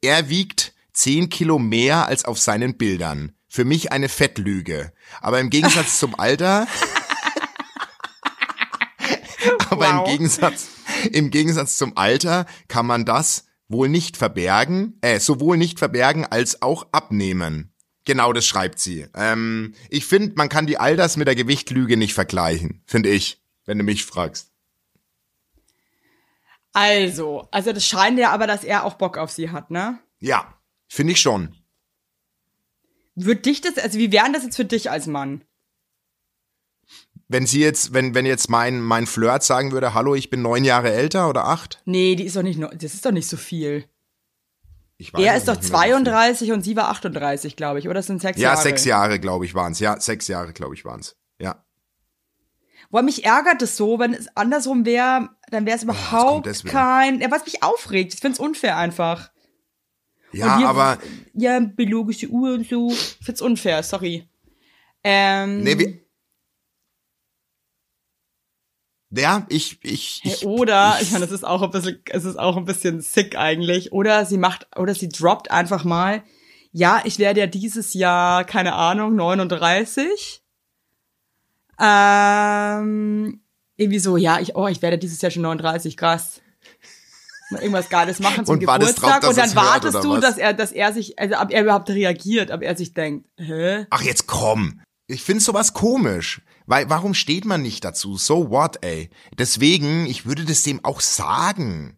Er 0.00 0.28
wiegt 0.28 0.74
10 0.96 1.28
Kilo 1.28 1.58
mehr 1.58 2.06
als 2.06 2.24
auf 2.24 2.38
seinen 2.38 2.78
Bildern. 2.78 3.32
Für 3.48 3.64
mich 3.64 3.92
eine 3.92 4.08
Fettlüge. 4.08 4.92
Aber 5.20 5.40
im 5.40 5.50
Gegensatz 5.50 5.98
zum 5.98 6.18
Alter. 6.18 6.66
aber 9.70 9.88
im 9.88 9.96
Wow. 9.98 10.08
Gegensatz, 10.08 10.68
im 11.12 11.30
Gegensatz 11.30 11.78
zum 11.78 11.96
Alter 11.96 12.46
kann 12.68 12.86
man 12.86 13.04
das 13.04 13.44
wohl 13.68 13.88
nicht 13.88 14.16
verbergen, 14.16 14.98
äh, 15.02 15.20
sowohl 15.20 15.58
nicht 15.58 15.78
verbergen 15.78 16.24
als 16.24 16.62
auch 16.62 16.86
abnehmen. 16.92 17.72
Genau, 18.04 18.32
das 18.32 18.46
schreibt 18.46 18.78
sie. 18.78 19.06
Ähm, 19.14 19.74
ich 19.90 20.06
finde, 20.06 20.32
man 20.36 20.48
kann 20.48 20.66
die 20.66 20.78
Alters 20.78 21.16
mit 21.16 21.28
der 21.28 21.34
Gewichtlüge 21.34 21.96
nicht 21.96 22.14
vergleichen, 22.14 22.82
finde 22.86 23.10
ich, 23.10 23.42
wenn 23.66 23.78
du 23.78 23.84
mich 23.84 24.04
fragst. 24.04 24.50
Also, 26.72 27.48
also 27.50 27.72
das 27.72 27.84
scheint 27.84 28.18
ja 28.18 28.30
aber, 28.30 28.46
dass 28.46 28.64
er 28.64 28.84
auch 28.84 28.94
Bock 28.94 29.18
auf 29.18 29.30
sie 29.30 29.50
hat, 29.50 29.70
ne? 29.70 29.98
Ja, 30.20 30.55
finde 30.88 31.12
ich 31.12 31.20
schon. 31.20 31.54
Wird 33.14 33.46
dich 33.46 33.60
das, 33.60 33.78
also 33.78 33.98
wie 33.98 34.12
wären 34.12 34.32
das 34.32 34.42
jetzt 34.44 34.56
für 34.56 34.64
dich 34.64 34.90
als 34.90 35.06
Mann? 35.06 35.42
Wenn 37.28 37.46
sie 37.46 37.60
jetzt, 37.60 37.92
wenn, 37.92 38.14
wenn 38.14 38.26
jetzt 38.26 38.48
mein, 38.50 38.80
mein 38.80 39.06
Flirt 39.06 39.42
sagen 39.42 39.72
würde, 39.72 39.94
hallo, 39.94 40.14
ich 40.14 40.30
bin 40.30 40.42
neun 40.42 40.64
Jahre 40.64 40.92
älter 40.92 41.28
oder 41.28 41.46
acht? 41.46 41.82
Nee, 41.84 42.14
die 42.14 42.24
ist 42.24 42.36
doch 42.36 42.42
nicht, 42.42 42.60
das 42.60 42.94
ist 42.94 43.04
doch 43.04 43.10
nicht 43.10 43.26
so 43.28 43.36
viel. 43.36 43.84
Ich 44.98 45.12
weiß 45.12 45.22
Er 45.22 45.32
es 45.34 45.38
ist 45.40 45.48
doch 45.48 45.54
nicht 45.56 45.70
mehr, 45.70 45.80
wie 45.80 45.84
viel. 45.86 45.92
32 46.04 46.52
und 46.52 46.62
sie 46.62 46.76
war 46.76 46.88
38, 46.88 47.56
glaube 47.56 47.78
ich, 47.80 47.86
oder? 47.86 47.94
Das 47.94 48.06
sind 48.06 48.20
sechs 48.22 48.38
Ja, 48.38 48.50
Jahre. 48.50 48.62
sechs 48.62 48.84
Jahre, 48.84 49.18
glaube 49.18 49.44
ich, 49.44 49.54
waren's. 49.54 49.80
Ja, 49.80 49.98
sechs 50.00 50.28
Jahre, 50.28 50.52
glaube 50.52 50.74
ich, 50.74 50.84
waren's. 50.84 51.16
Ja. 51.40 51.64
Boah, 52.90 53.02
mich 53.02 53.24
ärgert 53.24 53.60
es 53.62 53.76
so, 53.76 53.98
wenn 53.98 54.14
es 54.14 54.28
andersrum 54.36 54.86
wäre, 54.86 55.30
dann 55.50 55.66
wäre 55.66 55.76
es 55.76 55.84
kommt 55.84 55.98
überhaupt 55.98 56.46
wieder. 56.46 56.70
kein, 56.72 57.20
ja, 57.20 57.30
was 57.30 57.44
mich 57.44 57.62
aufregt. 57.62 58.14
Ich 58.14 58.20
find's 58.20 58.38
unfair 58.38 58.76
einfach. 58.76 59.30
Ja, 60.32 60.66
aber, 60.66 60.98
Ja, 61.34 61.60
biologische 61.60 62.28
Uhr 62.28 62.54
und 62.54 62.68
so. 62.68 62.90
Ich 62.90 63.18
find's 63.22 63.40
unfair, 63.40 63.82
sorry. 63.82 64.28
Ähm, 65.02 65.62
nee, 65.62 65.78
wir, 65.78 66.06
ja, 69.10 69.46
ich, 69.48 69.78
ich, 69.82 70.20
hey, 70.24 70.32
ich 70.32 70.46
oder, 70.46 70.98
ich 71.00 71.12
meine, 71.12 71.24
das 71.24 71.32
ist 71.32 71.44
auch 71.44 71.62
ein 71.62 71.70
bisschen, 71.70 72.02
es 72.10 72.24
ist 72.24 72.38
auch 72.38 72.56
ein 72.56 72.64
bisschen 72.64 73.00
sick 73.00 73.38
eigentlich. 73.38 73.92
Oder 73.92 74.24
sie 74.24 74.38
macht, 74.38 74.66
oder 74.76 74.94
sie 74.94 75.08
droppt 75.08 75.50
einfach 75.50 75.84
mal, 75.84 76.22
ja, 76.72 77.00
ich 77.04 77.18
werde 77.18 77.40
ja 77.40 77.46
dieses 77.46 77.94
Jahr, 77.94 78.44
keine 78.44 78.74
Ahnung, 78.74 79.14
39. 79.14 80.42
Ähm, 81.78 83.40
irgendwie 83.76 83.98
so, 83.98 84.16
ja, 84.16 84.40
ich, 84.40 84.56
oh, 84.56 84.66
ich 84.66 84.82
werde 84.82 84.98
dieses 84.98 85.22
Jahr 85.22 85.30
schon 85.30 85.42
39, 85.42 85.96
krass. 85.96 86.42
Irgendwas 87.50 87.88
Geiles 87.88 88.18
machen 88.18 88.44
zum 88.44 88.54
Und 88.54 88.60
Geburtstag 88.60 89.20
drauf, 89.20 89.30
und 89.30 89.38
dann 89.38 89.54
hört, 89.54 89.56
wartest 89.56 90.04
du, 90.04 90.10
was? 90.10 90.20
dass 90.20 90.38
er, 90.38 90.52
dass 90.52 90.72
er 90.72 90.92
sich, 90.92 91.18
also 91.18 91.36
ob 91.36 91.50
er 91.50 91.62
überhaupt 91.62 91.88
reagiert, 91.90 92.50
ob 92.50 92.62
er 92.62 92.76
sich 92.76 92.92
denkt, 92.92 93.28
hä? 93.36 93.86
Ach, 93.90 94.02
jetzt 94.02 94.26
komm. 94.26 94.80
Ich 95.06 95.22
finde 95.22 95.42
sowas 95.42 95.72
komisch. 95.72 96.42
Weil, 96.66 96.90
warum 96.90 97.14
steht 97.14 97.44
man 97.44 97.62
nicht 97.62 97.84
dazu? 97.84 98.16
So 98.16 98.50
what, 98.50 98.82
ey? 98.82 99.10
Deswegen, 99.38 100.06
ich 100.06 100.26
würde 100.26 100.44
das 100.44 100.64
dem 100.64 100.84
auch 100.84 101.00
sagen. 101.00 101.96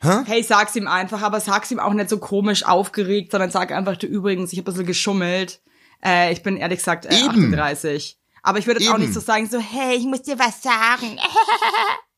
Hey, 0.00 0.42
sag's 0.42 0.76
ihm 0.76 0.86
einfach, 0.86 1.22
aber 1.22 1.40
sag's 1.40 1.70
ihm 1.70 1.80
auch 1.80 1.92
nicht 1.92 2.08
so 2.08 2.18
komisch 2.18 2.64
aufgeregt, 2.64 3.32
sondern 3.32 3.50
sag 3.50 3.72
einfach, 3.72 3.96
du 3.96 4.06
übrigens, 4.06 4.52
ich 4.52 4.58
habe 4.58 4.70
ein 4.70 4.72
bisschen 4.72 4.86
geschummelt. 4.86 5.60
Äh, 6.04 6.32
ich 6.32 6.42
bin 6.42 6.56
ehrlich 6.56 6.78
gesagt 6.78 7.06
äh, 7.06 7.18
Eben. 7.18 7.52
38. 7.52 8.18
Aber 8.42 8.58
ich 8.58 8.66
würde 8.66 8.88
auch 8.90 8.98
nicht 8.98 9.12
so 9.12 9.20
sagen, 9.20 9.48
so, 9.48 9.58
hey, 9.58 9.96
ich 9.96 10.04
muss 10.04 10.22
dir 10.22 10.38
was 10.38 10.62
sagen. 10.62 11.18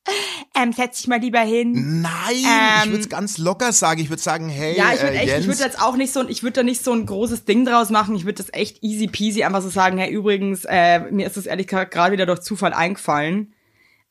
ähm, 0.54 0.72
setz 0.72 0.98
dich 0.98 1.08
mal 1.08 1.20
lieber 1.20 1.40
hin. 1.40 2.02
Nein, 2.02 2.10
ich 2.32 2.44
Ähm, 2.44 2.90
würde 2.90 3.02
es 3.02 3.08
ganz 3.08 3.38
locker 3.38 3.72
sagen. 3.72 4.00
Ich 4.00 4.10
würde 4.10 4.22
sagen, 4.22 4.48
hey, 4.48 4.76
Ja, 4.76 4.92
ich 4.94 5.02
würde 5.02 5.16
äh, 5.16 5.26
Jens, 5.26 5.40
ich 5.40 5.46
würde 5.48 5.62
jetzt 5.62 5.80
auch 5.80 5.96
nicht 5.96 6.12
so, 6.12 6.26
ich 6.28 6.42
würde 6.42 6.54
da 6.54 6.62
nicht 6.62 6.82
so 6.82 6.92
ein 6.92 7.06
großes 7.06 7.44
Ding 7.44 7.64
draus 7.64 7.90
machen. 7.90 8.14
Ich 8.14 8.24
würde 8.24 8.42
das 8.42 8.52
echt 8.52 8.82
easy 8.82 9.06
peasy 9.06 9.44
einfach 9.44 9.62
so 9.62 9.68
sagen, 9.68 9.98
hey, 9.98 10.10
übrigens, 10.10 10.64
äh, 10.68 11.00
mir 11.10 11.26
ist 11.26 11.36
das 11.36 11.46
ehrlich 11.46 11.66
gesagt 11.66 11.92
gerade 11.92 12.12
wieder 12.12 12.26
durch 12.26 12.40
Zufall 12.40 12.72
eingefallen. 12.72 13.54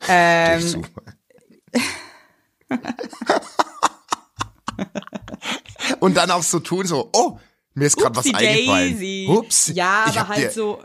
Ähm, 0.08 0.62
Super. 0.62 1.02
Und 6.00 6.18
dann 6.18 6.32
auch 6.32 6.44
so 6.44 6.60
tun, 6.60 6.86
so, 6.86 7.10
oh, 7.14 7.38
mir 7.74 7.86
ist 7.86 7.98
gerade 7.98 8.16
was 8.16 8.26
eingefallen. 8.26 8.94
Daisy. 8.94 9.28
Ups. 9.30 9.72
Ja, 9.74 10.06
ich 10.10 10.20
aber 10.20 10.30
halt 10.30 10.40
dir, 10.40 10.52
so. 10.52 10.84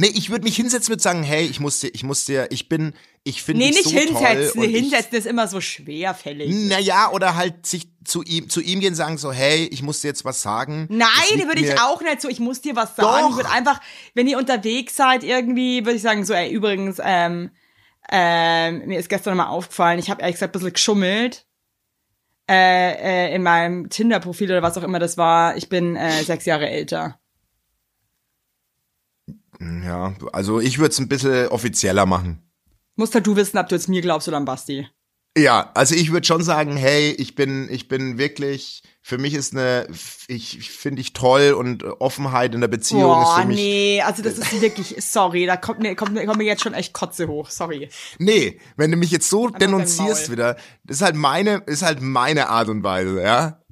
Nee, 0.00 0.12
ich 0.14 0.30
würde 0.30 0.44
mich 0.44 0.54
hinsetzen 0.54 0.94
und 0.94 1.02
sagen, 1.02 1.22
hey, 1.24 1.44
ich 1.44 1.58
muss 1.58 1.80
dir, 1.80 1.90
ich 1.92 2.04
muss 2.04 2.24
dir, 2.24 2.46
ich 2.50 2.68
bin, 2.68 2.94
ich 3.24 3.42
finde 3.42 3.64
Nee, 3.64 3.72
dich 3.72 3.84
nicht 3.84 3.90
so 3.90 3.98
hinsetzen. 3.98 4.52
toll. 4.54 4.64
und 4.64 4.70
ich- 4.70 4.76
hinsetzen 4.76 5.18
ist 5.18 5.26
immer 5.26 5.48
so 5.48 5.60
schwerfällig. 5.60 6.54
Naja, 6.68 7.10
oder 7.10 7.34
halt 7.34 7.66
sich 7.66 7.88
zu 8.04 8.22
ihm, 8.22 8.48
zu 8.48 8.60
ihm 8.60 8.78
gehen 8.80 8.94
sagen 8.94 9.18
so, 9.18 9.32
hey, 9.32 9.66
ich 9.72 9.82
muss 9.82 10.00
dir 10.00 10.08
jetzt 10.08 10.24
was 10.24 10.40
sagen. 10.40 10.86
Nein, 10.88 11.46
würde 11.48 11.60
ich 11.60 11.80
auch 11.80 12.00
nicht 12.00 12.20
so. 12.22 12.28
Ich 12.28 12.38
muss 12.38 12.60
dir 12.60 12.76
was 12.76 12.94
sagen. 12.94 13.22
Doch. 13.24 13.30
Ich 13.30 13.36
würde 13.36 13.50
einfach, 13.50 13.80
wenn 14.14 14.28
ihr 14.28 14.38
unterwegs 14.38 14.94
seid, 14.94 15.24
irgendwie, 15.24 15.84
würde 15.84 15.96
ich 15.96 16.02
sagen, 16.02 16.24
so, 16.24 16.32
ey, 16.32 16.50
übrigens, 16.50 16.98
ähm, 17.02 17.50
ähm, 18.10 18.82
mir 18.86 18.98
ist 19.00 19.08
gestern 19.08 19.36
mal 19.36 19.48
aufgefallen, 19.48 19.98
ich 19.98 20.08
habe 20.10 20.22
ehrlich 20.22 20.36
gesagt 20.36 20.50
ein 20.54 20.58
bisschen 20.60 20.72
geschummelt. 20.72 21.44
Äh, 22.50 23.26
äh, 23.30 23.34
in 23.34 23.42
meinem 23.42 23.90
Tinder-Profil 23.90 24.50
oder 24.50 24.62
was 24.62 24.78
auch 24.78 24.82
immer 24.82 24.98
das 24.98 25.18
war. 25.18 25.56
Ich 25.58 25.68
bin 25.68 25.96
äh, 25.96 26.22
sechs 26.24 26.46
Jahre 26.46 26.66
älter. 26.70 27.20
Ja, 29.60 30.14
also 30.32 30.60
ich 30.60 30.78
würde 30.78 30.90
es 30.92 30.98
ein 30.98 31.08
bisschen 31.08 31.48
offizieller 31.48 32.06
machen. 32.06 32.42
Musst 32.96 33.14
halt 33.14 33.26
du 33.26 33.36
wissen, 33.36 33.58
ob 33.58 33.68
du 33.68 33.74
jetzt 33.74 33.88
mir 33.88 34.02
glaubst 34.02 34.28
oder 34.28 34.36
an 34.36 34.44
Basti. 34.44 34.88
Ja, 35.36 35.70
also 35.74 35.94
ich 35.94 36.10
würde 36.10 36.26
schon 36.26 36.42
sagen, 36.42 36.76
hey, 36.76 37.12
ich 37.12 37.36
bin, 37.36 37.68
ich 37.70 37.86
bin 37.86 38.18
wirklich, 38.18 38.82
für 39.02 39.18
mich 39.18 39.34
ist 39.34 39.52
eine, 39.52 39.86
ich, 40.26 40.58
ich 40.58 40.70
finde 40.70 41.00
ich 41.00 41.12
toll 41.12 41.52
und 41.52 41.84
Offenheit 41.84 42.54
in 42.54 42.60
der 42.60 42.68
Beziehung 42.68 43.20
ist 43.20 43.28
Boah, 43.28 43.40
für 43.42 43.46
mich. 43.46 43.56
nee, 43.56 44.02
also 44.02 44.22
das 44.22 44.38
ist 44.38 44.60
wirklich, 44.60 44.96
sorry, 44.98 45.46
da 45.46 45.56
kommt 45.56 45.80
mir, 45.80 45.94
kommt 45.94 46.14
mir, 46.14 46.26
kommt 46.26 46.38
mir 46.38 46.44
jetzt 46.44 46.62
schon 46.62 46.74
echt 46.74 46.92
Kotze 46.92 47.28
hoch, 47.28 47.50
sorry. 47.50 47.88
Nee, 48.18 48.58
wenn 48.76 48.90
du 48.90 48.96
mich 48.96 49.12
jetzt 49.12 49.30
so 49.30 49.48
dein 49.48 49.60
denunzierst 49.60 50.30
wieder, 50.32 50.56
das 50.82 50.96
ist 50.96 51.02
halt 51.02 51.14
meine, 51.14 51.62
ist 51.66 51.82
halt 51.82 52.00
meine 52.00 52.48
Art 52.48 52.68
und 52.68 52.82
Weise, 52.82 53.22
ja? 53.22 53.62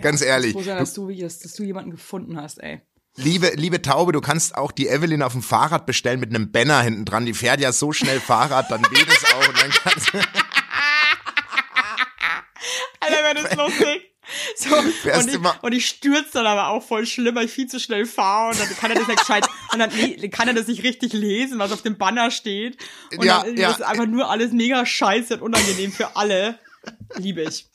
Ganz 0.00 0.22
ehrlich. 0.22 0.52
Froh 0.52 0.62
sein, 0.62 0.76
Du, 0.76 0.80
dass 0.80 0.94
du, 0.94 1.10
dass 1.10 1.54
du 1.54 1.64
jemanden 1.64 1.90
gefunden 1.90 2.40
hast, 2.40 2.62
ey. 2.62 2.82
Liebe, 3.16 3.52
liebe 3.56 3.82
Taube, 3.82 4.12
du 4.12 4.20
kannst 4.20 4.54
auch 4.56 4.72
die 4.72 4.88
Evelyn 4.88 5.22
auf 5.22 5.32
dem 5.32 5.42
Fahrrad 5.42 5.86
bestellen 5.86 6.20
mit 6.20 6.30
einem 6.30 6.50
Banner 6.52 6.80
hinten 6.82 7.04
dran. 7.04 7.26
Die 7.26 7.34
fährt 7.34 7.60
ja 7.60 7.72
so 7.72 7.92
schnell 7.92 8.20
Fahrrad, 8.20 8.70
dann 8.70 8.82
geht 8.82 9.08
es 9.08 9.24
auch 9.32 9.48
und 9.48 9.60
dann 9.60 9.70
kannst 9.70 10.12
Alter, 13.00 13.22
wäre 13.22 13.34
das 13.34 13.56
lustig. 13.56 14.06
So, 14.54 14.76
und 14.76 14.88
ich, 15.28 15.38
und 15.62 15.72
ich 15.72 15.86
stürze 15.86 16.30
dann 16.34 16.46
aber 16.46 16.68
auch 16.68 16.84
voll 16.86 17.04
schlimm, 17.04 17.34
weil 17.34 17.46
ich 17.46 17.50
viel 17.50 17.66
zu 17.66 17.80
schnell 17.80 18.06
fahre 18.06 18.50
und 18.50 18.60
dann 18.60 18.68
kann 18.76 18.90
er 18.92 18.98
das 18.98 19.08
nicht 19.08 19.18
gescheit, 19.18 19.44
und 19.72 19.80
dann 19.80 19.90
kann 20.30 20.46
er 20.46 20.54
das 20.54 20.68
nicht 20.68 20.84
richtig 20.84 21.12
lesen, 21.12 21.58
was 21.58 21.72
auf 21.72 21.82
dem 21.82 21.98
Banner 21.98 22.30
steht. 22.30 22.76
Und 23.16 23.24
Ja, 23.24 23.42
dann 23.42 23.56
ja. 23.56 23.68
das 23.70 23.80
ist 23.80 23.84
einfach 23.84 24.06
nur 24.06 24.30
alles 24.30 24.52
mega 24.52 24.86
scheiße 24.86 25.34
und 25.34 25.42
unangenehm 25.42 25.90
für 25.90 26.14
alle. 26.16 26.60
Liebe 27.16 27.42
ich. 27.42 27.68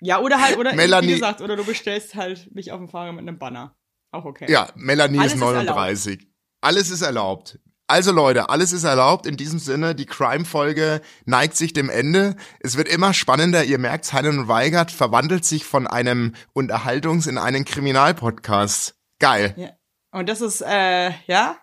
Ja, 0.00 0.20
oder 0.20 0.40
halt, 0.40 0.56
oder 0.56 0.72
Melanie- 0.74 1.08
wie 1.08 1.12
gesagt, 1.14 1.42
oder 1.42 1.54
du 1.56 1.64
bestellst 1.64 2.14
halt 2.14 2.54
mich 2.54 2.72
auf 2.72 2.78
dem 2.78 2.88
Fahrrad 2.88 3.12
mit 3.14 3.22
einem 3.22 3.38
Banner. 3.38 3.74
Auch 4.14 4.26
okay. 4.26 4.46
Ja, 4.48 4.68
Melanie 4.76 5.18
Alles 5.18 5.32
ist 5.32 5.38
ist 5.38 5.44
39. 5.44 6.28
alles 6.60 6.90
ist 6.90 7.02
erlaubt. 7.02 7.58
Also 7.88 8.12
Leute, 8.12 8.48
alles 8.48 8.72
ist 8.72 8.84
erlaubt. 8.84 9.26
In 9.26 9.36
diesem 9.36 9.58
Sinne, 9.58 9.96
die 9.96 10.06
Crime-Folge 10.06 11.00
neigt 11.24 11.56
sich 11.56 11.72
dem 11.72 11.90
Ende. 11.90 12.36
Es 12.60 12.76
wird 12.76 12.86
immer 12.86 13.12
spannender. 13.12 13.64
Ihr 13.64 13.78
merkt, 13.78 14.12
Heinen 14.12 14.38
und 14.38 14.48
Weigert 14.48 14.92
verwandelt 14.92 15.44
sich 15.44 15.64
von 15.64 15.88
einem 15.88 16.34
Unterhaltungs- 16.54 17.28
in 17.28 17.38
einen 17.38 17.64
Kriminalpodcast. 17.64 18.94
Geil. 19.18 19.52
Ja. 19.56 19.70
Und 20.12 20.28
das 20.28 20.40
ist, 20.40 20.62
äh, 20.62 21.10
ja? 21.26 21.56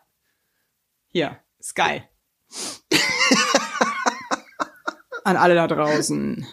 Hier, 1.07 1.39
ist 1.57 1.73
geil. 1.73 2.03
An 5.23 5.37
alle 5.37 5.55
da 5.55 5.67
draußen. 5.67 6.45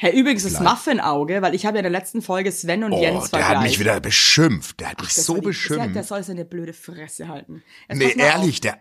Hey, 0.00 0.18
übrigens 0.18 0.44
das 0.44 0.60
Muffin-Auge, 0.60 1.42
weil 1.42 1.54
ich 1.56 1.66
habe 1.66 1.76
ja 1.76 1.80
in 1.80 1.90
der 1.92 2.00
letzten 2.00 2.22
Folge 2.22 2.52
Sven 2.52 2.84
und 2.84 2.92
Oh, 2.92 3.02
Jens 3.02 3.30
der 3.30 3.40
vergleicht. 3.40 3.56
hat 3.56 3.62
mich 3.62 3.80
wieder 3.80 4.00
beschimpft. 4.00 4.78
Der 4.80 4.90
hat 4.90 5.00
mich 5.00 5.12
Das 5.14 5.26
so 5.26 5.34
soll 5.34 5.36
die- 5.36 5.40
Der, 5.42 5.48
beschimpft. 5.48 5.94
der 5.96 6.04
soll 6.04 6.22
seine 6.22 6.44
blöde 6.44 6.72
Fresse 6.72 7.26
halten. 7.28 7.62
Jetzt 7.88 7.98
nee, 7.98 8.22
ehrlich, 8.22 8.56
Auf. 8.56 8.60
der. 8.60 8.78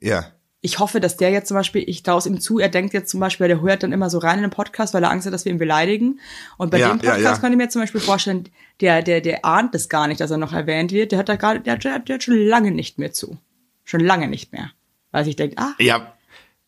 Ja. 0.00 0.32
Ich 0.60 0.78
hoffe, 0.80 1.00
dass 1.00 1.16
der 1.16 1.30
jetzt 1.30 1.48
zum 1.48 1.56
Beispiel, 1.56 1.84
ich 1.86 2.02
traue 2.02 2.18
es 2.18 2.26
ihm 2.26 2.40
zu, 2.40 2.58
er 2.58 2.68
denkt 2.68 2.92
jetzt 2.92 3.10
zum 3.10 3.20
Beispiel, 3.20 3.46
der 3.48 3.62
hört 3.62 3.82
dann 3.84 3.92
immer 3.92 4.10
so 4.10 4.18
rein 4.18 4.38
in 4.38 4.42
den 4.42 4.50
Podcast, 4.50 4.92
weil 4.92 5.02
er 5.04 5.10
Angst 5.10 5.24
hat, 5.26 5.32
dass 5.32 5.44
wir 5.44 5.52
ihn 5.52 5.58
beleidigen. 5.58 6.18
Und 6.58 6.70
bei 6.70 6.78
Ja, 6.80 6.88
dem 6.88 6.98
Podcast 6.98 7.20
ja, 7.22 7.30
ja. 7.32 7.38
kann 7.38 7.52
ich 7.52 7.56
mir 7.58 7.68
zum 7.70 7.80
Beispiel 7.82 8.00
vorstellen, 8.00 8.48
der, 8.80 9.02
der, 9.02 9.20
der 9.20 9.44
ahnt 9.44 9.74
es 9.74 9.88
gar 9.88 10.06
nicht, 10.08 10.20
dass 10.20 10.30
er 10.32 10.36
noch 10.36 10.52
erwähnt 10.52 10.92
wird. 10.92 11.12
Der 11.12 11.20
hat 11.20 11.28
da 11.28 11.36
gerade, 11.36 11.60
der, 11.60 11.76
der, 11.78 12.00
der 12.00 12.14
hat 12.16 12.22
schon 12.24 12.36
lange 12.36 12.72
nicht 12.72 12.98
mehr 12.98 13.12
zu. 13.12 13.38
Schon 13.84 14.00
lange 14.00 14.28
nicht 14.28 14.52
mehr. 14.52 14.72
Weil 15.12 15.24
sich 15.24 15.36
denkt, 15.36 15.58
ah, 15.58 15.74
Ja, 15.78 16.12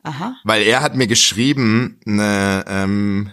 aha. 0.05 0.36
weil 0.44 0.62
er 0.62 0.80
hat 0.82 0.94
mir 0.94 1.09
geschrieben, 1.09 2.01
eine, 2.07 2.64
ähm, 2.68 3.30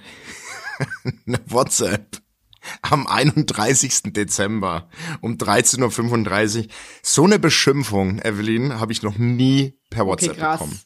eine 1.28 1.40
WhatsApp 1.48 2.22
am 2.82 3.08
31. 3.08 4.14
Dezember 4.14 4.90
um 5.22 5.34
13.35 5.38 6.58
Uhr. 6.60 6.66
So 7.02 7.24
eine 7.26 7.40
Beschimpfung, 7.40 8.20
Evelyn, 8.20 8.80
habe 8.80 8.92
ich 8.92 9.04
noch 9.04 9.18
nie 9.18 9.78
per 9.90 10.04
Okay, 10.04 10.10
WhatsApp 10.12 10.38
krass. 10.38 10.60
bekommen. 10.60 10.80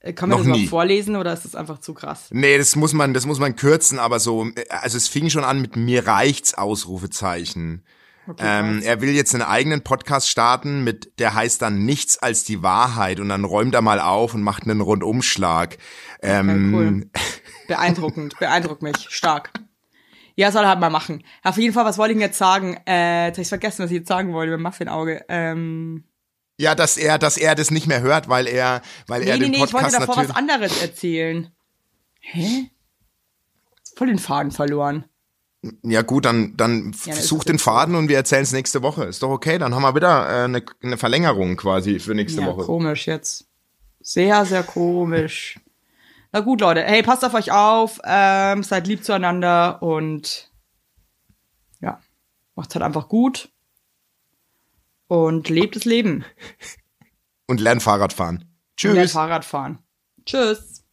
Äh, 0.00 0.12
Kann 0.12 0.28
man 0.28 0.38
Noch 0.38 0.44
das 0.44 0.48
noch 0.52 0.58
nie. 0.58 0.68
vorlesen 0.68 1.16
oder 1.16 1.32
ist 1.32 1.44
das 1.44 1.54
einfach 1.54 1.78
zu 1.78 1.94
krass? 1.94 2.26
Nee, 2.30 2.58
das 2.58 2.76
muss 2.76 2.92
man, 2.92 3.14
das 3.14 3.26
muss 3.26 3.38
man 3.38 3.56
kürzen, 3.56 3.98
aber 3.98 4.20
so, 4.20 4.46
also 4.68 4.96
es 4.96 5.08
fing 5.08 5.30
schon 5.30 5.44
an 5.44 5.60
mit 5.60 5.76
mir 5.76 6.06
reicht's 6.06 6.54
Ausrufezeichen. 6.54 7.84
Ähm, 8.38 8.82
er 8.82 9.00
will 9.00 9.10
jetzt 9.10 9.34
einen 9.34 9.44
eigenen 9.44 9.82
Podcast 9.84 10.28
starten 10.28 10.82
mit, 10.82 11.20
der 11.20 11.34
heißt 11.34 11.62
dann 11.62 11.84
nichts 11.84 12.18
als 12.18 12.42
die 12.42 12.60
Wahrheit 12.60 13.20
und 13.20 13.28
dann 13.28 13.44
räumt 13.44 13.72
er 13.74 13.82
mal 13.82 14.00
auf 14.00 14.34
und 14.34 14.42
macht 14.42 14.64
einen 14.64 14.80
Rundumschlag. 14.80 15.78
Ähm, 16.22 16.74
cool. 16.74 17.10
Beeindruckend, 17.66 18.38
beeindruckt 18.38 18.82
mich, 18.82 18.96
stark. 19.10 19.50
Ja, 20.34 20.52
soll 20.52 20.64
er 20.64 20.68
halt 20.68 20.80
mal 20.80 20.90
machen. 20.90 21.24
Auf 21.42 21.56
jeden 21.56 21.72
Fall, 21.72 21.84
was 21.86 21.96
wollte 21.98 22.12
ich 22.12 22.16
denn 22.18 22.26
jetzt 22.28 22.38
sagen? 22.38 22.76
Äh, 22.86 23.26
jetzt 23.28 23.38
hab 23.38 23.42
ich 23.42 23.48
vergessen, 23.48 23.84
was 23.84 23.90
ich 23.90 23.98
jetzt 23.98 24.08
sagen 24.08 24.32
wollte 24.34 24.50
mit 24.50 24.58
dem 24.60 24.62
Muffin-Auge. 24.64 25.24
Ähm, 25.28 26.04
Ja, 26.58 26.74
dass 26.74 26.96
er, 26.98 27.18
dass 27.18 27.36
er 27.38 27.54
das 27.54 27.70
nicht 27.70 27.86
mehr 27.86 28.00
hört, 28.02 28.28
weil 28.28 28.46
er, 28.46 28.82
weil 29.06 29.22
er 29.22 29.34
nee, 29.34 29.38
nee, 29.38 29.44
den 29.44 29.50
nee, 29.52 29.56
ich 29.56 29.72
wollte 29.72 29.86
Podcast 29.86 29.96
davor 30.08 30.16
was 30.16 30.36
anderes 30.36 30.82
erzählen. 30.82 31.50
Hä? 32.20 32.70
Voll 33.96 34.08
den 34.08 34.18
Faden 34.18 34.52
verloren. 34.52 35.04
Ja 35.82 36.02
gut, 36.02 36.26
dann, 36.26 36.54
dann 36.56 36.94
Ja, 37.06 37.14
such 37.14 37.44
den. 37.44 37.58
Faden 37.58 37.94
und 37.94 38.08
wir 38.08 38.16
erzählen 38.16 38.42
es 38.42 38.52
nächste 38.52 38.82
Woche. 38.82 39.04
Ist 39.04 39.22
doch 39.22 39.30
okay. 39.30 39.56
Dann 39.58 39.74
haben 39.74 39.82
wir 39.82 39.94
wieder 39.94 40.28
äh, 40.28 40.44
eine, 40.44 40.62
eine 40.82 40.96
Verlängerung 40.98 41.56
quasi 41.56 41.98
für 41.98 42.14
nächste 42.14 42.42
Ja, 42.42 42.46
Woche. 42.48 42.64
komisch 42.66 43.06
jetzt. 43.06 43.48
Sehr, 44.00 44.44
sehr 44.44 44.62
komisch. 44.62 45.58
Na 46.36 46.42
gut, 46.42 46.60
Leute. 46.60 46.82
Hey, 46.82 47.02
passt 47.02 47.24
auf 47.24 47.32
euch 47.32 47.50
auf. 47.50 47.98
Ähm, 48.04 48.62
seid 48.62 48.86
lieb 48.86 49.02
zueinander 49.02 49.82
und 49.82 50.52
ja, 51.80 51.98
macht's 52.54 52.74
halt 52.74 52.84
einfach 52.84 53.08
gut. 53.08 53.48
Und 55.06 55.48
lebt 55.48 55.76
das 55.76 55.86
Leben. 55.86 56.26
Und 57.46 57.58
lern 57.58 57.80
Fahrrad 57.80 58.12
fahren. 58.12 58.36
Und 58.36 58.82
lernt 58.82 58.98
Tschüss. 58.98 59.12
Fahrrad 59.12 59.46
fahren. 59.46 59.78
Tschüss. 60.26 60.84